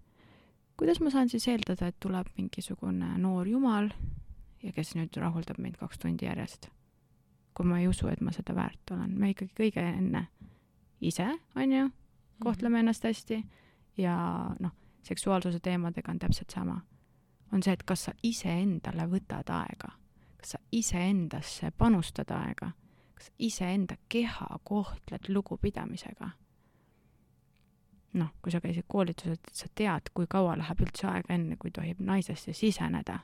[0.76, 3.90] kuidas ma saan siis eeldada, et tuleb mingisugune noor jumal
[4.62, 6.70] ja kes nüüd rahuldab meid kaks tundi järjest?
[7.56, 10.26] kui ma ei usu, et ma seda väärt olen, me ikkagi kõige enne
[11.00, 11.24] ise,
[11.56, 11.86] onju,
[12.44, 13.38] kohtleme ennast hästi
[13.96, 14.16] ja
[14.60, 14.74] noh,
[15.08, 16.82] seksuaalsuse teemadega on täpselt sama
[17.52, 19.92] on see, et kas sa iseendale võtad aega,
[20.40, 22.72] kas sa iseendasse panustad aega,
[23.14, 26.30] kas iseenda keha kohtled lugupidamisega.
[28.16, 31.70] noh, kui sa käisid koolitusel, et sa tead, kui kaua läheb üldse aega, enne kui
[31.70, 33.18] tohib naisesse siseneda.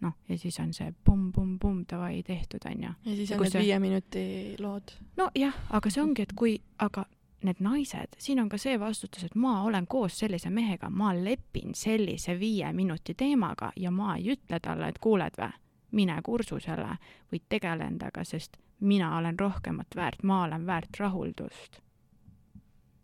[0.00, 2.94] noh, ja siis on see pumm-pumm-pumm, davai, tehtud, onju.
[3.04, 3.62] ja siis on need see...
[3.62, 4.24] viie minuti
[4.58, 4.96] lood.
[5.16, 7.04] nojah, aga see ongi, et kui, aga
[7.42, 11.74] need naised, siin on ka see vastutus, et ma olen koos sellise mehega, ma lepin
[11.74, 15.52] sellise viie minuti teemaga ja ma ei ütle talle, et kuuled vä,
[15.92, 16.96] mine kursusele
[17.32, 21.80] või tegele endaga, sest mina olen rohkemat väärt, ma olen väärt rahuldust.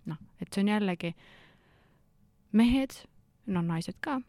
[0.05, 1.15] noh, et see on jällegi,
[2.53, 2.99] mehed,
[3.47, 4.21] no naised ka,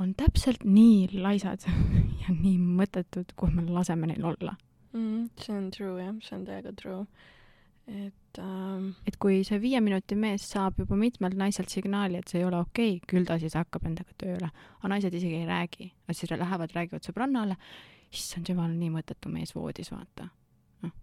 [0.00, 1.68] on täpselt nii laisad
[2.22, 4.56] ja nii mõttetud, kui me laseme neil olla
[4.92, 5.30] mm,.
[5.40, 7.04] see on true jah, see on täiega true
[7.86, 8.92] et ähm...
[9.06, 12.62] et kui see viie minuti mees saab juba mitmelt naiselt signaali, et see ei ole
[12.62, 14.50] okei okay,, küll ta siis hakkab endaga tööle.
[14.78, 17.58] aga naised isegi ei räägi, nad siis lähevad, räägivad sõbrannale,
[18.12, 20.30] issand jumal, nii mõttetu mees voodis, vaata
[20.86, 20.96] noh.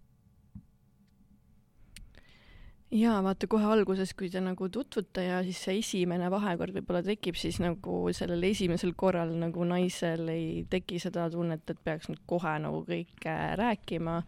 [2.90, 7.38] jaa, vaata kohe alguses, kui te nagu tutvute ja siis see esimene vahekord võib-olla tekib,
[7.38, 12.58] siis nagu sellel esimesel korral nagu naisel ei teki seda tunnet, et peaks nüüd kohe
[12.66, 14.24] nagu kõike rääkima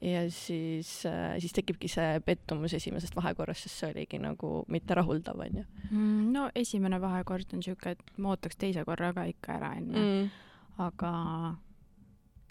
[0.00, 5.40] ja siis, äh, siis tekibki see pettumus esimesest vahekorrast, sest see oligi nagu mitte rahuldav,
[5.46, 5.64] onju.
[5.90, 10.02] Mm, no esimene vahekord on siuke, et ma ootaks teise korra ka ikka ära enne
[10.02, 10.28] mm..
[10.84, 11.12] aga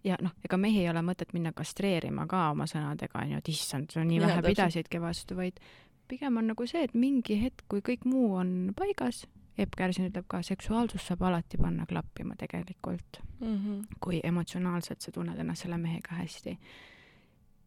[0.05, 3.91] ja noh, ega mehi ei ole mõtet minna kastreerima ka oma sõnadega, onju, et issand,
[3.93, 5.61] sa nii vähe pidasidki vastu, vaid
[6.09, 10.25] pigem on nagu see, et mingi hetk, kui kõik muu on paigas, Epp Kärsin ütleb
[10.27, 13.21] ka, seksuaalsus saab alati panna klappima tegelikult.
[13.39, 13.95] Mm, -hmm.
[14.03, 16.57] kui emotsionaalselt sa tunned ennast selle mehega hästi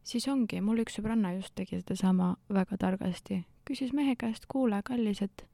[0.08, 5.20] siis ongi, mul üks sõbranna just tegi sedasama väga targasti, küsis mehe käest, kuule, kallis,
[5.24, 5.44] et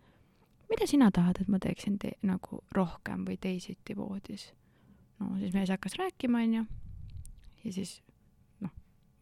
[0.70, 4.52] mida sina tahad, et ma teeksin te nagu rohkem või teisiti voodis?
[5.18, 6.64] no siis mees hakkas rääkima, onju,
[7.64, 7.97] ja siis
[8.62, 8.72] noh,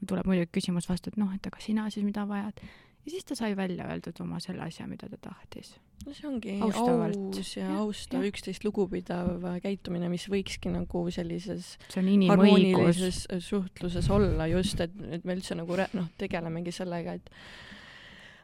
[0.08, 2.60] tuleb muidugi küsimus vastu, et noh, et aga sina siis mida vajad
[3.04, 5.74] ja siis ta sai välja öeldud oma selle asja, mida ta tahtis.
[6.06, 7.18] no see ongi Austavalt.
[7.38, 14.80] aus ja, ja austav, üksteist lugupidav käitumine, mis võikski nagu sellises harmoonilises suhtluses olla just,
[14.80, 17.30] et, et me üldse nagu noh, tegelemegi sellega, et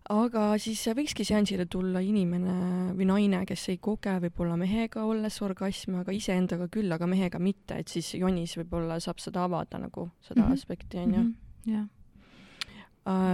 [0.09, 5.99] aga siis võikski seansile tulla inimene või naine, kes ei koge võib-olla mehega olles orgasmi,
[6.01, 10.43] aga iseendaga küll, aga mehega mitte, et siis jonis võib-olla saab seda avada nagu, seda
[10.43, 10.59] mm -hmm.
[10.59, 11.23] aspekti, onju.
[11.23, 11.37] Mhm.
[11.75, 11.98] jah Äh,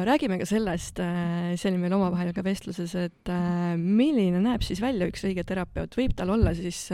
[0.04, 4.80] räägime ka sellest, äh, see oli meil omavahel ka vestluses, et äh, milline näeb siis
[4.82, 6.90] välja üks õige terapeut, võib tal olla siis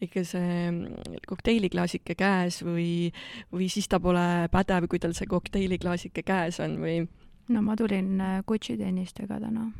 [0.00, 3.12] ikka see mm, kokteiliklaasike käes või,
[3.52, 7.06] või siis ta pole pädev, kui tal see kokteiliklaasike käes on või?
[7.52, 9.70] no ma tulin Gucci tennistega täna.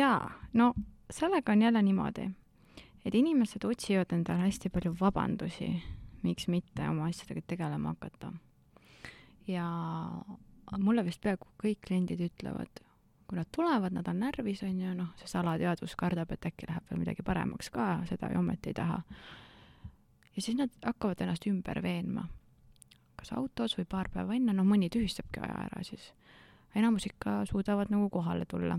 [0.00, 0.74] Jaa, no
[1.10, 2.28] sellega on jälle niimoodi,
[3.04, 5.72] et inimesed otsivad endale hästi palju vabandusi
[6.22, 8.32] miks mitte oma asjadega tegelema hakata.
[9.46, 9.66] ja
[10.78, 12.82] mulle vist peaaegu kõik kliendid ütlevad,
[13.26, 16.90] kui nad tulevad, nad on närvis, on ju, noh, see salateadvus kardab, et äkki läheb
[16.90, 19.00] veel midagi paremaks ka, seda ju ometi ei taha.
[20.36, 22.28] ja siis nad hakkavad ennast ümber veenma.
[23.16, 26.12] kas autos või paar päeva enne, noh, mõni tühistabki aja ära siis.
[26.74, 28.78] enamus ikka suudavad nagu kohale tulla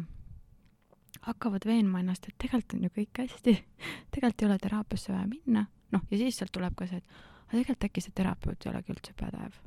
[1.21, 3.53] hakkavad veenma ennast, et tegelikult on ju kõik hästi,
[4.13, 7.19] tegelikult ei ole teraapiasse vaja minna, noh, ja siis sealt tuleb ka see, et
[7.51, 9.57] aga tegelikult äkki see terapeut ei olegi üldse pädev.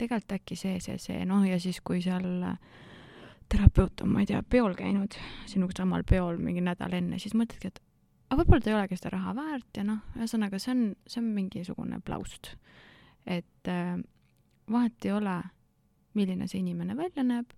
[0.00, 2.24] tegelikult äkki see, see, see, noh ja siis, kui seal
[3.48, 5.16] terapeut on, ma ei tea, peol käinud,
[5.48, 7.80] sinuga samal peol mingi nädal enne, siis mõtledki, et
[8.28, 11.30] aga võib-olla ta ei olegi seda raha väärt ja noh, ühesõnaga see on, see on
[11.36, 12.54] mingisugune plaust.
[13.26, 13.96] et äh,
[14.70, 15.38] vahet ei ole,
[16.16, 17.52] milline see inimene välja näeb,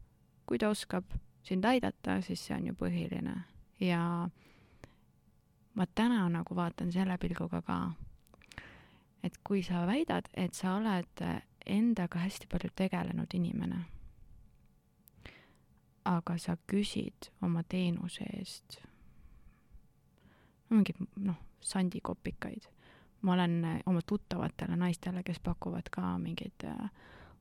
[0.47, 1.07] kui ta oskab
[1.47, 3.37] sind aidata, siis see on ju põhiline
[3.81, 4.03] ja
[5.75, 7.79] ma täna nagu vaatan selle pilguga ka
[9.23, 11.25] et kui sa väidad, et sa oled
[11.67, 13.85] endaga hästi palju tegelenud inimene,
[16.05, 18.81] aga sa küsid oma teenuse eest
[20.71, 22.69] mingeid noh, sandikopikaid.
[23.23, 26.91] ma olen oma tuttavatele naistele, kes pakuvad ka mingeid äh,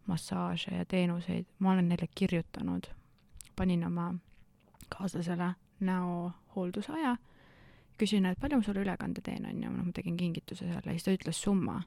[0.07, 2.89] massaaže ja teenuseid, ma olen neile kirjutanud,
[3.55, 4.13] panin oma
[4.89, 7.15] kaaslasele näo hooldusaja
[7.99, 11.07] küsin, et palju ma sulle ülekande teen, on ju, noh, ma tegin kingituse selle siis
[11.07, 11.81] ta ütles summa.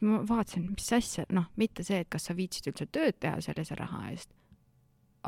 [0.00, 3.76] ma vaatasin, mis asja, noh, mitte see, et kas sa viitsid üldse tööd teha sellise
[3.76, 4.32] raha eest,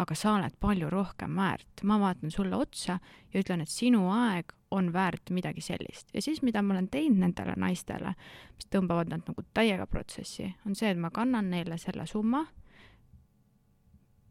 [0.00, 1.84] aga sa oled palju rohkem väärt.
[1.84, 2.98] ma vaatan sulle otsa
[3.32, 6.08] ja ütlen, et sinu aeg on väärt midagi sellist.
[6.14, 8.14] ja siis, mida ma olen teinud nendele naistele,
[8.56, 12.46] mis tõmbavad nad nagu täiega protsessi, on see, et ma kannan neile selle summa,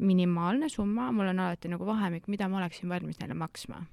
[0.02, 3.86] minimaalne summa, mul on alati nagu vahemik, mida ma oleksin valmis neile maksma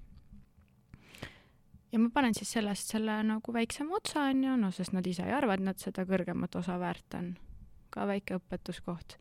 [1.93, 5.27] ja ma panen siis sellest selle nagu väiksema otsa, on ju, no sest nad ise
[5.27, 7.37] ei arva, et nad seda kõrgemat osa väärt on.
[7.91, 9.17] ka väike õpetuskoht.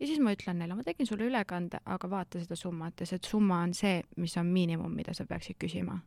[0.00, 3.00] ja siis ma ütlen neile, ma tegin sulle ülekande, aga vaata seda summat.
[3.00, 6.00] Ja see summa on see, mis on miinimum, mida sa peaksid küsima.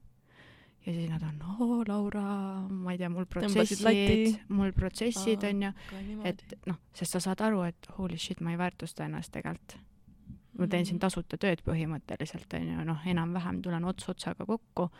[0.86, 2.26] ja siis nad on, oo Laura,
[2.68, 5.72] ma ei tea, mul protsessid, mul protsessid on ju,
[6.28, 9.80] et noh, sest sa saad aru, et holy shit, ma ei väärtusta ennast tegelikult.
[10.54, 14.92] Ma teen siin tasuta tööd põhimõtteliselt, on ju, noh, enam-vähem tulen ots otsaga kokku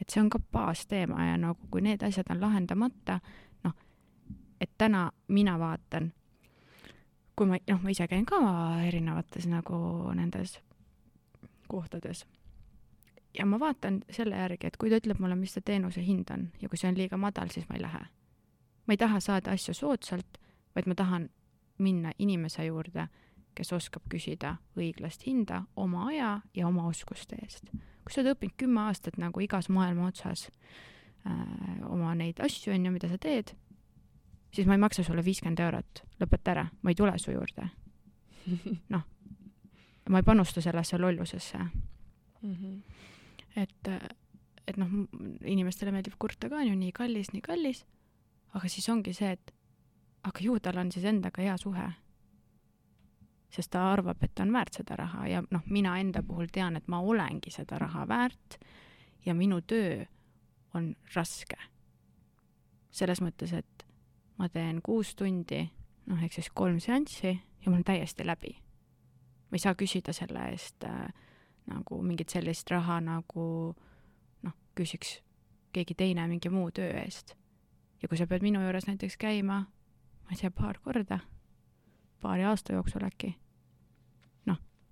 [0.00, 3.20] et see on ka baasteema ja nagu kui need asjad on lahendamata,
[3.64, 3.74] noh,
[4.60, 6.12] et täna mina vaatan,
[7.36, 8.40] kui ma, noh, ma ise käin ka
[8.86, 9.76] erinevates nagu
[10.14, 10.58] nendes
[11.68, 12.26] kohtades
[13.38, 16.50] ja ma vaatan selle järgi, et kui ta ütleb mulle, mis see teenuse hind on
[16.60, 18.02] ja kui see on liiga madal, siis ma ei lähe.
[18.86, 20.38] ma ei taha saada asju soodsalt,
[20.74, 21.30] vaid ma tahan
[21.78, 23.06] minna inimese juurde,
[23.54, 27.72] kes oskab küsida õiglast hinda oma aja ja oma oskuste eest
[28.02, 30.48] kui sa oled õppinud kümme aastat nagu igas maailma otsas
[31.26, 33.54] äh, oma neid asju, on ju, mida sa teed,
[34.54, 37.68] siis ma ei maksa sulle viiskümmend eurot, lõpeta ära, ma ei tule su juurde.
[38.94, 39.06] noh,
[40.10, 42.54] ma ei panusta sellesse lollusesse mm.
[42.54, 42.82] -hmm.
[43.56, 43.88] et,
[44.66, 44.88] et noh,
[45.44, 47.84] inimestele meeldib kurta ka, on ju, nii kallis, nii kallis,
[48.52, 49.54] aga siis ongi see, et
[50.22, 51.88] aga ju tal on siis endaga hea suhe
[53.52, 56.76] sest ta arvab, et ta on väärt seda raha ja noh, mina enda puhul tean,
[56.76, 58.58] et ma olengi seda raha väärt
[59.26, 60.04] ja minu töö
[60.74, 61.56] on raske.
[62.92, 63.86] selles mõttes, et
[64.36, 65.62] ma teen kuus tundi,
[66.06, 68.56] noh, ehk siis kolm seanssi ja mul on täiesti läbi.
[69.50, 71.12] ma ei saa küsida selle eest äh,
[71.66, 73.74] nagu mingit sellist raha, nagu
[74.42, 75.20] noh, küsiks
[75.72, 77.36] keegi teine mingi muu töö eest.
[78.02, 79.60] ja kui sa pead minu juures näiteks käima,
[80.24, 81.20] ma ei tea, paar korda,
[82.22, 83.34] paari aasta jooksul äkki,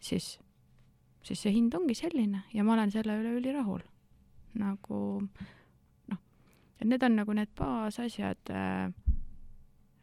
[0.00, 0.40] siis,
[1.22, 3.82] siis see hind ongi selline ja ma olen selle üle ülirahul.
[4.60, 5.00] nagu
[6.10, 6.20] noh,
[6.80, 8.92] et need on nagu need baasasjad äh,.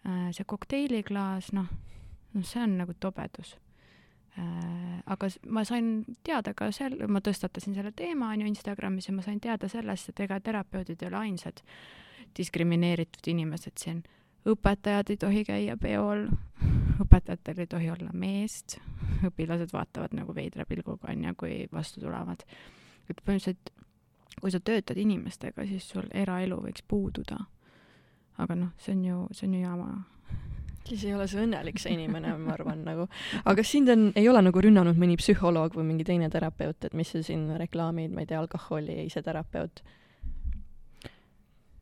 [0.07, 1.65] Äh, see kokteiliklaas, noh,
[2.31, 3.57] noh, see on nagu tobedus
[4.37, 5.01] äh,.
[5.05, 9.25] aga ma sain teada ka sel-, ma tõstatasin selle teema on ju Instagramis ja ma
[9.25, 11.59] sain teada sellest, et ega terapeudid ei ole ainsad
[12.37, 14.03] diskrimineeritud inimesed siin.
[14.47, 16.27] Õpetajad ei tohi käia peol,
[17.03, 18.77] õpetajatel ei tohi olla meest,
[19.27, 22.43] õpilased vaatavad nagu veidra pilguga, on ju, kui vastu tulevad.
[23.09, 23.71] et põhimõtteliselt,
[24.41, 27.39] kui sa töötad inimestega, siis sul eraelu võiks puududa.
[28.37, 29.89] aga noh, see on ju, see on ju jama.
[30.87, 33.07] siis ei ole see õnnelik, see inimene, ma arvan nagu.
[33.43, 36.93] aga kas sind on, ei ole nagu rünnanud mõni psühholoog või mingi teine terapeut, et
[36.93, 39.83] mis sa siin reklaamid, ma ei tea, alkoholi iseterapeut?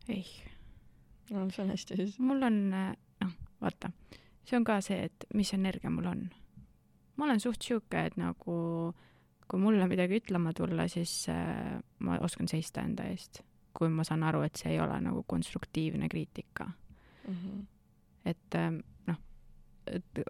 [0.08, 0.24] ei.
[1.30, 2.18] No see on hästi siis.
[2.18, 3.90] mul on, noh, vaata,
[4.46, 6.24] see on ka see, et mis energia mul on.
[7.16, 8.56] ma olen suht sihuke, et nagu
[9.46, 13.42] kui mulle midagi ütlema tulla, siis äh, ma oskan seista enda eest,
[13.76, 17.34] kui ma saan aru, et see ei ole nagu konstruktiivne kriitika mm.
[17.34, 17.64] -hmm.
[18.24, 18.72] et äh,
[19.06, 19.20] noh,
[19.86, 20.26] et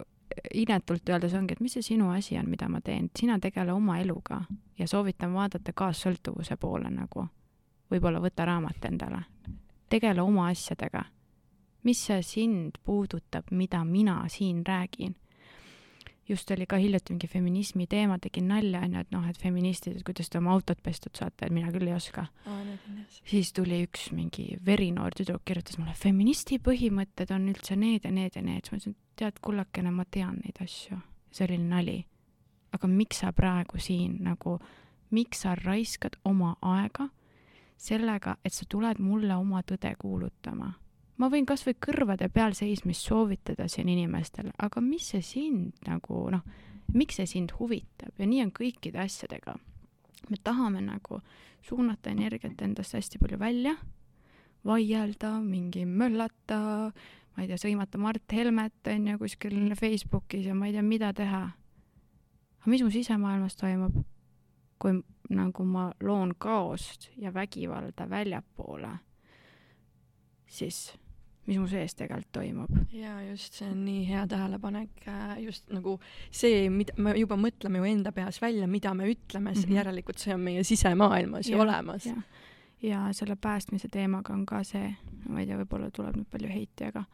[0.54, 3.98] inetult öeldes ongi, et mis see sinu asi on, mida ma teen, sina tegele oma
[3.98, 4.42] eluga
[4.78, 7.28] ja soovitan vaadata kaassõltuvuse poole nagu.
[7.90, 9.22] võib-olla võta raamat endale
[9.88, 11.04] tegele oma asjadega.
[11.82, 15.14] mis see sind puudutab, mida mina siin räägin?
[16.28, 20.06] just oli ka hiljuti mingi feminismi teema, tegin nalja, onju, et noh, et feministid, et
[20.06, 22.62] kuidas te oma autot pestud saate, et mina küll ei oska oh,.
[23.30, 28.38] siis tuli üks mingi verinoor tüdruk, kirjutas mulle, feministi põhimõtted on üldse need ja need
[28.38, 28.64] ja need.
[28.64, 30.98] siis ma ütlesin, tead, kullakene, ma tean neid asju.
[31.30, 31.98] see oli nali.
[32.74, 34.58] aga miks sa praegu siin nagu,
[35.14, 37.10] miks sa raiskad oma aega
[37.76, 40.72] sellega, et sa tuled mulle oma tõde kuulutama.
[41.16, 46.26] ma võin kas või kõrvade peal seismist soovitada siin inimestele, aga mis see sind nagu
[46.30, 46.42] noh,
[46.92, 49.56] miks see sind huvitab ja nii on kõikide asjadega.
[50.30, 51.20] me tahame nagu
[51.62, 53.76] suunata energiat endast hästi palju välja,
[54.64, 56.58] vaielda, mingi möllata,
[57.36, 61.12] ma ei tea, sõimata Mart Helmet on ju kuskil Facebookis ja ma ei tea, mida
[61.12, 61.46] teha.
[62.60, 64.04] aga mis mu sisemaailmas toimub?
[64.78, 65.00] Kui
[65.30, 68.92] nagu ma loon kaost ja vägivalda väljapoole,
[70.46, 70.92] siis
[71.46, 72.78] mis mu sees tegelikult toimub.
[72.92, 75.98] jaa, just, see on nii hea tähelepanek, äh, just nagu
[76.30, 79.78] see, mida me juba mõtleme ju enda peas välja, mida me ütleme mm, -hmm.
[79.78, 82.08] järelikult see on meie sisemaailmas ju olemas.
[82.82, 84.96] ja selle päästmise teemaga on ka see,
[85.28, 87.04] ma ei tea, võib-olla tuleb nüüd palju heiti, aga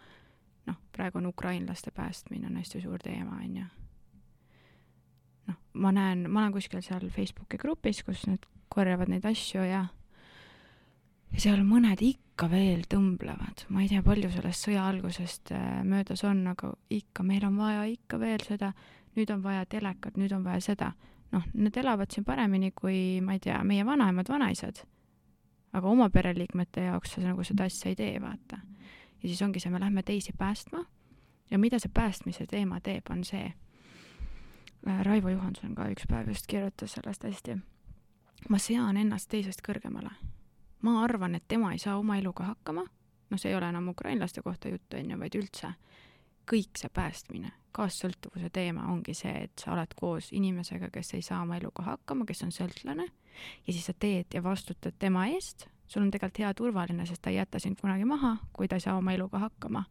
[0.66, 3.81] noh, praegu on ukrainlaste päästmine on hästi suur teema, onju noh,
[5.74, 9.86] ma näen, ma olen kuskil seal Facebooki grupis, kus nad korjavad neid asju ja
[11.32, 16.24] ja seal mõned ikka veel tõmblevad, ma ei tea, palju sellest sõja algusest äh, möödas
[16.28, 18.72] on, aga ikka, meil on vaja ikka veel seda,
[19.16, 20.92] nüüd on vaja telekat, nüüd on vaja seda.
[21.32, 24.82] noh, nad elavad siin paremini kui, ma ei tea, meie vanaemad, vanaisad.
[25.72, 28.60] aga oma pereliikmete jaoks sa nagu seda asja ei tee, vaata.
[29.22, 30.84] ja siis ongi see, me lähme teisi päästma
[31.50, 33.52] ja mida see päästmise teema teeb, on see
[34.86, 37.56] Raivo Johanson ka üks päev just kirjutas sellest hästi.
[38.50, 40.10] ma sean ennast teisest kõrgemale.
[40.82, 42.82] ma arvan, et tema ei saa oma eluga hakkama,
[43.30, 45.74] noh, see ei ole enam ukrainlaste kohta juttu, on ju, vaid üldse.
[46.50, 51.42] kõik see päästmine, kaassõltuvuse teema ongi see, et sa oled koos inimesega, kes ei saa
[51.42, 53.06] oma eluga hakkama, kes on sõltlane,
[53.66, 57.30] ja siis sa teed ja vastutad tema eest, sul on tegelikult hea turvaline, sest ta
[57.30, 59.84] ei jäta sind kunagi maha, kui ta ei saa oma eluga hakkama.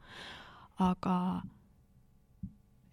[0.80, 1.42] aga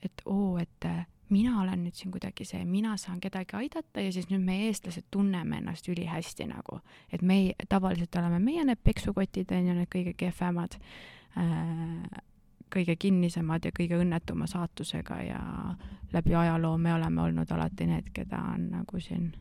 [0.02, 0.86] et oo, et
[1.30, 5.08] mina olen nüüd siin kuidagi see, mina saan kedagi aidata ja siis nüüd meie eestlased
[5.10, 6.80] tunneme ennast ülihästi nagu,
[7.12, 10.78] et me tavaliselt oleme meie need peksukotid on ju need kõige kehvemad
[11.36, 12.22] äh,,
[12.74, 15.42] kõige kinnisemad ja kõige õnnetuma saatusega ja
[16.12, 19.32] läbi ajaloo me oleme olnud alati need, keda on nagu siin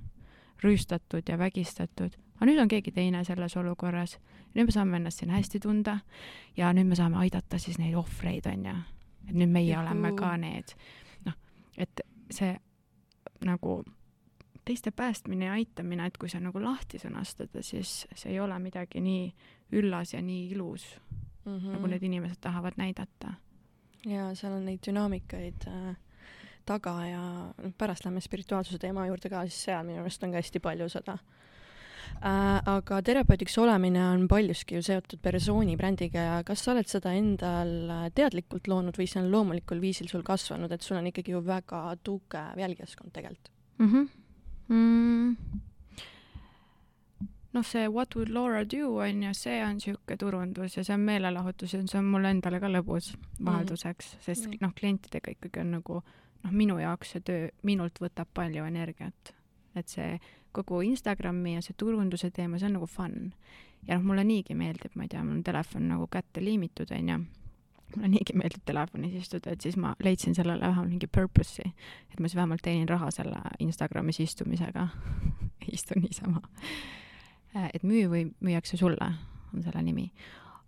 [0.64, 2.15] rüüstatud ja vägistatud.
[2.38, 4.18] aga nüüd on keegi teine selles olukorras,
[4.55, 5.99] nüüd me saame ennast siin hästi tunda
[6.57, 8.77] ja nüüd me saame aidata siis neid ohvreid, on ju.
[9.30, 9.81] et nüüd meie Juhu.
[9.81, 10.76] oleme ka need
[11.77, 12.01] et
[12.31, 12.55] see
[13.45, 13.83] nagu
[14.65, 19.01] teiste päästmine ja aitamine, et kui see nagu lahti sõnastada, siis see ei ole midagi
[19.03, 19.29] nii
[19.79, 20.87] üllas ja nii ilus
[21.45, 21.71] mm, -hmm.
[21.77, 23.33] nagu need inimesed tahavad näidata.
[24.05, 25.95] ja seal on neid dünaamikaid äh,
[26.65, 27.21] taga ja
[27.57, 30.89] noh, pärast lähme spirituaalsuse teema juurde ka, siis seal minu arust on ka hästi palju
[30.89, 31.46] seda äh,.
[32.21, 37.73] Aga terapeutiks olemine on paljuski ju seotud persooni brändiga ja kas sa oled seda endal
[37.93, 41.43] äh, teadlikult loonud või see on loomulikul viisil sul kasvanud, et sul on ikkagi ju
[41.45, 43.91] väga tugev jälgijaskond tegelikult mm?
[43.93, 44.07] -hmm.
[44.67, 45.63] Mm
[47.57, 51.05] noh, see What would Laura do on ju, see on niisugune turundus ja see on
[51.07, 53.11] meelelahutus ja see on mulle endale ka lõbus
[53.43, 58.29] vahelduseks mm., sest noh, klientidega ikkagi on nagu noh, minu jaoks see töö minult võtab
[58.38, 59.34] palju energiat,
[59.75, 60.17] et see
[60.55, 63.33] kogu Instagrami ja see turunduse teema, see on nagu fun.
[63.87, 67.17] ja noh, mulle niigi meeldib, ma ei tea, mul on telefon nagu kätte liimitud, onju.
[67.95, 71.71] mulle niigi meeldib telefonis istuda, et siis ma leidsin sellele vähemalt mingi purpose'i,
[72.11, 74.87] et ma siis vähemalt teenin raha selle Instagramis istumisega
[75.77, 76.41] istun niisama.
[77.55, 79.13] Äh, et müü või müüakse sulle,
[79.53, 80.11] on selle nimi.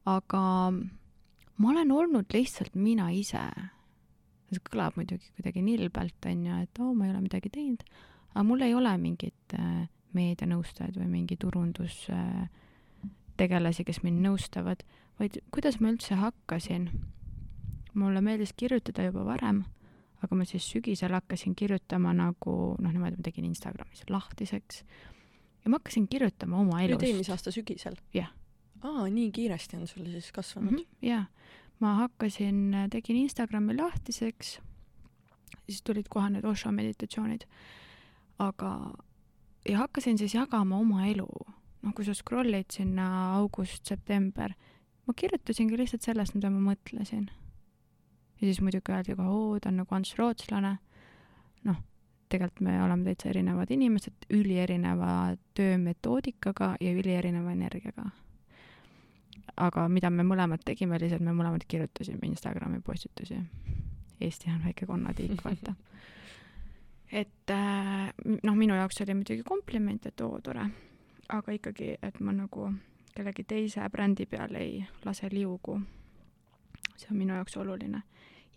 [0.05, 0.43] aga
[1.57, 3.43] ma olen olnud lihtsalt mina ise.
[4.49, 7.83] see kõlab muidugi kuidagi nilbelt, onju, et oo oh,, ma ei ole midagi teinud
[8.33, 14.83] aga mul ei ole mingit äh, meedianõustajaid või mingi turundustegelasi, kes mind nõustavad,
[15.19, 16.89] vaid kuidas ma üldse hakkasin.
[17.93, 19.63] mulle meeldis kirjutada juba varem,
[20.23, 24.83] aga ma siis sügisel hakkasin kirjutama nagu noh, niimoodi ma tegin Instagramis lahtiseks
[25.63, 27.01] ja ma hakkasin kirjutama oma elust.
[27.01, 27.95] nüüd eelmise aasta sügisel?
[28.13, 28.31] jah.
[28.81, 30.77] aa, nii kiiresti on sul siis kasvanud mm?
[30.77, 31.25] -hmm, jaa,
[31.79, 34.59] ma hakkasin, tegin Instagrami lahtiseks,
[35.65, 37.45] siis tulid kohe need Osho meditatsioonid,
[38.39, 38.73] aga
[39.69, 41.27] ja hakkasin siis jagama oma elu.
[41.81, 43.05] noh, kui sa scroll'id sinna
[43.37, 44.51] august-september,
[45.07, 47.29] ma kirjutasingi lihtsalt sellest, mida ma mõtlesin.
[48.39, 50.77] ja siis muidugi öeldi kohe, oo, ta on nagu Ants Rootslane.
[51.63, 51.77] noh,
[52.29, 58.11] tegelikult me oleme täitsa erinevad inimesed, ülierineva töömetoodikaga ja ülierineva energiaga.
[59.57, 63.39] aga mida me mõlemad tegime, lihtsalt me mõlemad kirjutasime Instagrami postitusi.
[64.21, 65.75] Eesti on väike konnatiik, vaata
[67.11, 68.13] et äh,
[68.43, 70.65] noh, minu jaoks oli muidugi kompliment, et oo, tore,
[71.29, 72.69] aga ikkagi, et ma nagu
[73.15, 75.79] kellegi teise brändi peal ei lase liugu.
[76.99, 78.01] see on minu jaoks oluline.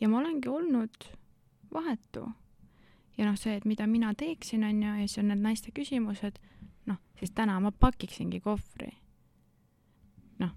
[0.01, 1.09] ja ma olengi olnud
[1.73, 2.29] vahetu.
[3.19, 6.39] ja noh, see, et mida mina teeksin, on ju, ja siis on need naiste küsimused,
[6.87, 8.93] noh, siis täna ma pakiksingi kohvri.
[10.39, 10.53] noh,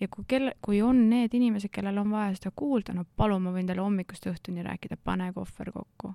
[0.00, 3.56] ja kui kelle, kui on need inimesed, kellel on vaja seda kuulda, no palun, ma
[3.56, 6.12] võin teile hommikust õhtuni rääkida, pane kohver kokku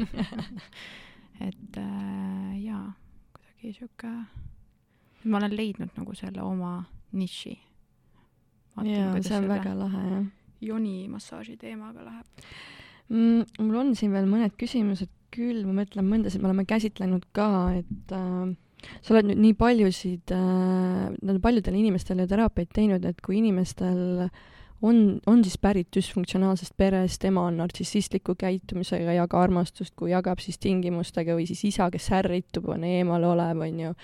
[1.48, 2.84] et äh, jaa,
[3.36, 4.10] kuidagi sihuke,
[5.24, 6.74] ma olen leidnud nagu selle oma
[7.16, 7.54] niši.
[8.86, 10.28] jaa, see on väga lahe, jah.
[10.70, 12.44] joni massaaži teemaga läheb
[13.08, 13.64] mm,.
[13.64, 17.48] mul on siin veel mõned küsimused küll, ma mõtlen, mõndasid me oleme käsitlenud ka,
[17.80, 18.54] et äh,
[19.00, 24.48] sa oled nüüd nii paljusid äh,, paljudele inimestele teraapiaid teinud, et kui inimestel äh,
[24.82, 30.40] on, on siis pärit düsfunktsionaalsest perest, ema on nartsissistliku käitumisega, ei jaga armastust, kui jagab,
[30.40, 33.94] siis tingimustega või siis isa, kes ärritub, on eemal-olev, on ju.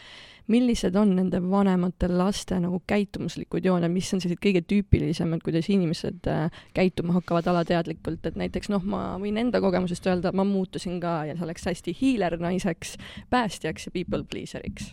[0.46, 6.28] millised on nende vanemate laste nagu käitumuslikud jooned, mis on sellised kõige tüüpilisemad, kuidas inimesed
[6.30, 11.24] äh, käituma hakkavad alateadlikult, et näiteks noh, ma võin enda kogemusest öelda, ma muutusin ka
[11.26, 12.94] ja see läks hästi hiilernaiseks,
[13.30, 14.92] päästjaks ja people pleaser'iks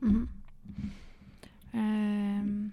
[0.00, 0.10] mm.
[0.10, 0.26] -hmm.
[1.70, 2.70] Ähm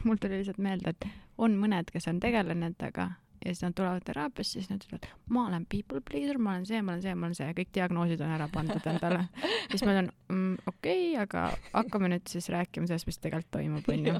[0.04, 1.08] mul tuli lihtsalt meelde, et
[1.38, 3.10] on mõned, kes on tegelenud nendega
[3.44, 6.82] ja siis nad tulevad teraapiasse, siis nad ütlevad, ma olen people pleaser, ma olen see,
[6.82, 9.22] ma olen see, ma olen see ja kõik diagnoosid on ära pandud endale.
[9.70, 13.88] siis ma ütlen mm,, okei okay,, aga hakkame nüüd siis rääkima sellest, mis tegelikult toimub,
[13.88, 14.18] onju.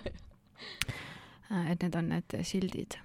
[1.70, 2.97] et need on need sildid.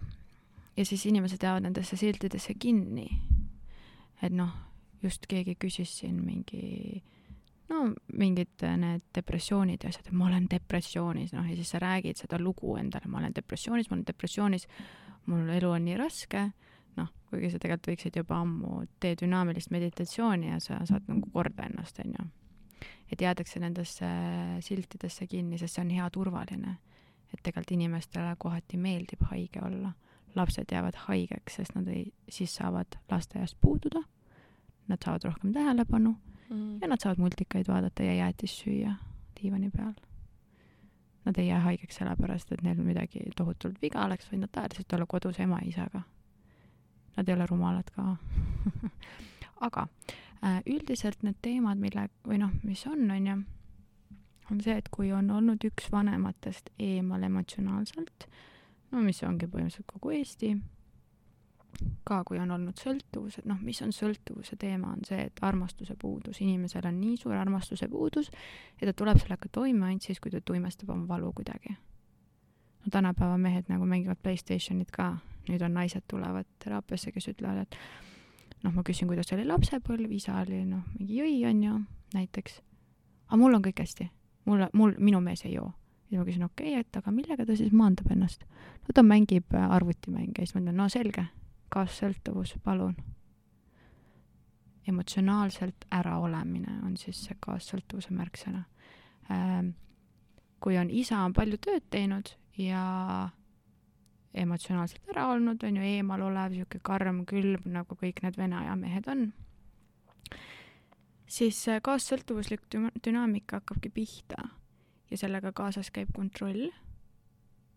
[0.78, 3.10] ja siis inimesed jäävad nendesse siltidesse kinni.
[4.22, 4.56] et noh,
[5.04, 7.04] just keegi küsis siin mingi
[7.70, 11.82] no mingid äh, need depressioonid ja asjad, et ma olen depressioonis, noh, ja siis sa
[11.82, 14.68] räägid seda lugu endale, ma olen depressioonis, ma olen depressioonis,
[15.32, 16.46] mul elu on nii raske,
[17.00, 21.68] noh, kuigi sa tegelikult võiksid juba ammu, tee dünaamilist meditatsiooni ja sa saad nagu korda
[21.70, 22.28] ennast, onju.
[23.12, 24.10] et jäädakse nendesse
[24.66, 26.78] siltidesse kinni, sest see on hea turvaline.
[27.34, 29.94] et tegelikult inimestele kohati meeldib haige olla.
[30.36, 34.02] lapsed jäävad haigeks, sest nad ei, siis saavad lasteaiast puududa,
[34.88, 36.16] nad saavad rohkem tähelepanu
[36.50, 36.82] mm.
[36.82, 38.96] ja nad saavad multikaid vaadata ja jäätist süüa
[39.42, 39.94] diivani peal.
[41.26, 44.94] Nad ei jää haigeks sellepärast, et neil midagi tohutult viga oleks, vaid nad tahavad lihtsalt
[44.94, 46.02] olla kodus ema ja isaga.
[47.18, 48.16] Nad ei ole rumalad ka
[49.68, 49.88] aga
[50.44, 53.38] äh, üldiselt need teemad, mille või noh, mis on, on ju,
[54.52, 58.28] on see, et kui on olnud üks vanematest eemal emotsionaalselt,
[58.92, 60.56] no mis ongi põhimõtteliselt kogu Eesti
[62.06, 66.40] ka, kui on olnud sõltuvused, noh, mis on sõltuvuse teema, on see, et armastuse puudus,
[66.44, 68.32] inimesel on nii suur armastuse puudus,
[68.80, 71.76] et ta tuleb sellega toime ainult siis, kui ta tuimestab oma valu kuidagi.
[72.86, 75.18] no tänapäeva mehed nagu mängivad Playstationit ka,
[75.50, 77.78] nüüd on naised tulevad teraapiasse, kes ütlevad, et
[78.64, 81.80] noh, ma küsin, kuidas oli lapsepõlv, isa oli noh, mingi jõi, on ju,
[82.14, 82.62] näiteks.
[83.28, 84.10] aga mul on kõik hästi,
[84.46, 85.72] mul, mul, minu mees ei joo
[86.06, 88.46] siis ma küsin, okei okay,, et aga millega ta siis maandab ennast?
[88.86, 91.26] no ta mängib arvutimänge ja siis ma ütlen, no selge,
[91.76, 92.96] kaassõltuvus, palun.
[94.88, 98.62] emotsionaalselt äraolemine on siis see kaassõltuvuse märksõna.
[99.34, 99.72] Ähm,
[100.62, 102.84] kui on isa on palju tööd teinud ja
[104.34, 108.76] emotsionaalselt ära olnud, on ju, eemal olev, niisugune karm, külm, nagu kõik need vene aja
[108.80, 109.26] mehed on,
[111.26, 112.68] siis kaassõltuvuslik
[113.06, 114.50] dünaamika hakkabki pihta
[115.10, 116.70] ja sellega kaasas käib kontroll,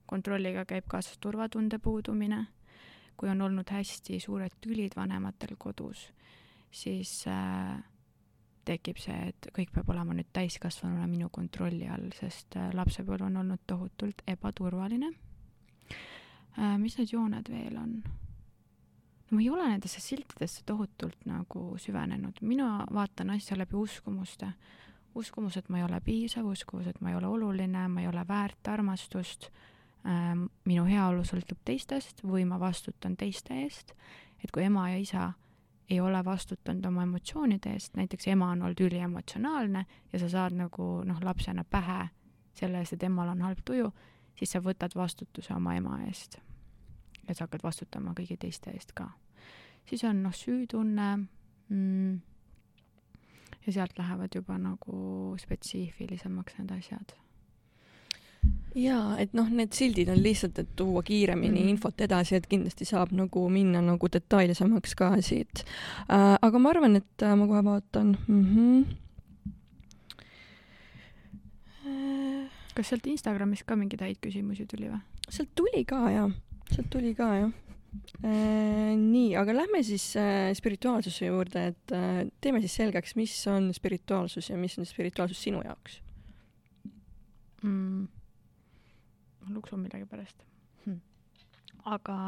[0.06, 2.44] kontrolliga käib kaasas turvatunde puudumine
[3.18, 6.04] kui on olnud hästi suured tülid vanematel kodus,
[6.70, 7.78] siis äh,
[8.68, 13.40] tekib see, et kõik peab olema nüüd täiskasvanuna minu kontrolli all, sest äh, lapsepõlv on
[13.42, 16.76] olnud tohutult ebaturvaline äh,.
[16.78, 17.96] mis need jooned veel on?
[18.04, 24.52] no ma ei ole nendesse siltidesse tohutult nagu süvenenud, mina vaatan asja läbi uskumuste.
[25.14, 28.22] uskumus, et ma ei ole piisav, uskumus, et ma ei ole oluline, ma ei ole
[28.28, 29.77] väärt armastust äh,
[30.64, 33.92] minu heaolu sõltub teistest või ma vastutan teiste eest,
[34.44, 35.32] et kui ema ja isa
[35.90, 40.88] ei ole vastutanud oma emotsioonide eest, näiteks ema on olnud üliemotsionaalne ja sa saad nagu
[41.04, 42.08] noh, lapsena pähe
[42.54, 43.90] selle eest, et emal on halb tuju,
[44.38, 46.38] siis sa võtad vastutuse oma ema eest.
[47.28, 49.10] ja sa hakkad vastutama kõigi teiste eest ka.
[49.86, 51.16] siis on noh, süütunne
[51.68, 52.20] mm,
[53.66, 57.16] ja sealt lähevad juba nagu spetsiifilisemaks need asjad
[58.78, 61.68] jaa, et noh, need sildid on lihtsalt, et tuua kiiremini mm.
[61.74, 66.36] infot edasi, et kindlasti saab nagu minna nagu detailsemaks ka siit äh,.
[66.42, 68.44] aga ma arvan, et äh, ma kohe vaatan mm.
[68.48, 68.78] -hmm.
[72.74, 75.00] kas sealt Instagramist ka mingeid häid küsimusi tuli või?
[75.28, 76.30] sealt tuli ka jah,
[76.70, 77.52] sealt tuli ka jah
[78.22, 78.92] äh,.
[78.96, 84.50] nii, aga lähme siis äh, spirituaalsuse juurde, et äh, teeme siis selgeks, mis on spirituaalsus
[84.50, 86.02] ja mis on spirituaalsus sinu jaoks
[87.62, 88.17] mm.?
[89.54, 90.44] Luksun millegipärast
[90.84, 90.98] hm..
[91.84, 92.18] aga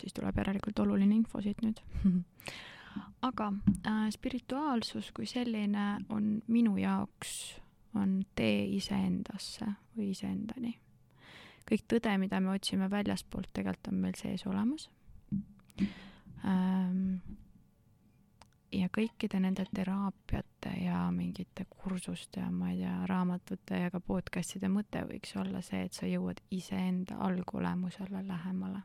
[0.00, 1.80] siis tuleb järelikult oluline info siit nüüd.
[3.28, 3.50] Aga
[3.84, 7.32] äh, spirituaalsus kui selline on minu jaoks,
[7.96, 10.76] on tee iseendasse või iseendani.
[11.66, 14.88] kõik tõde, mida me otsime väljaspoolt, tegelikult on meil sees olemas.
[16.46, 17.18] Ähm,
[18.80, 24.68] ja kõikide nende teraapiate ja mingite kursuste ja ma ei tea, raamatute ja ka podcast'ide
[24.72, 28.82] mõte võiks olla see, et sa jõuad iseenda algolemusele lähemale.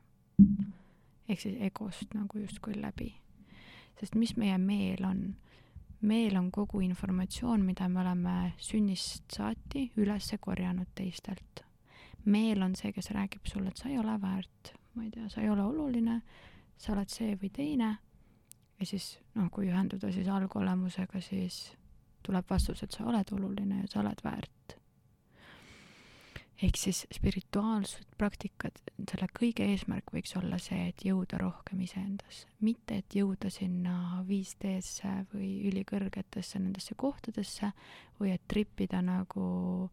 [1.30, 3.14] ehk siis egost nagu justkui läbi.
[4.00, 5.36] sest mis meie meel on?
[6.02, 11.66] meel on kogu informatsioon, mida me oleme sünnist saati üles korjanud teistelt.
[12.26, 15.42] meel on see, kes räägib sulle, et sa ei ole väärt, ma ei tea, sa
[15.42, 16.22] ei ole oluline,
[16.78, 17.98] sa oled see või teine
[18.82, 21.62] ja siis noh, kui ühenduda siis algolemusega, siis
[22.26, 24.78] tuleb vastus, et sa oled oluline ja sa oled väärt.
[26.62, 28.76] ehk siis spirituaalsed praktikad,
[29.10, 35.14] selle kõige eesmärk võiks olla see, et jõuda rohkem iseendasse, mitte et jõuda sinna 5D-sse
[35.34, 37.72] või ülikõrgetesse nendesse kohtadesse
[38.20, 39.90] või et tripida nagu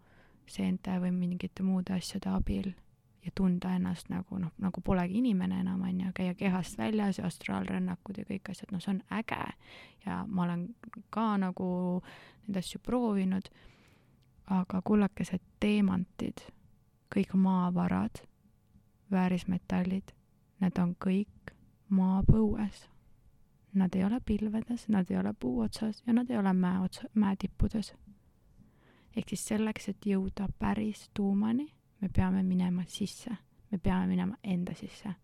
[0.49, 2.75] seente või mingite muude asjade abil
[3.25, 7.27] ja tunda ennast nagu noh, nagu polegi inimene enam, on ju, käia kehast väljas ja
[7.27, 9.45] astraalrännakud ja kõik asjad, noh, see on äge.
[10.07, 10.69] ja ma olen
[11.11, 11.71] ka nagu
[12.47, 13.51] neid asju proovinud,
[14.47, 16.45] aga kullakesed teemantid,
[17.15, 18.23] kõik maavarad,
[19.11, 20.15] väärismetallid,
[20.61, 21.53] need on kõik
[21.89, 22.89] maapõues.
[23.75, 27.09] Nad ei ole pilvedes, nad ei ole puu otsas ja nad ei ole mäe otsa,
[27.15, 27.95] mäetippudes.
[29.17, 33.31] ehk siis selleks, et jõuda päris tuumani me peame minema sisse,
[33.71, 35.15] me peame minema enda sisse.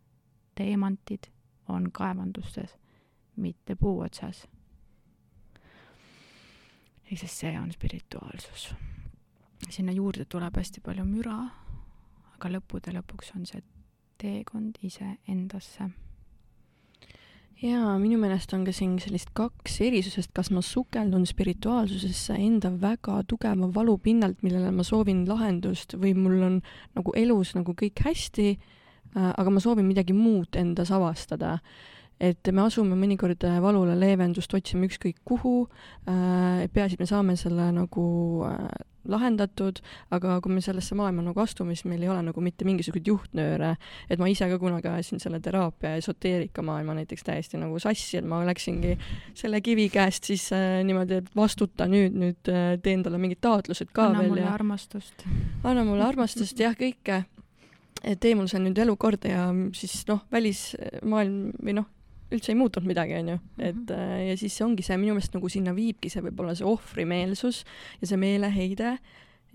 [0.55, 1.25] teemantid
[1.69, 2.77] on kaevandustes,
[3.37, 4.47] mitte puu otsas.
[7.05, 8.75] ehk siis see on spirituaalsus.
[9.71, 11.39] sinna juurde tuleb hästi palju müra,
[12.35, 13.63] aga lõppude lõpuks on see
[14.19, 15.91] teekond iseendasse
[17.63, 23.21] jaa, minu meelest on ka siin sellist kaks erisusest, kas ma sukeldun spirituaalsusesse enda väga
[23.31, 26.61] tugeva valu pinnalt, millele ma soovin lahendust või mul on
[26.97, 31.59] nagu elus nagu kõik hästi äh,, aga ma soovin midagi muud endas avastada.
[32.23, 35.65] Et me asume mõnikord valule leevendust otsima ükskõik kuhu
[36.07, 38.05] äh,, peaasi, et me saame selle nagu
[38.47, 38.69] äh,
[39.11, 39.81] lahendatud,
[40.15, 43.75] aga kui me sellesse maailma nagu astume, siis meil ei ole nagu mitte mingisuguseid juhtnööre,
[44.11, 48.29] et ma ise ka kunagi ajasin selle teraapia esoteerika maailma näiteks täiesti nagu sassi, et
[48.29, 48.97] ma läksingi
[49.39, 53.93] selle kivi käest siis äh, niimoodi, et vastuta nüüd, nüüd äh, teen talle mingid taotlused
[53.93, 54.31] ka anna veel.
[54.31, 54.55] anna mulle ja...
[54.55, 55.27] armastust.
[55.65, 57.25] anna mulle armastust, jah, kõike.
[58.03, 61.91] et tee mul see nüüd elu korda ja siis noh, välismaailm või noh,
[62.33, 63.39] üldse ei muutunud midagi, onju.
[63.59, 63.93] et mhm.
[63.93, 67.63] äh, ja siis ongi see minu meelest nagu sinna viibki see võib-olla see ohvrimeelsus
[68.01, 68.99] ja see meeleheide ja....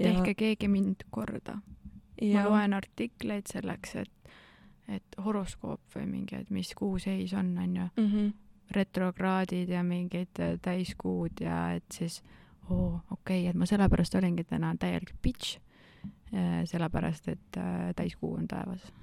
[0.03, 1.59] tehke keegi mind korda.
[2.21, 4.35] ma loen artikleid selleks, et,
[4.91, 8.11] et horoskoop või mingi, et mis kuu seis on, onju mm.
[8.11, 8.33] -hmm.
[8.75, 12.21] retrokraadid ja mingid äh, täiskuud ja et siis
[12.69, 15.57] oo, okei okay,, et ma sellepärast olingi täna täielik bitch.
[16.29, 17.57] Äh, sellepärast, et
[17.95, 18.93] täiskuu on taevas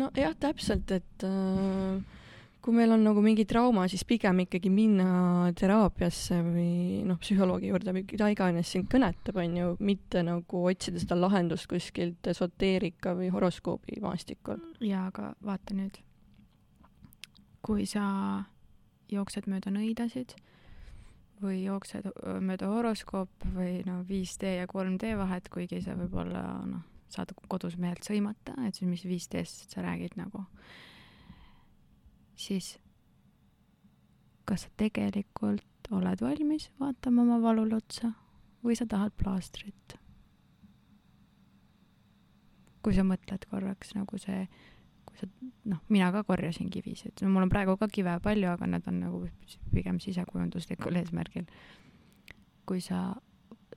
[0.00, 2.20] nojah, täpselt, et äh,
[2.62, 7.94] kui meil on nagu mingi trauma, siis pigem ikkagi minna teraapiasse või noh, psühholoogi juurde
[7.96, 13.32] või keda iganes sind kõnetab, on ju, mitte nagu otsida seda lahendust kuskilt esoteerika või
[13.34, 14.62] horoskoobi maastikul.
[14.84, 15.98] jaa, aga vaata nüüd,
[17.66, 18.06] kui sa
[19.12, 20.36] jooksed mööda nõidasid
[21.42, 22.06] või jooksed
[22.46, 27.76] mööda horoskoopi või no 5D ja 3D vahet, kuigi see võib olla noh, saad kodus
[27.80, 30.44] mehelt sõimata, et siis mis 15 sa räägid nagu,
[32.38, 32.76] siis
[34.48, 38.12] kas sa tegelikult oled valmis vaatama oma valule otsa
[38.64, 39.98] või sa tahad plaastrit?
[42.82, 44.40] kui sa mõtled korraks nagu see,
[45.06, 45.28] kui sa,
[45.70, 48.98] noh, mina ka korjasin kivisid, no mul on praegu ka kive palju, aga need on
[49.04, 49.20] nagu
[49.70, 51.46] pigem sisekujunduslikul eesmärgil.
[52.66, 53.14] kui sa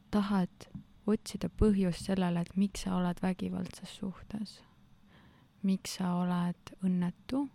[0.09, 0.67] tahad
[1.07, 4.59] otsida põhjust sellele, et miks sa oled vägivaldses suhtes,
[5.65, 7.45] miks sa oled õnnetu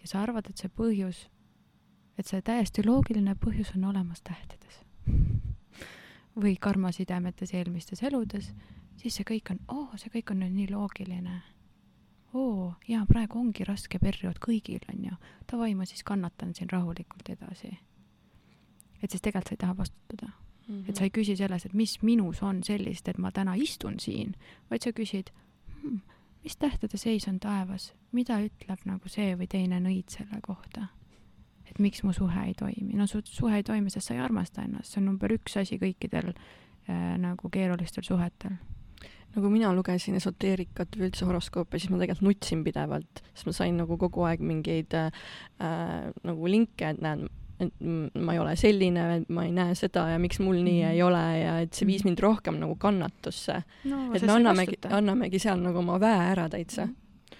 [0.00, 1.26] ja sa arvad, et see põhjus,
[2.18, 4.80] et see täiesti loogiline põhjus on olemas tähtedes
[6.42, 8.52] või karmasidemetes eelmistes eludes,
[9.00, 11.40] siis see kõik on, oo oh,, see kõik on nüüd nii loogiline.
[12.34, 15.18] oo, jaa, praegu ongi raske periood kõigil, on ju.
[15.50, 17.76] davai, ma siis kannatan siin rahulikult edasi.
[19.02, 20.32] et siis tegelikult sa ei taha vastutada
[20.68, 20.74] mm.
[20.74, 20.88] -hmm.
[20.88, 24.34] et sa ei küsi selles, et mis minus on sellist, et ma täna istun siin,
[24.70, 25.30] vaid sa küsid
[25.82, 26.00] hmm,,
[26.44, 30.88] mis tähtede seis on taevas, mida ütleb nagu see või teine nõid selle kohta
[31.70, 32.94] et miks mu suhe ei toimi.
[32.94, 35.78] no su suhe ei toimi, sest sa ei armasta ennast, see on number üks asi
[35.80, 38.56] kõikidel äh, nagu keerulistel suhetel
[39.34, 43.56] no kui mina lugesin esoteerikat või üldse horoskoope, siis ma tegelikult nutsin pidevalt, sest ma
[43.56, 45.10] sain nagu kogu aeg mingeid äh,
[46.22, 47.26] nagu linke, et näed,
[47.60, 47.72] et
[48.14, 50.90] ma ei ole selline, et ma ei näe seda ja miks mul nii -hmm.
[50.90, 52.08] ei ole ja et see viis mhm.
[52.08, 54.12] mind rohkem nagu kannatusse no,.
[54.14, 56.86] et me annamegi, annamegi seal nagu oma väe ära täitsa.
[56.86, 57.36] -hmm.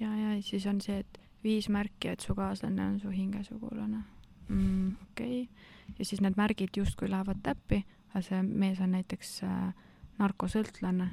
[0.00, 4.02] ja, ja siis on see, et viis märki, et su kaaslane on su hingesugulane
[4.48, 4.96] mm,.
[5.10, 9.74] okei okay., ja siis need märgid justkui lähevad täppi, aga see mees on näiteks äh,
[10.18, 11.08] narkosõltlane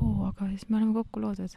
[0.00, 1.56] oo, aga siis me oleme kokku loodud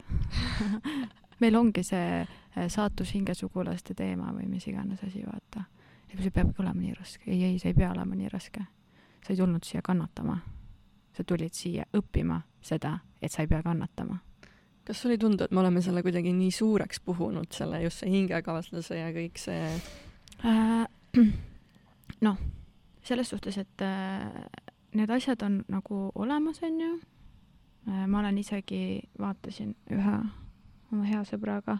[1.42, 5.66] meil ongi see äh, saatus hingesugulaste teema või mis iganes asi, vaata.
[6.10, 7.32] Et see peabki olema nii raske.
[7.32, 8.66] ei, ei, see ei pea olema nii raske.
[9.24, 10.40] sa ei tulnud siia kannatama.
[11.18, 14.20] sa tulid siia õppima seda, et sa ei pea kannatama.
[14.86, 18.12] kas sulle ei tundu, et me oleme selle kuidagi nii suureks puhunud, selle just see
[18.12, 19.68] hingekaaslase ja kõik see
[20.46, 20.88] äh,?
[22.28, 22.40] noh,
[23.04, 24.32] selles suhtes, et äh,
[24.94, 26.98] need asjad on nagu olemas, onju
[27.88, 30.16] Äh, ma olen isegi, vaatasin ühe
[30.92, 31.78] oma hea sõbraga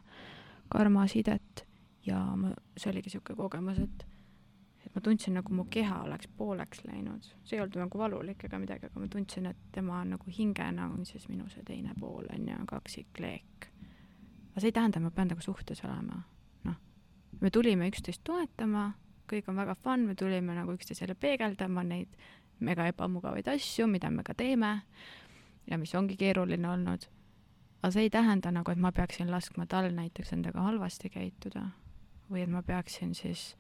[0.72, 1.66] karmasidet
[2.08, 4.06] ja ma, see oligi niisugune kogemus, et
[4.98, 7.26] ma tundsin, nagu mu keha oleks pooleks läinud.
[7.46, 10.88] see ei olnud nagu valulik ega midagi, aga ma tundsin, et tema on nagu hingena
[10.90, 13.68] on siis minu see teine pool, on ju, kaksikleek.
[14.50, 16.24] aga see ei tähenda, et ma pean temaga suhtes olema.
[16.66, 16.80] noh,
[17.42, 18.88] me tulime üksteist toetama,
[19.30, 22.18] kõik on väga fun, me tulime nagu üksteisele peegeldama neid
[22.60, 24.82] mega ebamugavaid asju, mida me ka teeme
[25.70, 27.06] ja mis ongi keeruline olnud.
[27.84, 31.70] aga see ei tähenda nagu, et ma peaksin laskma tal näiteks endaga halvasti käituda
[32.32, 33.52] või et ma peaksin siis,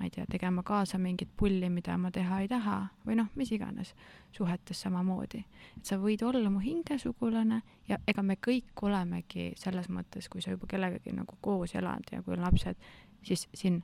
[0.00, 3.50] ma ei tea, tegema kaasa mingit pulli, mida ma teha ei taha või noh, mis
[3.52, 3.92] iganes,
[4.32, 5.44] suhetes samamoodi.
[5.76, 10.54] et sa võid olla mu hingesugulane ja ega me kõik olemegi selles mõttes, kui sa
[10.56, 12.80] juba kellegagi nagu koos elad ja kui on lapsed,
[13.22, 13.82] siis siin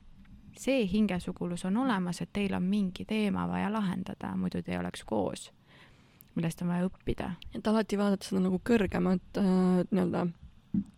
[0.57, 5.05] see hingesugulus on olemas, et teil on mingi teema vaja lahendada, muidu te ei oleks
[5.05, 5.51] koos
[6.37, 7.31] millest on vaja õppida.
[7.53, 10.27] et alati vaadata seda nagu kõrgemat äh, nii-öelda,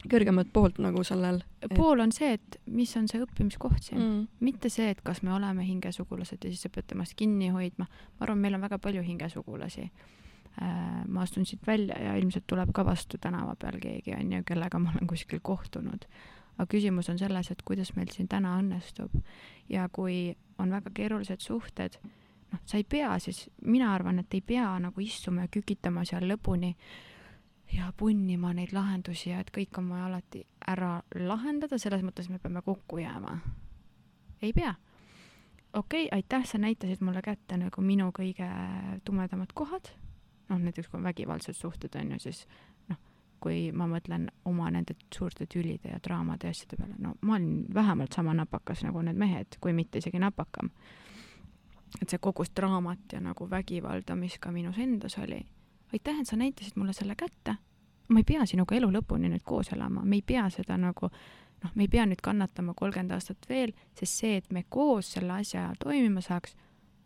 [0.10, 1.74] kõrgemat poolt nagu sellel et....
[1.76, 5.34] pool on see, et mis on see õppimiskoht siin mm., mitte see, et kas me
[5.36, 7.88] oleme hingesugulased ja siis sa pead temast kinni hoidma.
[7.90, 11.06] ma arvan, meil on väga palju hingesugulasi äh,.
[11.08, 14.80] ma astun siit välja ja ilmselt tuleb ka vastu tänava peal keegi, on ju, kellega
[14.80, 16.08] ma olen kuskil kohtunud
[16.60, 19.14] aga küsimus on selles, et kuidas meil siin täna õnnestub
[19.72, 24.42] ja kui on väga keerulised suhted noh, sa ei pea siis, mina arvan, et ei
[24.46, 26.74] pea nagu istuma ja kükitama seal lõpuni
[27.74, 32.40] ja punnima neid lahendusi ja et kõik on vaja alati ära lahendada, selles mõttes me
[32.40, 33.38] peame kokku jääma.
[34.42, 34.74] ei pea.
[35.74, 38.50] okei okay,, aitäh, sa näitasid mulle kätte nagu minu kõige
[39.04, 39.92] tumedamad kohad.
[40.50, 42.48] noh, näiteks kui on vägivaldsed suhted on ju, siis
[42.88, 42.98] noh,
[43.40, 47.66] kui ma mõtlen oma nende suurte tülide ja draamade ja asjade peale, no ma olin
[47.74, 50.74] vähemalt sama napakas nagu need mehed, kui mitte isegi napakam
[52.02, 55.40] et see kogus draamat ja nagu vägivalda, mis ka minus endas oli.
[55.94, 57.56] Aitäh, et sa näitasid mulle selle kätte.
[58.10, 61.10] ma ei pea sinuga elu lõpuni nüüd koos elama, me ei pea seda nagu
[61.64, 65.36] noh, me ei pea nüüd kannatama kolmkümmend aastat veel, sest see, et me koos selle
[65.36, 66.56] asja toimima saaks,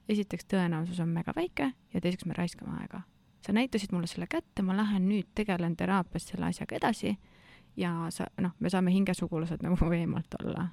[0.10, 3.02] esiteks tõenäosus on mega väike ja teiseks me raiskame aega.
[3.46, 7.18] sa näitasid mulle selle kätte, ma lähen nüüd tegelen teraapias selle asjaga edasi
[7.76, 10.70] ja sa, noh, me saame hingesugulased nagu eemalt olla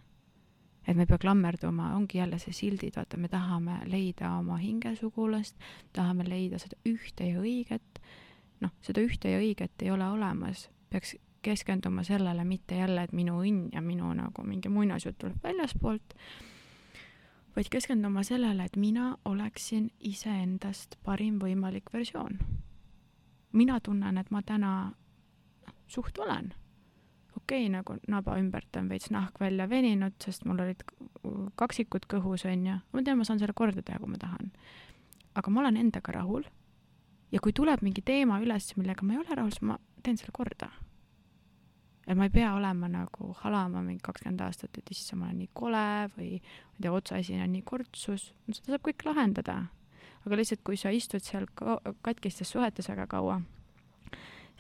[0.87, 5.57] et me ei pea klammerduma, ongi jälle see sildid, vaata, me tahame leida oma hingesugulast,
[5.93, 8.01] tahame leida seda ühte ja õiget.
[8.61, 13.39] noh, seda ühte ja õiget ei ole olemas, peaks keskenduma sellele, mitte jälle, et minu
[13.41, 16.15] õnn ja minu nagu mingi muinasjutt tuleb väljaspoolt,
[17.57, 22.39] vaid keskenduma sellele, et mina oleksin iseendast parim võimalik versioon.
[23.53, 24.93] mina tunnen, et ma täna
[25.67, 26.53] noh, suht olen
[27.51, 30.85] okei okay,, nagu naba ümbert on veits nahk välja veninud, sest mul olid
[31.59, 32.77] kaksikud kõhus, onju.
[32.93, 34.53] ma tean, ma saan selle korda teha, kui ma tahan.
[35.35, 36.45] aga ma olen endaga rahul.
[37.33, 40.31] ja kui tuleb mingi teema üles, millega ma ei ole rahul, siis ma teen selle
[40.33, 40.71] korda.
[42.07, 45.51] et ma ei pea olema nagu halama mingi kakskümmend aastat, et issand, ma olen nii
[45.53, 49.57] kole või ma ei tea, otsaesine on nii kortsus, no seda saab kõik lahendada.
[50.23, 53.41] aga lihtsalt, kui sa istud seal ka katkistes suhetes väga kaua,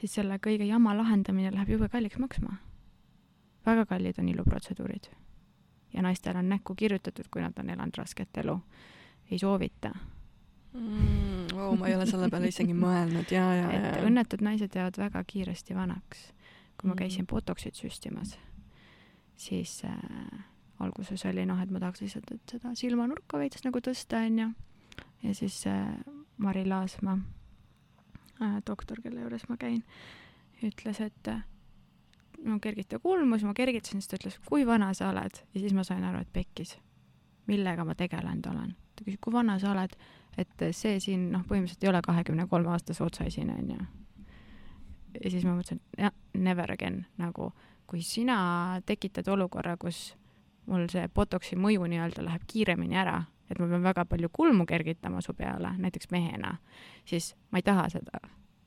[0.00, 2.58] siis selle kõige jama lahendamine läheb jube kalliks maksma.
[3.66, 5.10] Väga kallid on iluprotseduurid.
[5.94, 8.60] ja naistel on näkku kirjutatud, kui nad on elanud rasket elu.
[9.30, 9.90] ei soovita
[10.72, 11.46] mm,.
[11.54, 13.80] Oh, ma ei ole selle peale isegi mõelnud ja, ja, ja.
[13.80, 16.30] et õnnetud naised jäävad väga kiiresti vanaks.
[16.80, 16.98] kui ma mm.
[17.02, 18.38] käisin botox'it süstimas,
[19.36, 20.44] siis äh,
[20.80, 24.48] alguses oli noh, et ma tahaks lihtsalt, et seda silmanurka veits nagu tõsta, onju.
[25.26, 25.92] ja siis äh,
[26.40, 27.18] Mari Laasmaa
[28.40, 29.82] äh,, doktor, kelle juures ma käin,
[30.64, 31.44] ütles, et äh,
[32.44, 35.84] no kergita kulmus, ma kergitasin, siis ta ütles, kui vana sa oled ja siis ma
[35.84, 36.78] sain aru, et pekkis.
[37.50, 38.74] millega ma tegelenud olen.
[38.96, 39.96] ta küsis, kui vana sa oled
[40.38, 43.78] et see siin noh, põhimõtteliselt ei ole kahekümne kolme aastase otsaesine onju.
[45.20, 47.50] ja siis ma mõtlesin, jah, never again nagu,
[47.90, 50.14] kui sina tekitad olukorra, kus
[50.70, 53.18] mul see botoksi mõju nii-öelda läheb kiiremini ära,
[53.50, 56.56] et ma pean väga palju kulmu kergitama su peale, näiteks mehena,
[57.04, 58.22] siis ma ei taha seda.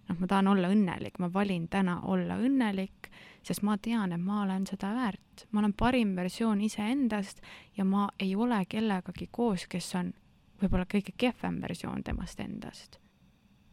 [0.09, 3.07] noh, ma tahan olla õnnelik, ma valin täna olla õnnelik,
[3.43, 5.47] sest ma tean, et ma olen seda väärt.
[5.51, 7.41] ma olen parim versioon iseendast
[7.77, 10.13] ja ma ei ole kellegagi koos, kes on
[10.61, 12.99] võib-olla kõige kehvem versioon temast endast.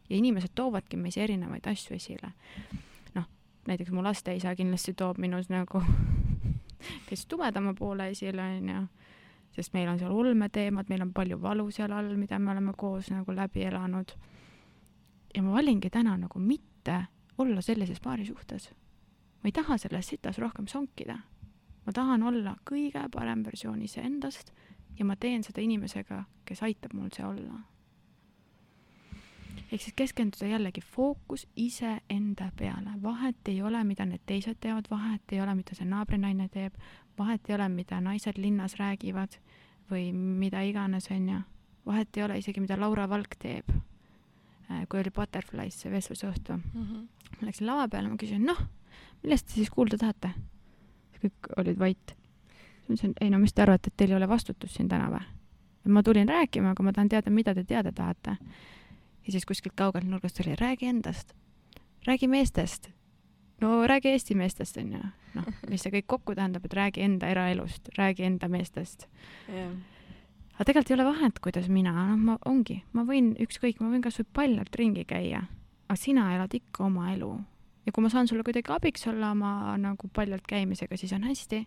[0.09, 2.33] ja inimesed toovadki meis erinevaid asju esile.
[3.15, 3.29] noh,
[3.67, 5.83] näiteks mu lasteisa kindlasti toob minus nagu
[7.09, 8.83] kes tumedama poole esile, onju,
[9.55, 13.11] sest meil on seal ulmeteemad, meil on palju valu seal all, mida me oleme koos
[13.11, 14.13] nagu läbi elanud.
[15.35, 17.05] ja ma valingi täna nagu mitte
[17.39, 18.73] olla sellises paari suhtes.
[19.43, 21.19] Ma ei taha selles sitas rohkem sonkida.
[21.87, 24.53] ma tahan olla kõige parem versioon iseendast
[24.99, 27.61] ja ma teen seda inimesega, kes aitab mul see olla.
[29.71, 35.33] ehk siis keskenduda jällegi fookus iseenda peale, vahet ei ole, mida need teised teevad, vahet
[35.33, 36.75] ei ole, mida see naabrinaine teeb,
[37.19, 39.39] vahet ei ole, mida naised linnas räägivad
[39.91, 41.41] või mida iganes, onju.
[41.87, 43.71] vahet ei ole isegi, mida Laura Valk teeb.
[44.71, 47.07] Äh, kui oli Butterflies see vestlusõhtu mm, -hmm.
[47.41, 48.61] ma läksin lava peale, ma küsisin, noh,
[49.23, 50.35] millest te siis kuulda tahate?
[51.21, 52.17] kõik olid vait
[52.91, 55.23] ma ütlesin, ei no mis te arvate, et teil ei ole vastutust siin täna või?
[55.89, 58.37] ma tulin rääkima, aga ma tahan teada, mida te teada tahate.
[59.27, 61.33] ja siis kuskilt kaugelt nurgast oli, räägi endast,
[62.07, 62.91] räägi meestest.
[63.61, 64.99] no räägi Eesti meestest, onju.
[65.35, 69.07] noh, mis see kõik kokku tähendab, et räägi enda eraelust, räägi enda meestest
[69.49, 69.73] yeah..
[70.55, 74.03] aga tegelikult ei ole vahet, kuidas mina, noh, ma ongi, ma võin ükskõik, ma võin
[74.03, 75.47] kasvõi paljalt ringi käia,
[75.89, 77.37] aga sina elad ikka oma elu
[77.87, 81.65] ja kui ma saan sulle kuidagi abiks olla oma nagu paljalt käimisega, siis on hästi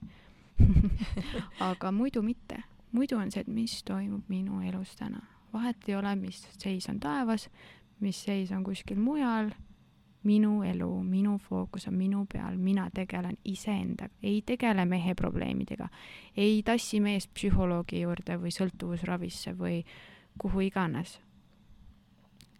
[1.59, 2.63] aga muidu mitte.
[2.91, 5.21] muidu on see, et mis toimub minu elus täna.
[5.53, 7.49] vahet ei ole, mis seis on taevas,
[7.99, 9.51] mis seis on kuskil mujal.
[10.23, 15.89] minu elu, minu fookus on minu peal, mina tegelen iseendaga, ei tegele mehe probleemidega,
[16.37, 19.81] ei tassi meest psühholoogi juurde või sõltuvusravisse või
[20.39, 21.19] kuhu iganes.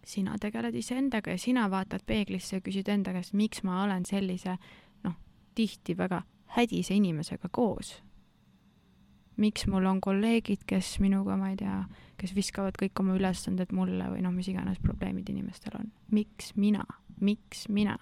[0.06, 4.56] Sina tegeled iseendaga ja sina vaatad peeglisse ja küsid enda käest, miks ma olen sellise
[5.04, 5.16] noh,
[5.54, 6.22] tihti väga
[6.56, 8.02] hädise inimesega koos.
[9.36, 11.80] miks mul on kolleegid, kes minuga, ma ei tea,
[12.20, 15.92] kes viskavad kõik oma ülesanded mulle või noh, mis iganes probleemid inimestel on.
[16.10, 16.84] miks mina,
[17.20, 17.98] miks mina?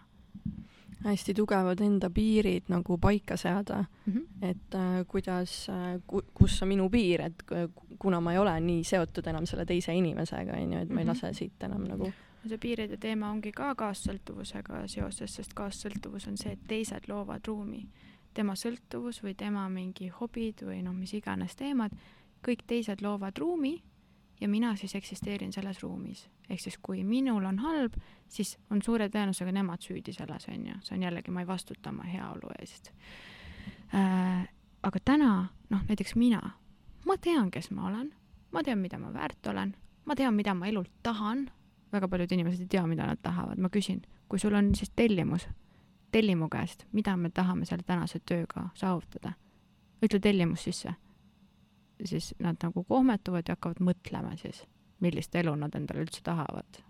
[1.05, 4.49] Hästi tugevad enda piirid nagu paika seada mm, -hmm.
[4.51, 7.45] et äh, kuidas äh, ku,, kus on minu piir, et
[7.99, 11.09] kuna ma ei ole nii seotud enam selle teise inimesega, onju, et ma ei mhm.
[11.09, 12.13] lase siit enam nagu
[12.49, 17.87] see piiride teema ongi ka kaassõltuvusega seoses, sest kaassõltuvus on see, et teised loovad ruumi
[18.35, 21.95] tema sõltuvus või tema mingi hobid või noh, mis iganes teemad,
[22.43, 23.77] kõik teised loovad ruumi
[24.43, 26.27] ja mina siis eksisteerin selles ruumis.
[26.51, 27.95] ehk siis kui minul on halb,
[28.29, 31.91] siis on suure tõenäosusega nemad süüdi selles, on ju, see on jällegi, ma ei vastuta
[31.91, 32.93] oma heaolu eest
[33.95, 34.49] äh,.
[34.83, 35.33] aga täna,
[35.71, 36.43] noh näiteks mina,
[37.07, 38.13] ma tean, kes ma olen,
[38.53, 41.51] ma tean, mida ma väärt olen, ma tean, mida ma elult tahan,
[41.93, 45.47] väga paljud inimesed ei tea, mida nad tahavad, ma küsin, kui sul on siis tellimus
[46.13, 49.33] telli mu käest, mida me tahame selle tänase tööga saavutada.
[50.03, 50.95] ütle tellimus sisse.
[52.05, 54.65] Siis nad nagu kohmetuvad ja hakkavad mõtlema siis,
[55.01, 56.83] millist elu nad endale üldse tahavad.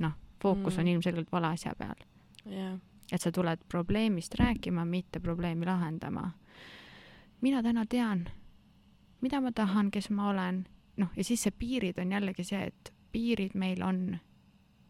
[0.00, 0.12] noh,
[0.42, 0.80] fookus mm.
[0.80, 2.06] on ilmselgelt vale asja peal
[2.46, 2.78] yeah..
[3.12, 6.30] et sa tuled probleemist rääkima, mitte probleemi lahendama.
[7.40, 8.28] mina täna tean,
[9.20, 10.66] mida ma tahan, kes ma olen,
[10.96, 14.18] noh, ja siis see piirid on jällegi see, et piirid meil on,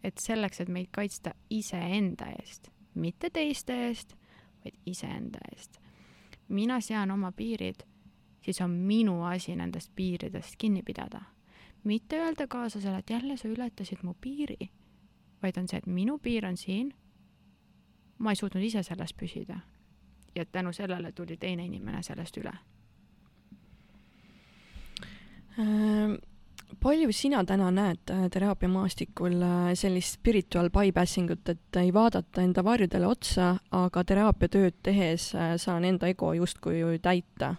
[0.04, 4.16] et selleks, et meid kaitsta iseenda eest mitte teiste eest,
[4.64, 5.80] vaid iseenda eest.
[6.48, 7.82] mina sean oma piirid,
[8.42, 11.20] siis on minu asi nendest piiridest kinni pidada.
[11.84, 14.70] mitte öelda kaaslasele, et jälle sa ületasid mu piiri,
[15.42, 16.94] vaid on see, et minu piir on siin.
[18.18, 19.60] ma ei suutnud ise selles püsida.
[20.36, 22.52] et tänu sellele tuli teine inimene sellest üle.
[25.58, 26.18] Äh,
[26.80, 32.64] palju sina täna näed äh, teraapiamaastikul äh, sellist spiritual bypassing ut, et ei vaadata enda
[32.64, 37.56] varjudele otsa, aga teraapiatööd tehes äh, saan enda ego justkui ju täita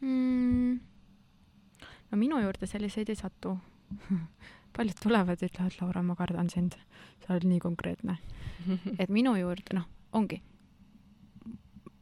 [0.00, 0.78] mm..
[2.10, 3.56] no minu juurde selliseid ei satu.
[4.76, 6.76] paljud tulevad ja ütlevad, Laura, ma kardan sind,
[7.24, 8.18] sa oled nii konkreetne.
[9.00, 10.40] et minu juurde, noh, ongi,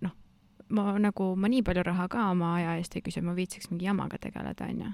[0.02, 0.14] noh,
[0.74, 3.86] ma nagu, ma nii palju raha ka oma aja eest ei küsi, ma viitsiks mingi
[3.86, 4.90] jamaga tegeleda, onju.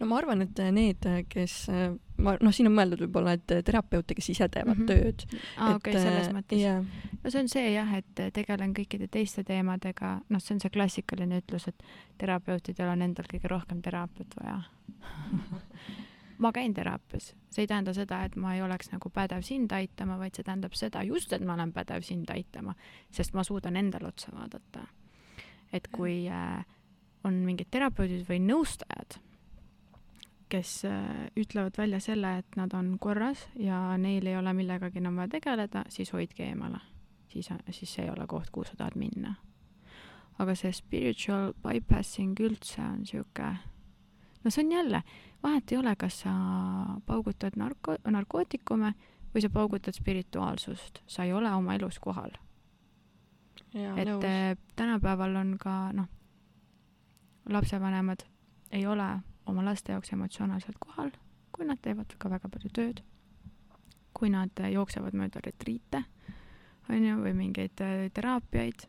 [0.00, 1.54] No ma arvan, et need, kes,
[2.20, 4.90] ma, noh, siin on mõeldud võib-olla, et terapeute, kes ise teevad mm -hmm.
[4.90, 5.40] tööd.
[5.56, 6.60] aa, okei, selles mõttes.
[6.60, 6.84] jah,
[7.22, 11.42] no see on see jah, et tegelen kõikide teiste teemadega, noh, see on see klassikaline
[11.42, 11.82] ütlus, et
[12.18, 14.62] terapeutidel on endal kõige rohkem teraapiat vaja.
[16.40, 20.16] ma käin teraapias, see ei tähenda seda, et ma ei oleks nagu pädev sind aitama,
[20.18, 22.74] vaid see tähendab seda just, et ma olen pädev sind aitama,
[23.12, 24.86] sest ma suudan endale otsa vaadata.
[25.72, 26.64] et kui äh,
[27.24, 29.20] on mingid terapeudid või nõustajad,
[30.50, 35.20] kes äh, ütlevad välja selle, et nad on korras ja neil ei ole millegagi enam
[35.20, 36.80] vaja tegeleda, siis hoidke eemale.
[37.28, 39.34] siis, siis see ei ole koht, kuhu sa tahad minna.
[40.38, 43.54] aga see spiritual bypassing üldse on sihuke,
[44.44, 45.02] no see on jälle,
[45.42, 46.34] vahet ei ole, kas sa
[47.06, 48.94] paugutad narko-, narkootikume
[49.34, 52.32] või sa paugutad spirituaalsust, sa ei ole oma elus kohal.
[53.74, 54.24] et nõus.
[54.24, 56.08] äh, tänapäeval on ka noh,
[57.50, 58.26] lapsevanemad
[58.70, 59.20] ei ole
[59.50, 61.10] oma laste jaoks emotsionaalselt kohal,
[61.52, 63.02] kui nad teevad ka väga palju tööd,
[64.14, 66.04] kui nad äh, jooksevad mööda retriite,
[66.90, 68.86] on ju, või mingeid äh, teraapiaid,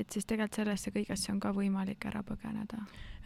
[0.00, 2.78] et siis tegelikult sellesse kõigesse on ka võimalik ära põgeneda.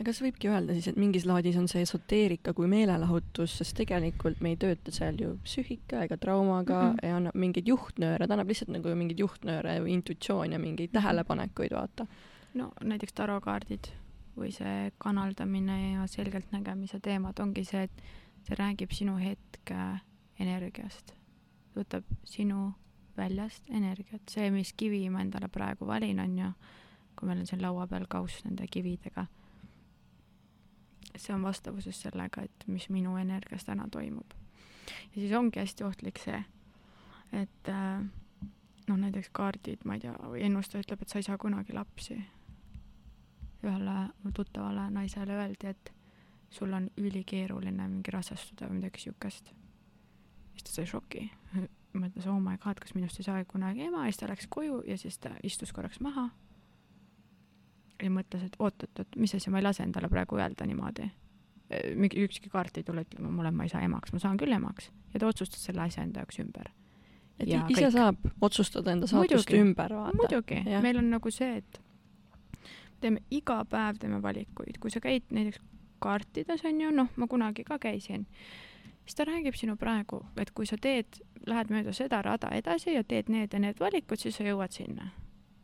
[0.04, 4.50] kas võibki öelda siis, et mingis laadis on see esoteerika kui meelelahutus, sest tegelikult me
[4.52, 6.96] ei tööta seal ju psüühika ega traumaga mm Mhm.
[6.96, 7.08] -mm.
[7.08, 10.98] ja annab mingeid juhtnööre, ta annab lihtsalt nagu mingeid juhtnööre või intuitsioon ja mingeid Mhm.
[11.00, 12.06] tähelepanekuid, vaata.
[12.54, 13.88] no näiteks tarokaardid
[14.36, 18.02] või see kanaldamine ja selgeltnägemise teemad ongi see, et
[18.46, 19.78] see räägib sinu hetke
[20.40, 21.14] energiast,
[21.76, 22.72] võtab sinu
[23.16, 26.50] väljast energiat, see, mis kivi ma endale praegu valin, on ju,
[27.16, 29.26] kui meil on siin laua peal kauss nende kividega,
[31.16, 34.36] see on vastavuses sellega, et mis minu energias täna toimub.
[34.86, 36.42] ja siis ongi hästi ohtlik see,
[37.32, 38.04] et äh,
[38.86, 40.14] noh, näiteks kaardid, ma ei tea,
[40.46, 42.18] ennustaja ütleb, et sa ei saa kunagi lapsi.
[43.66, 45.92] Ühele mu tuttavale naisele öeldi, et
[46.50, 49.52] sul on ülikeeruline mingi rasestuda või midagi siukest.
[50.52, 51.30] siis ta sai šoki,
[52.02, 54.82] mõtles oh my god, kas minust ei saa kunagi ema ja siis ta läks koju
[54.86, 56.30] ja siis ta istus korraks maha.
[58.02, 61.10] ja mõtles, et oot-oot-oot, mis asja, ma ei lase endale praegu öelda niimoodi.
[61.96, 64.90] mingi ükski kaart ei tule ütlema mulle, ma ei saa emaks, ma saan küll emaks
[65.14, 66.68] ja ta otsustas selle asja enda jaoks ümber.
[67.40, 67.92] et Ja ise kõik.
[67.92, 69.60] saab otsustada enda saatust Muidugi.
[69.60, 70.16] ümber, vaata.
[70.16, 71.80] muidugi, meil on nagu see, et
[73.00, 75.60] teeme iga päev teeme valikuid, kui sa käid näiteks
[75.98, 78.26] kaartides on ju, noh, ma kunagi ka käisin,
[79.04, 83.04] siis ta räägib sinu praegu, et kui sa teed, lähed mööda seda rada edasi ja
[83.04, 85.10] teed need ja need valikud, siis sa jõuad sinna.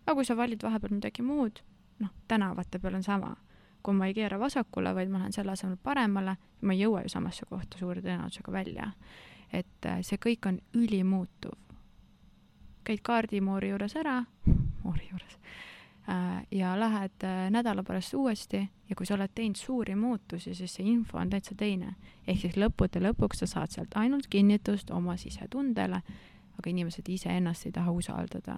[0.06, 1.62] aga kui sa valid vahepeal midagi muud,
[1.98, 3.36] noh, tänavate peal on sama.
[3.82, 7.08] kui ma ei keera vasakule, vaid ma lähen selle asemel paremale, ma ei jõua ju
[7.08, 8.92] samasse kohta suure tõenäosusega välja.
[9.52, 11.58] et äh, see kõik on ülimuutuv.
[12.84, 14.24] käid kaardimoori juures ära,
[14.82, 15.38] moori juures
[16.50, 20.86] ja lähed äh, nädala pärast uuesti ja kui sa oled teinud suuri muutusi, siis see
[20.86, 21.94] info on täitsa teine.
[22.26, 26.02] ehk siis lõppude lõpuks sa saad sealt ainult kinnitust oma sisetundele,
[26.58, 28.56] aga inimesed iseennast ei taha usaldada.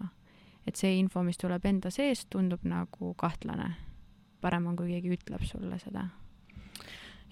[0.66, 3.74] et see info, mis tuleb enda seest, tundub nagu kahtlane.
[4.40, 6.08] parem on, kui keegi ütleb sulle seda.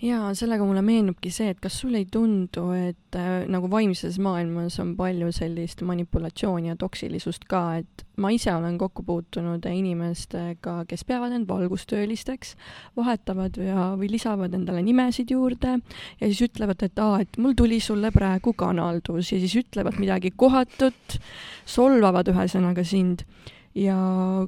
[0.02, 4.78] jaa, sellega mulle meenubki see, et kas sulle ei tundu, et äh, nagu vaimses maailmas
[4.82, 11.06] on palju sellist manipulatsiooni ja toksilisust ka, et ma ise olen kokku puutunud inimestega, kes
[11.08, 12.56] peavad end valgustöölisteks,
[12.98, 17.78] vahetavad ja, või lisavad endale nimesid juurde ja siis ütlevad, et aa, et mul tuli
[17.82, 19.30] sulle praegu kanaldus.
[19.32, 21.18] Ja siis ütlevad midagi kohatut,
[21.68, 23.26] solvavad ühesõnaga sind.
[23.78, 23.96] Ja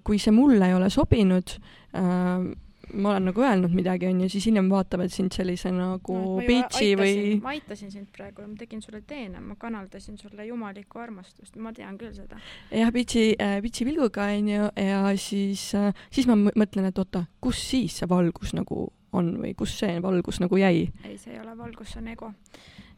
[0.05, 1.55] kui see mulle ei ole sobinud
[1.97, 2.51] äh,,
[2.95, 7.15] ma olen nagu öelnud midagi, onju, siis hiljem vaatavad sind sellise nagu no, bitch'i või
[7.43, 11.99] ma aitasin sind praegu, ma tegin sulle teene, ma kanaldasin sulle jumalikku armastust, ma tean
[12.01, 12.39] küll seda.
[12.71, 17.27] jah, bitch'i äh,, bitch'i pilguga onju ja siis äh,, siis ma mõ- mõtlen, et oota,
[17.45, 20.89] kus siis see valgus nagu on või kus see valgus nagu jäi?
[21.05, 22.33] ei, see ei ole valgus, see on ego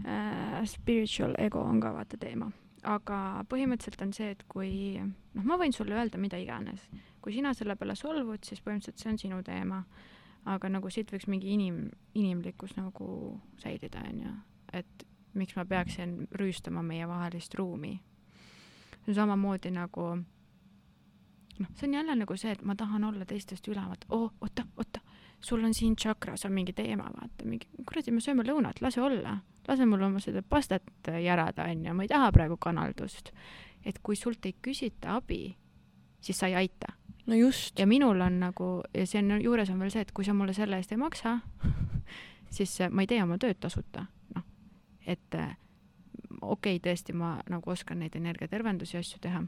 [0.04, 0.62] äh,.
[0.68, 2.50] Spiritual ego on ka vaata teema,
[2.84, 3.18] aga
[3.50, 6.86] põhimõtteliselt on see, et kui noh, ma võin sulle öelda mida iganes,
[7.26, 9.82] kui sina selle peale solvud, siis põhimõtteliselt see on sinu teema.
[10.46, 13.06] aga nagu siit võiks mingi inim, inimlikkus nagu
[13.58, 14.34] säilida, onju,
[14.78, 15.02] et
[15.34, 17.96] miks ma peaksin rüüstama meievahelist ruumi.
[19.02, 20.04] see on samamoodi nagu
[21.58, 25.00] noh, see on jälle nagu see, et ma tahan olla teistest üleval, oo, oota, oota,
[25.40, 29.40] sul on siin tšakras on mingi teema, vaata, mingi kuradi, me sööme lõunat, lase olla,
[29.66, 33.32] lase mul oma seda pastat järada, onju, ma ei taha praegu kanaldust.
[33.84, 35.56] et kui sult ei küsita abi,
[36.20, 36.94] siis sa ei aita
[37.26, 37.78] no just.
[37.78, 40.54] ja minul on nagu ja see on juures on veel see, et kui sa mulle
[40.56, 41.38] selle eest ei maksa,
[42.56, 44.46] siis äh, ma ei tee oma tööd tasuta, noh,
[45.06, 45.56] et äh,
[46.40, 49.44] okei okay,, tõesti, ma nagu oskan neid energiatervendusi asju teha.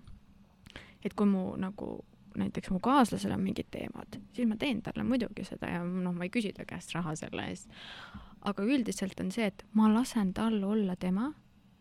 [1.05, 2.05] et kui mu nagu
[2.39, 6.27] näiteks mu kaaslasel on mingid teemad, siis ma teen talle muidugi seda ja noh, ma
[6.27, 7.71] ei küsi ta käest raha selle eest.
[8.47, 11.33] aga üldiselt on see, et ma lasen tal olla tema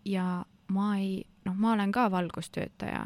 [0.05, 3.05] ja ma ei, noh, ma olen ka valgustöötaja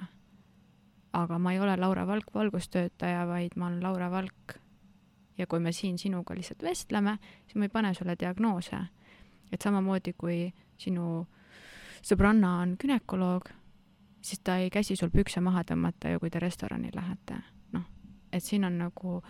[1.14, 4.58] aga ma ei ole Laura Valk valgustöötaja, vaid ma olen Laura Valk.
[5.38, 8.78] ja kui me siin sinuga lihtsalt vestleme, siis ma ei pane sulle diagnoose.
[9.52, 11.28] et samamoodi kui sinu
[12.02, 13.50] sõbranna on gümnakoloog,
[14.22, 17.36] siis ta ei käsi sul pükse maha tõmmata ju, kui te restorani lähete.
[17.72, 17.84] noh,
[18.32, 19.22] et siin on nagu,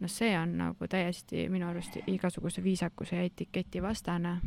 [0.00, 4.40] noh, see on nagu täiesti minu arust igasuguse viisakuse ja etiketi vastane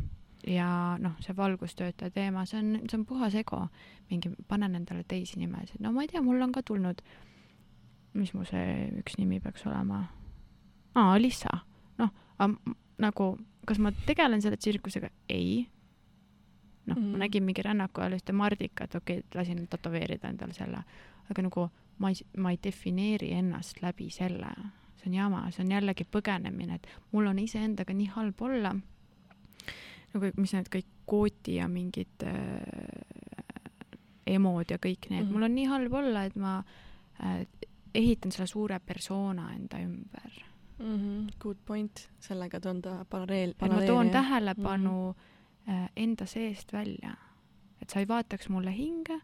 [0.46, 3.66] ja noh, see valgustöötaja teema, see on, see on puhas ego.
[4.10, 7.02] Mingi, panen endale teisi nimesid, no ma ei tea, mul on ka tulnud,
[8.18, 10.04] mis mu see üks nimi peaks olema,
[10.94, 11.58] aa, Alissa,
[11.98, 12.14] noh,
[13.02, 13.32] nagu,
[13.68, 15.10] kas ma tegelen selle tsirkusega?
[15.28, 15.66] ei.
[16.86, 17.12] noh mm, -hmm.
[17.12, 20.78] ma nägin mingi rännaku ajal ühte mardikat, okei okay,, lasin tätoveerida endale selle,
[21.30, 24.48] aga nagu ma ei, ma ei defineeri ennast läbi selle,
[24.96, 28.74] see on jama, see on jällegi põgenemine, et mul on iseendaga nii halb olla,
[30.14, 32.32] nagu mis need kõik kooti ja mingid äh,
[34.28, 35.28] emod ja kõik need mm.
[35.28, 35.32] -hmm.
[35.32, 36.58] mul on nii halb olla, et ma
[37.22, 37.46] äh,
[37.94, 40.44] ehitan selle suure persona enda ümber.
[40.78, 40.96] mm.
[40.96, 41.32] -hmm.
[41.40, 43.50] Good point, sellega toon ta paralleel.
[43.50, 45.88] et ma toon tähelepanu mm -hmm.
[45.96, 47.14] enda seest välja,
[47.82, 49.20] et sa ei vaataks mulle hinge,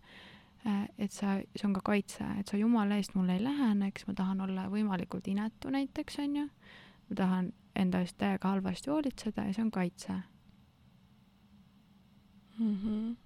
[0.98, 4.40] et sa, see on ka kaitse, et sa jumala eest mulle ei läheneks, ma tahan
[4.40, 6.48] olla võimalikult inetu näiteks, onju.
[7.09, 10.12] ma tahan enda eest täiega halvasti hoolitseda ja see on kaitse.
[12.59, 12.76] mm.
[12.76, 13.16] -hmm.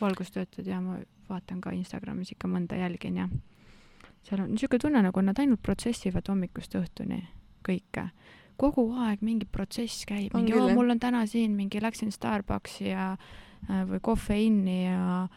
[0.00, 0.98] valgustöötajad ja ma
[1.28, 3.28] vaatan ka Instagramis ikka mõnda jälgin ja
[4.22, 7.22] seal on niisugune tunne, nagu nad ainult protsessivad hommikust õhtuni
[7.68, 8.08] kõike.
[8.60, 13.16] kogu aeg mingi protsess käib, mingi oo mul on täna siin mingi läksin Starbucksi ja
[13.70, 15.28] äh, või kofeiini ja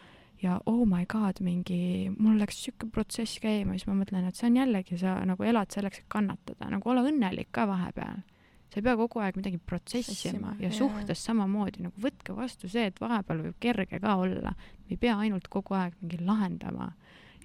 [0.44, 4.49] ja oh my god, mingi mul läks siuke protsess käima, siis ma mõtlen, et see
[4.49, 8.19] on jällegi, sa nagu elad selleks, et kannatada, nagu ole õnnelik ka vahepeal.
[8.74, 12.98] Sa ei pea kogu aeg midagi protsessima ja suhtes samamoodi nagu võtke vastu see, et
[13.02, 14.56] vahepeal võib kerge ka olla
[14.90, 16.90] ei pea ainult kogu aeg mingi lahendama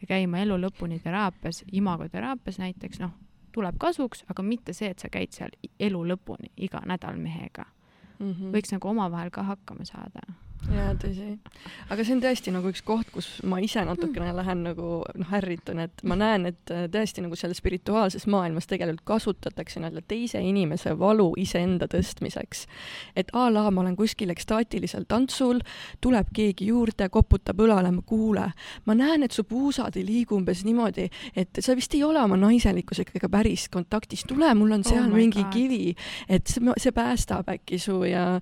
[0.01, 3.13] ja käima elu lõpuni teraapias, imagoteraapias näiteks, noh,
[3.53, 7.67] tuleb kasuks, aga mitte see, et sa käid seal elu lõpuni iga nädal mehega.
[8.19, 8.53] Mm -hmm.
[8.55, 10.21] võiks nagu omavahel ka hakkama saada.
[10.67, 11.27] jaa, tõsi.
[11.93, 15.81] aga see on tõesti nagu üks koht, kus ma ise natukene lähen nagu noh, ärritun,
[15.85, 20.95] et ma näen, et äh, tõesti nagu seal spirituaalses maailmas tegelikult kasutatakse nii-öelda teise inimese
[20.99, 22.67] valu iseenda tõstmiseks.
[23.17, 25.63] et a la ma olen kuskil ekstaatilisel tantsul,
[26.05, 28.49] tuleb keegi juurde, koputab õlale, ma kuule,
[28.87, 32.37] ma näen, et su puusad ei liigu umbes niimoodi, et sa vist ei ole oma
[32.41, 35.53] naiselikkusega päris kontaktis, tule, mul on Oh seal my mingi God.
[35.53, 35.95] kivi,
[36.29, 38.41] et see, see päästab äkki su ja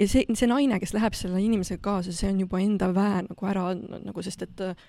[0.00, 3.50] ja see, see naine, kes läheb selle inimesega kaasa, see on juba enda väe nagu
[3.50, 4.86] ära andnud nagu, sest et äh,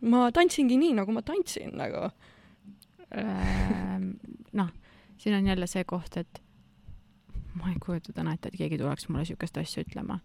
[0.00, 2.08] ma tantsingi nii, nagu ma tantsin nagu.
[3.16, 4.10] Ehm,
[4.58, 4.70] noh,
[5.18, 6.42] siin on jälle see koht, et
[7.58, 10.20] ma ei kujuta täna ette, et keegi tuleks mulle siukest asja ütlema.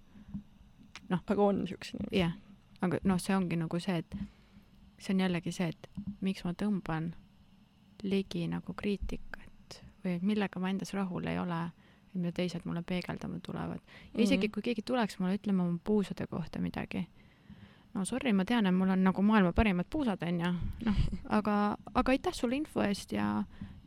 [1.10, 2.18] aga on siukseid inimesi.
[2.20, 2.34] jah,
[2.82, 4.18] aga noh, see ongi nagu see, et
[5.00, 5.90] see on jällegi see, et
[6.22, 7.14] miks ma tõmban
[8.04, 11.62] ligi nagu kriitikat või millega ma endas rahul ei ole,
[12.14, 13.80] mida teised mulle peegeldama tulevad.
[14.14, 17.08] ja isegi kui keegi tuleks mulle ütlema oma puusade kohta midagi,
[17.94, 20.52] no sorry, ma tean, et mul on nagu maailma parimad puusad, onju,
[20.86, 21.00] noh,
[21.38, 23.30] aga, aga aitäh sulle info eest ja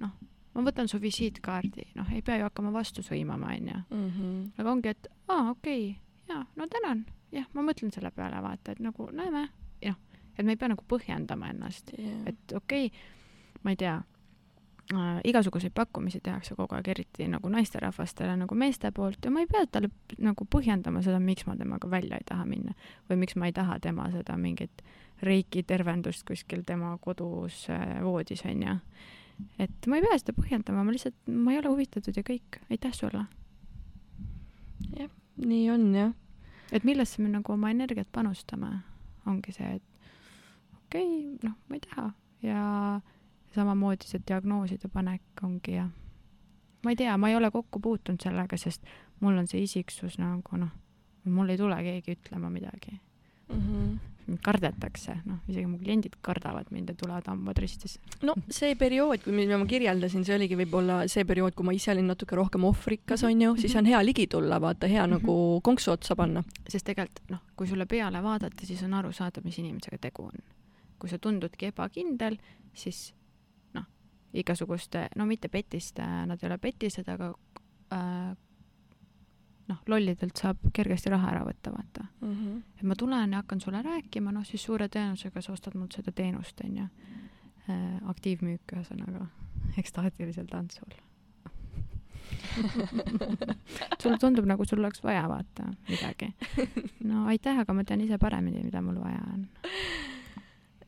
[0.02, 0.16] noh,
[0.54, 3.82] ma võtan su visiitkaardi, noh, ei pea ju hakkama vastu sõimama, onju.
[3.90, 4.08] mm.
[4.16, 4.42] -hmm.
[4.58, 5.94] aga ongi, et aa, okei okay,,
[6.28, 9.48] jaa, no tänan, jah, ma mõtlen selle peale, vaata, et nagu näeme,
[9.86, 9.96] noh,
[10.38, 12.26] et me ei pea nagu põhjendama ennast, Yeah.
[12.26, 13.00] et okei okay,,
[13.62, 14.02] ma ei tea
[14.94, 19.50] äh,, igasuguseid pakkumisi tehakse kogu aeg, eriti nagu naisterahvastele nagu meeste poolt ja ma ei
[19.50, 22.76] pea talle nagu põhjendama seda, miks ma temaga välja ei taha minna
[23.10, 24.84] või miks ma ei taha tema seda mingit
[25.22, 28.78] reiki tervendust kuskil tema kodus äh, voodis onju.
[29.58, 32.94] et ma ei pea seda põhjendama, ma lihtsalt, ma ei ole huvitatud ja kõik, aitäh
[32.94, 33.26] sulle
[35.36, 36.12] nii on jah.
[36.72, 38.70] et millesse me nagu oma energiat panustame,
[39.26, 39.82] ongi see, et
[40.86, 42.06] okei okay,, noh, ma ei taha
[42.42, 42.62] ja
[43.54, 45.88] samamoodi see diagnooside panek ongi ja
[46.84, 48.82] ma ei tea, ma ei ole kokku puutunud sellega, sest
[49.20, 50.70] mul on see isiksus nagu noh,
[51.24, 53.00] mul ei tule keegi ütlema midagi.
[53.48, 53.98] Mm -hmm.
[54.26, 57.98] mind kardetakse, noh, isegi mu kliendid kardavad mind ja tulevad hambad ristis.
[58.22, 61.92] no see periood, kui mida ma kirjeldasin, see oligi võib-olla see periood, kui ma ise
[61.92, 63.30] olin natuke rohkem ohvrikas, Mhm.
[63.32, 65.10] onju, siis on hea ligi tulla, vaata, hea Mhm.
[65.10, 66.42] nagu konksu otsa panna.
[66.68, 70.32] sest tegelikult noh, kui sulle peale vaadata, siis on aru saada, mis inimesega tegu on.
[70.98, 72.36] kui sa tundudki ebakindel,
[72.74, 73.14] siis
[74.36, 77.30] igasuguste, no mitte petiste, nad ei ole petised, aga
[77.94, 78.34] äh,
[79.68, 82.06] noh, lollidelt saab kergesti raha ära võtta, vaata.
[82.78, 86.12] et ma tulen ja hakkan sulle rääkima, noh siis suure tõenäosusega sa ostad mult seda
[86.12, 86.86] teenust, onju.
[88.12, 89.26] aktiivmüük, ühesõnaga,
[89.82, 90.94] ekstaatilisel tantsul
[94.02, 96.32] sulle tundub nagu sul oleks vaja vaata midagi.
[97.04, 99.46] no aitäh, aga ma tean ise paremini, mida mul vaja on.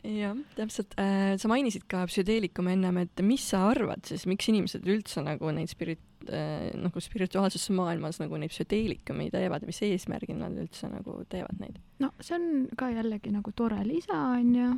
[0.08, 1.36] Jah, täpselt äh,.
[1.40, 5.70] sa mainisid ka psühhedeelikumi ennem, et mis sa arvad siis, miks inimesed üldse nagu neid
[5.72, 11.60] spirit- äh,, nagu spirituaalses maailmas nagu neid psühhedeelikumeid teevad mis eesmärgil nad üldse nagu teevad
[11.62, 11.80] neid?
[12.02, 14.70] no see on ka jällegi nagu tore lisa, onju.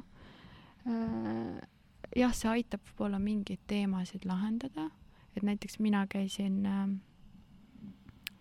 [2.16, 4.88] jah, see aitab võib-olla mingeid teemasid lahendada,
[5.36, 6.86] et näiteks mina käisin äh,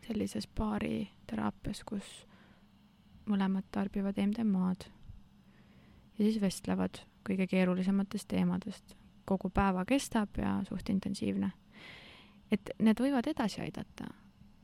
[0.07, 2.07] sellises baariteraapias, kus
[3.29, 4.87] mõlemad tarbivad MDMA-d
[6.19, 8.95] ja siis vestlevad kõige keerulisematest teemadest.
[9.29, 11.51] kogu päeva kestab ja suht intensiivne.
[12.51, 14.07] et need võivad edasi aidata,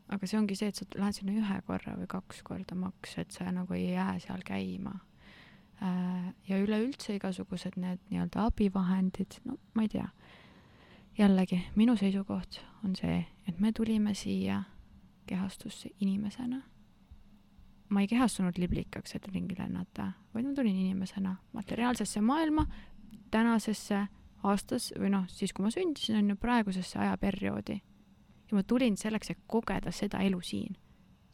[0.09, 3.31] aga see ongi see, et sa lähed sinna ühe korra või kaks korda maks, et
[3.31, 4.99] sa nagu ei jää seal käima.
[6.47, 10.07] ja üleüldse igasugused need nii-öelda abivahendid, no ma ei tea.
[11.17, 14.63] jällegi, minu seisukoht on see, et me tulime siia
[15.27, 16.61] kehastusse inimesena.
[17.89, 22.65] Ma ei kehastunud liblikaks, et ringi lennata, vaid ma tulin inimesena materiaalsesse maailma,
[23.31, 24.05] tänasesse
[24.45, 27.81] aastas või noh, siis kui ma sündisin, on ju praegusesse ajaperioodi.
[28.45, 30.77] ja ma tulin selleks, et kogeda seda elu siin.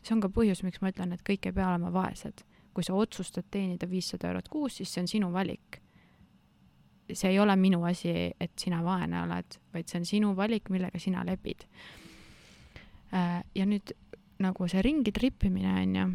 [0.04, 2.44] see on ka põhjus, miks ma ütlen, et kõik ei pea olema vaesed.
[2.74, 5.82] kui sa otsustad teenida viissada eurot kuus, siis see on sinu valik.
[7.14, 11.00] see ei ole minu asi, et sina vaene oled, vaid see on sinu valik, millega
[11.00, 11.66] sina lepid.
[13.56, 13.92] ja nüüd
[14.40, 16.06] nagu see ringi trippimine on ju,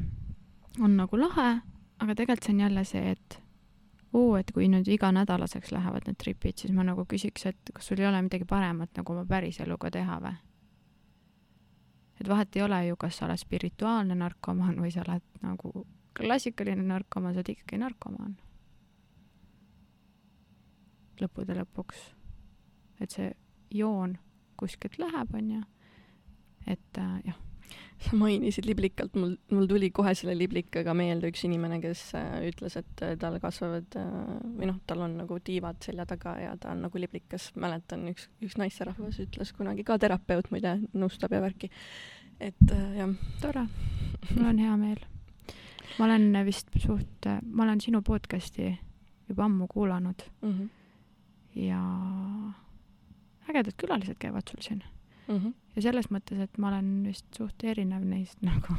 [0.80, 1.50] on nagu lahe,
[1.98, 3.38] aga tegelikult see on jälle see, et
[4.12, 8.00] oo, et kui nüüd iganädalaseks lähevad need tripid, siis ma nagu küsiks, et kas sul
[8.00, 10.34] ei ole midagi paremat nagu oma päriseluga teha või?
[12.20, 15.86] et vahet ei ole ju, kas sa oled spirituaalne narkomaan või sa oled nagu
[16.16, 18.36] klassikaline narkomaan, sa oled ikkagi narkomaan.
[21.20, 22.12] lõppude lõpuks.
[23.00, 23.32] et see
[23.70, 24.18] joon
[24.56, 25.64] kuskilt läheb, onju.
[26.66, 27.45] et äh, jah
[27.96, 32.76] sa mainisid liblikalt, mul, mul tuli kohe selle liblikaga meelde üks inimene, kes äh, ütles,
[32.78, 34.08] et äh, tal kasvavad äh,
[34.58, 37.48] või noh, tal on nagu tiivad selja taga ja ta on nagu liblikas.
[37.56, 41.70] mäletan, üks, üks naisterahvas ütles kunagi ka terapeut muide, nõustab ja värki.
[42.40, 43.14] et jah.
[43.40, 43.66] tore,
[44.34, 45.06] mul on hea meel.
[45.96, 48.74] ma olen vist suht, ma olen sinu podcast'i
[49.28, 50.52] juba ammu kuulanud mm.
[50.52, 50.68] -hmm.
[51.64, 51.80] ja
[53.48, 54.84] ägedad külalised käivad sul siin
[55.28, 55.54] Mm -hmm.
[55.76, 58.74] ja selles mõttes, et ma olen vist suht erinev neist nagu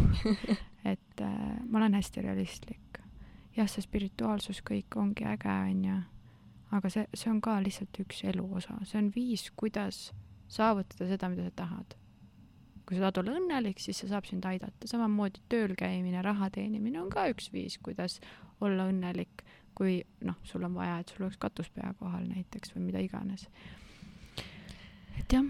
[0.91, 2.99] et äh, ma olen hästi realistlik.
[3.57, 5.95] jah, see spirituaalsus kõik ongi äge, onju,
[6.77, 10.11] aga see, see on ka lihtsalt üks elu osa, see on viis, kuidas
[10.47, 11.95] saavutada seda, mida sa tahad.
[12.85, 17.01] kui sa tahad olla õnnelik, siis see saab sind aidata, samamoodi tööl käimine, raha teenimine
[17.01, 18.21] on ka üks viis, kuidas
[18.61, 19.43] olla õnnelik,
[19.75, 23.49] kui noh, sul on vaja, et sul oleks katus pea kohal näiteks või mida iganes.
[25.19, 25.43] et jah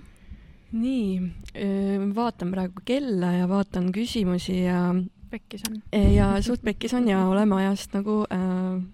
[0.71, 4.81] nii, vaatan praegu kella ja vaatan küsimusi ja
[5.29, 5.77] pekkis on.
[6.13, 8.39] ja suht pekkis on ja oleme ajast nagu äh,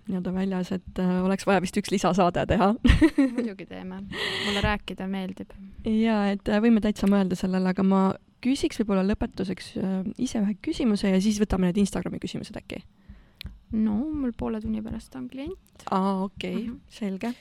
[0.08, 2.74] nii-öelda väljas, et äh, oleks vaja vist üks lisasaade teha
[3.36, 4.02] muidugi teeme,
[4.46, 5.54] mulle rääkida meeldib.
[5.86, 8.04] ja et äh, võime täitsa mõelda sellele, aga ma
[8.44, 12.84] küsiks võib-olla lõpetuseks äh, ise ühe küsimuse ja siis võtame need Instagrami küsimused äkki.
[13.78, 15.88] no mul poole tunni pärast on klient.
[15.90, 17.00] aa, okei okay, uh, -huh.
[17.02, 17.34] selge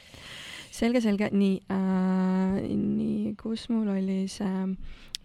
[0.72, 4.66] selge, selge, nii äh,, nii, kus mul oli see,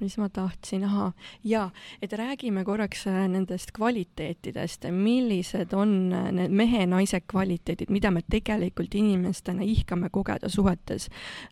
[0.02, 1.12] mis ma tahtsin, ahaa,
[1.48, 1.70] jaa,
[2.04, 5.96] et räägime korraks nendest kvaliteetidest, millised on
[6.38, 11.10] need mehe-naise kvaliteedid, mida me tegelikult inimestena ihkame kogeda suhetes?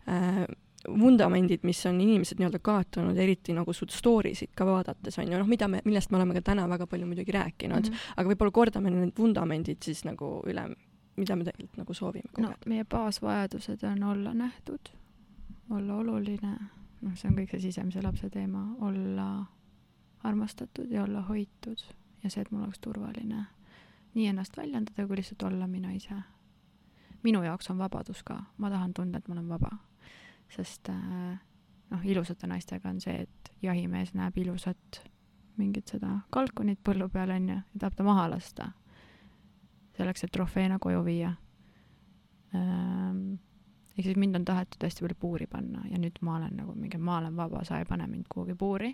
[0.08, 0.44] Äh,
[0.86, 5.38] vundamendid, mis on inimesed nii-öelda kaotanud, eriti nagu su story sid ka vaadates on ju,
[5.38, 7.88] noh, mida me, millest me oleme ka täna väga palju muidugi rääkinud.
[7.88, 8.12] Mm, -hmm.
[8.16, 10.68] aga võib-olla kordame need vundamendid siis nagu üle
[11.16, 12.48] mida me tegelikult nagu soovime kogeda?
[12.48, 14.90] no meie baasvajadused on olla nähtud,
[15.70, 16.54] olla oluline,
[17.00, 19.28] noh, see on kõik see sisemise lapse teema, olla
[20.26, 21.82] armastatud ja olla hoitud
[22.22, 23.44] ja see, et mul oleks turvaline.
[24.14, 26.22] Nii ennast väljendada kui lihtsalt olla mina ise.
[27.22, 29.70] minu jaoks on vabadus ka, ma tahan tunda, et ma olen vaba,
[30.48, 30.88] sest
[31.90, 35.02] noh, ilusate naistega on see, et jahimees näeb ilusat
[35.56, 38.70] mingit seda kalkunit põllu peal onju ja tahab ta maha lasta
[39.96, 41.32] selleks, et trofeena koju viia
[42.54, 43.36] ähm,
[43.96, 46.98] ehk siis mind on tahetud hästi palju puuri panna ja nüüd ma olen nagu mingi,
[46.98, 48.92] ma olen vaba, sa ei pane mind kuhugi puuri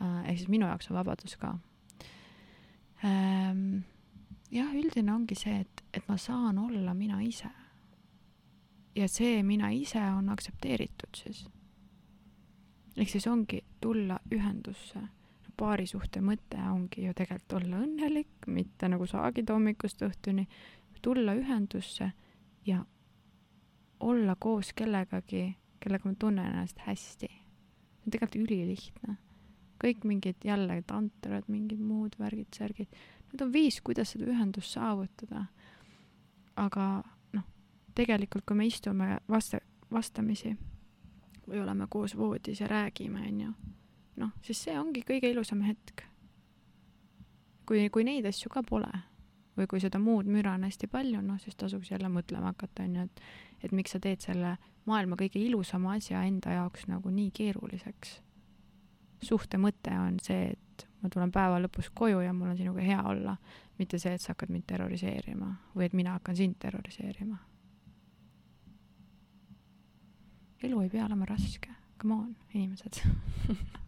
[0.00, 0.28] äh,.
[0.28, 1.56] ehk siis minu jaoks on vabadus ka
[3.04, 3.82] ähm,.
[4.50, 7.50] jah, üldine ongi see, et, et ma saan olla mina ise.
[8.96, 11.46] ja see mina ise on aktsepteeritud siis.
[12.96, 15.02] ehk siis ongi tulla ühendusse
[15.56, 20.46] paarisuhte mõte ongi ju tegelikult olla õnnelik, mitte nagu saagid hommikust õhtuni,
[21.02, 22.12] tulla ühendusse
[22.66, 22.84] ja
[24.00, 27.26] olla koos kellegagi, kellega ma tunnen ennast hästi.
[27.26, 29.16] see on tegelikult ülilihtne.
[29.84, 32.88] kõik mingid jälle tantrad, mingid muud värgid, särgid,
[33.32, 35.46] need on viis, kuidas seda ühendust saavutada.
[36.56, 37.02] aga
[37.32, 37.44] noh,
[37.94, 39.58] tegelikult kui me istume vasta,
[39.92, 40.56] vastamisi
[41.48, 43.52] või oleme koos voodis ja räägime, onju,
[44.20, 46.04] noh, siis see ongi kõige ilusam hetk.
[47.66, 48.90] kui, kui neid asju ka pole
[49.56, 53.06] või kui seda muud müra on hästi palju, noh, siis tasuks jälle mõtlema hakata, onju,
[53.06, 53.24] et
[53.62, 54.56] et miks sa teed selle
[54.90, 58.20] maailma kõige ilusama asja enda jaoks nagu nii keeruliseks.
[59.22, 63.02] suhte mõte on see, et ma tulen päeva lõpus koju ja mul on sinuga hea
[63.06, 63.36] olla,
[63.78, 67.38] mitte see, et sa hakkad mind terroriseerima või et mina hakkan sind terroriseerima.
[70.62, 73.02] elu ei pea olema raske, come on, inimesed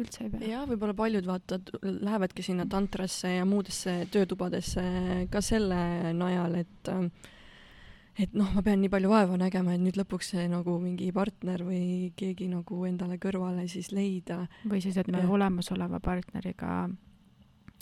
[0.00, 0.48] üldse ei pea.
[0.54, 4.82] jah, võib-olla paljud vaatavad, lähevadki sinna tantrasse ja muudesse töötubadesse
[5.32, 6.92] ka selle najal, et
[8.20, 11.64] et noh, ma pean nii palju vaeva nägema, et nüüd lõpuks see nagu mingi partner
[11.64, 14.42] või keegi nagu endale kõrvale siis leida.
[14.68, 16.90] või siis, et me olemasoleva partneriga,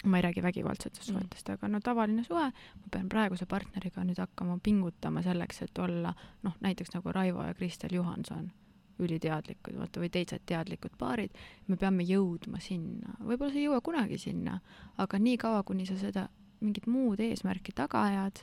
[0.04, 1.16] ma ei räägi vägivaldsetest mm.
[1.16, 6.14] suhetest, aga no tavaline suhe, ma pean praeguse partneriga nüüd hakkama pingutama selleks, et olla
[6.46, 8.52] noh, näiteks nagu Raivo ja Kristel Johanson,
[9.00, 11.36] üliteadlikud, vaata, või teised teadlikud paarid,
[11.68, 14.60] me peame jõudma sinna, võib-olla sa ei jõua kunagi sinna,
[14.98, 16.28] aga niikaua, kuni sa seda
[16.60, 18.42] mingit muud eesmärki taga ajad,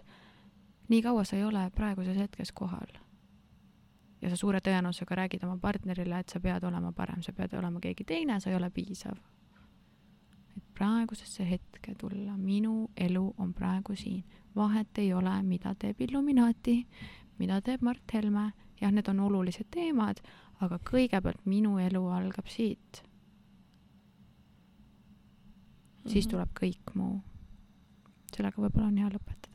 [0.90, 2.98] nii kaua sa ei ole praeguses hetkes kohal.
[4.22, 7.80] ja sa suure tõenäosusega räägid oma partnerile, et sa pead olema parem, sa pead olema
[7.80, 9.18] keegi teine, sa ei ole piisav.
[10.58, 14.24] et praegusesse hetke tulla, minu elu on praegu siin,
[14.56, 16.88] vahet ei ole, mida teeb Illuminati,
[17.38, 18.52] mida teeb Mart Helme,
[18.82, 20.22] jah, need on olulised teemad,
[20.62, 23.04] aga kõigepealt minu elu algab siit.
[26.08, 26.32] siis mhm.
[26.32, 27.22] tuleb kõik muu.
[28.36, 29.48] sellega võib-olla on hea lõpetada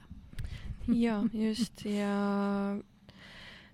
[0.88, 2.78] ja just ja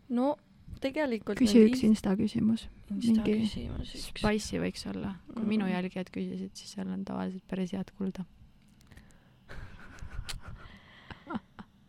[0.09, 0.37] no
[0.83, 2.69] tegelikult küsi üks insta küsimus.
[2.89, 3.95] Üks.
[4.09, 5.49] Spice'i võiks olla, kui mm.
[5.51, 8.25] minu jälgijad küsisid, siis seal on tavaliselt päris head kuulda.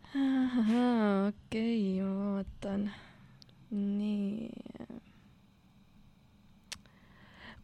[0.09, 2.89] okei okay,, ma vaatan.
[3.71, 4.49] Nii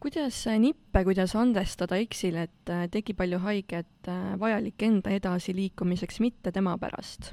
[0.00, 6.52] kuidas nippe, kuidas andestada eksil, et äh, tegi palju haiget, äh, vajalik enda edasiliikumiseks, mitte
[6.52, 7.32] tema pärast?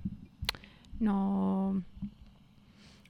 [1.04, 1.76] no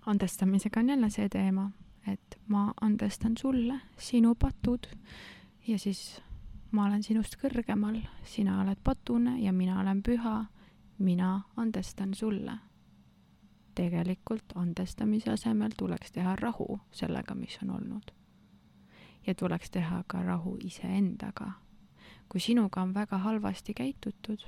[0.06, 1.70] andestamisega on jälle see teema,
[2.08, 4.88] et ma andestan sulle sinu patud
[5.68, 6.22] ja siis
[6.72, 10.46] ma olen sinust kõrgemal, sina oled patune ja mina olen püha,
[10.98, 12.58] mina andestan sulle.
[13.76, 18.14] Tegelikult andestamise asemel tuleks teha rahu sellega, mis on olnud
[19.28, 21.52] ja tuleks teha ka rahu iseendaga.
[22.30, 24.42] kui sinuga on väga halvasti käitutud,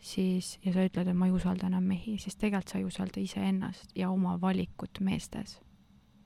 [0.00, 3.20] siis, ja sa ütled, et ma ei usalda enam mehi, siis tegelikult sa ei usalda
[3.20, 5.60] iseennast ja oma valikut meestes.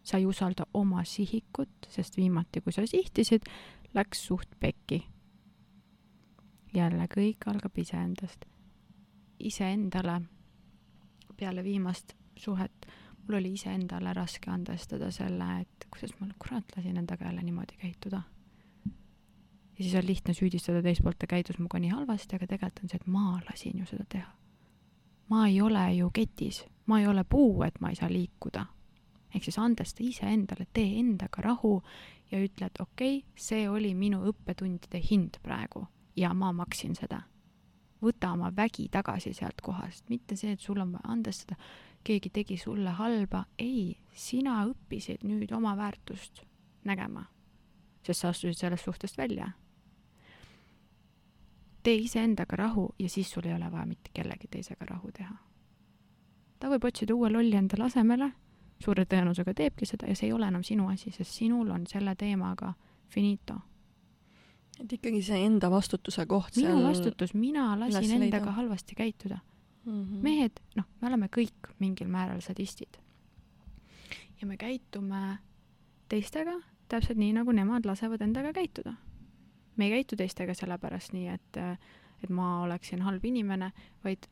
[0.02, 3.42] sa ei usalda oma sihikut, sest viimati, kui sa sihtisid,
[3.94, 5.06] läks suht pekki.
[6.74, 8.44] jälle kõik algab iseendast.
[9.38, 10.22] iseendale
[11.36, 12.86] peale viimast suhet
[13.26, 18.22] mul oli iseendale raske andestada selle, et kuidas ma kurat lasin endaga jälle niimoodi käituda.
[19.78, 22.88] ja siis on lihtne süüdistada teist poolt, ta käitus minuga nii halvasti, aga tegelikult on
[22.88, 24.30] see, et ma lasin ju seda teha.
[25.28, 28.66] ma ei ole ju ketis, ma ei ole puu, et ma ei saa liikuda.
[29.34, 31.82] ehk siis andesta iseendale, tee endaga rahu
[32.30, 35.86] ja ütle, et okei okay,, see oli minu õppetundide hind praegu
[36.16, 37.22] ja ma maksin seda.
[38.02, 41.56] Võta oma vägi tagasi sealt kohast, mitte see, et sul on vaja andestada
[42.04, 46.42] keegi tegi sulle halba, ei, sina õppisid nüüd oma väärtust
[46.88, 47.24] nägema,
[48.02, 49.52] sest sa astusid sellest suhtest välja.
[51.82, 55.34] tee iseendaga rahu ja siis sul ei ole vaja mitte kellegi teisega rahu teha.
[56.58, 58.32] ta võib otsida uue lolli endale asemele,
[58.78, 62.14] suure tõenäosusega teebki seda ja see ei ole enam sinu asi, sest sinul on selle
[62.14, 62.74] teemaga
[63.08, 63.60] finito
[64.82, 69.38] et ikkagi see enda vastutuse koht minu vastutus, mina lasin endaga halvasti käituda
[69.84, 70.02] mm.
[70.02, 70.22] -hmm.
[70.22, 72.98] mehed, noh, me oleme kõik mingil määral sadistid.
[74.40, 75.38] ja me käitume
[76.08, 78.94] teistega täpselt nii, nagu nemad lasevad endaga käituda.
[79.76, 81.56] me ei käitu teistega sellepärast nii, et,
[82.24, 83.72] et ma oleksin halb inimene,
[84.04, 84.26] vaid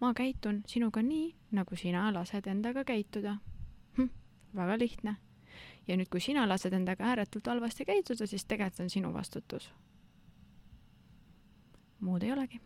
[0.00, 3.36] ma käitun sinuga nii, nagu sina lased endaga käituda
[3.96, 4.08] hm,.
[4.54, 5.16] väga lihtne.
[5.88, 9.72] ja nüüd, kui sina lased endaga ääretult halvasti käituda, siis tegelikult on sinu vastutus.
[12.04, 12.60] Muud ei olegi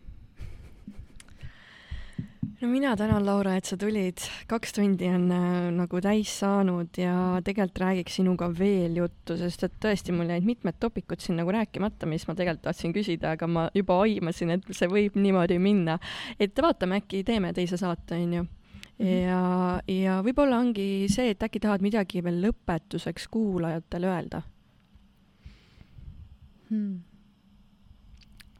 [2.61, 4.19] no mina tänan, Laura, et sa tulid.
[4.47, 7.13] kaks tundi on äh, nagu täis saanud ja
[7.45, 12.09] tegelikult räägiks sinuga veel juttu, sest et tõesti, mul jäid mitmed topikud siin nagu rääkimata,
[12.09, 15.99] mis ma tegelikult tahtsin küsida, aga ma juba aimasin, et see võib niimoodi minna.
[16.39, 18.45] et vaatame, äkki teeme teise saate, onju.
[18.99, 19.07] Mhm.
[19.07, 19.41] ja,
[19.87, 24.41] ja võib-olla ongi see, et äkki tahad midagi veel lõpetuseks kuulajatele öelda
[26.67, 27.08] hmm.?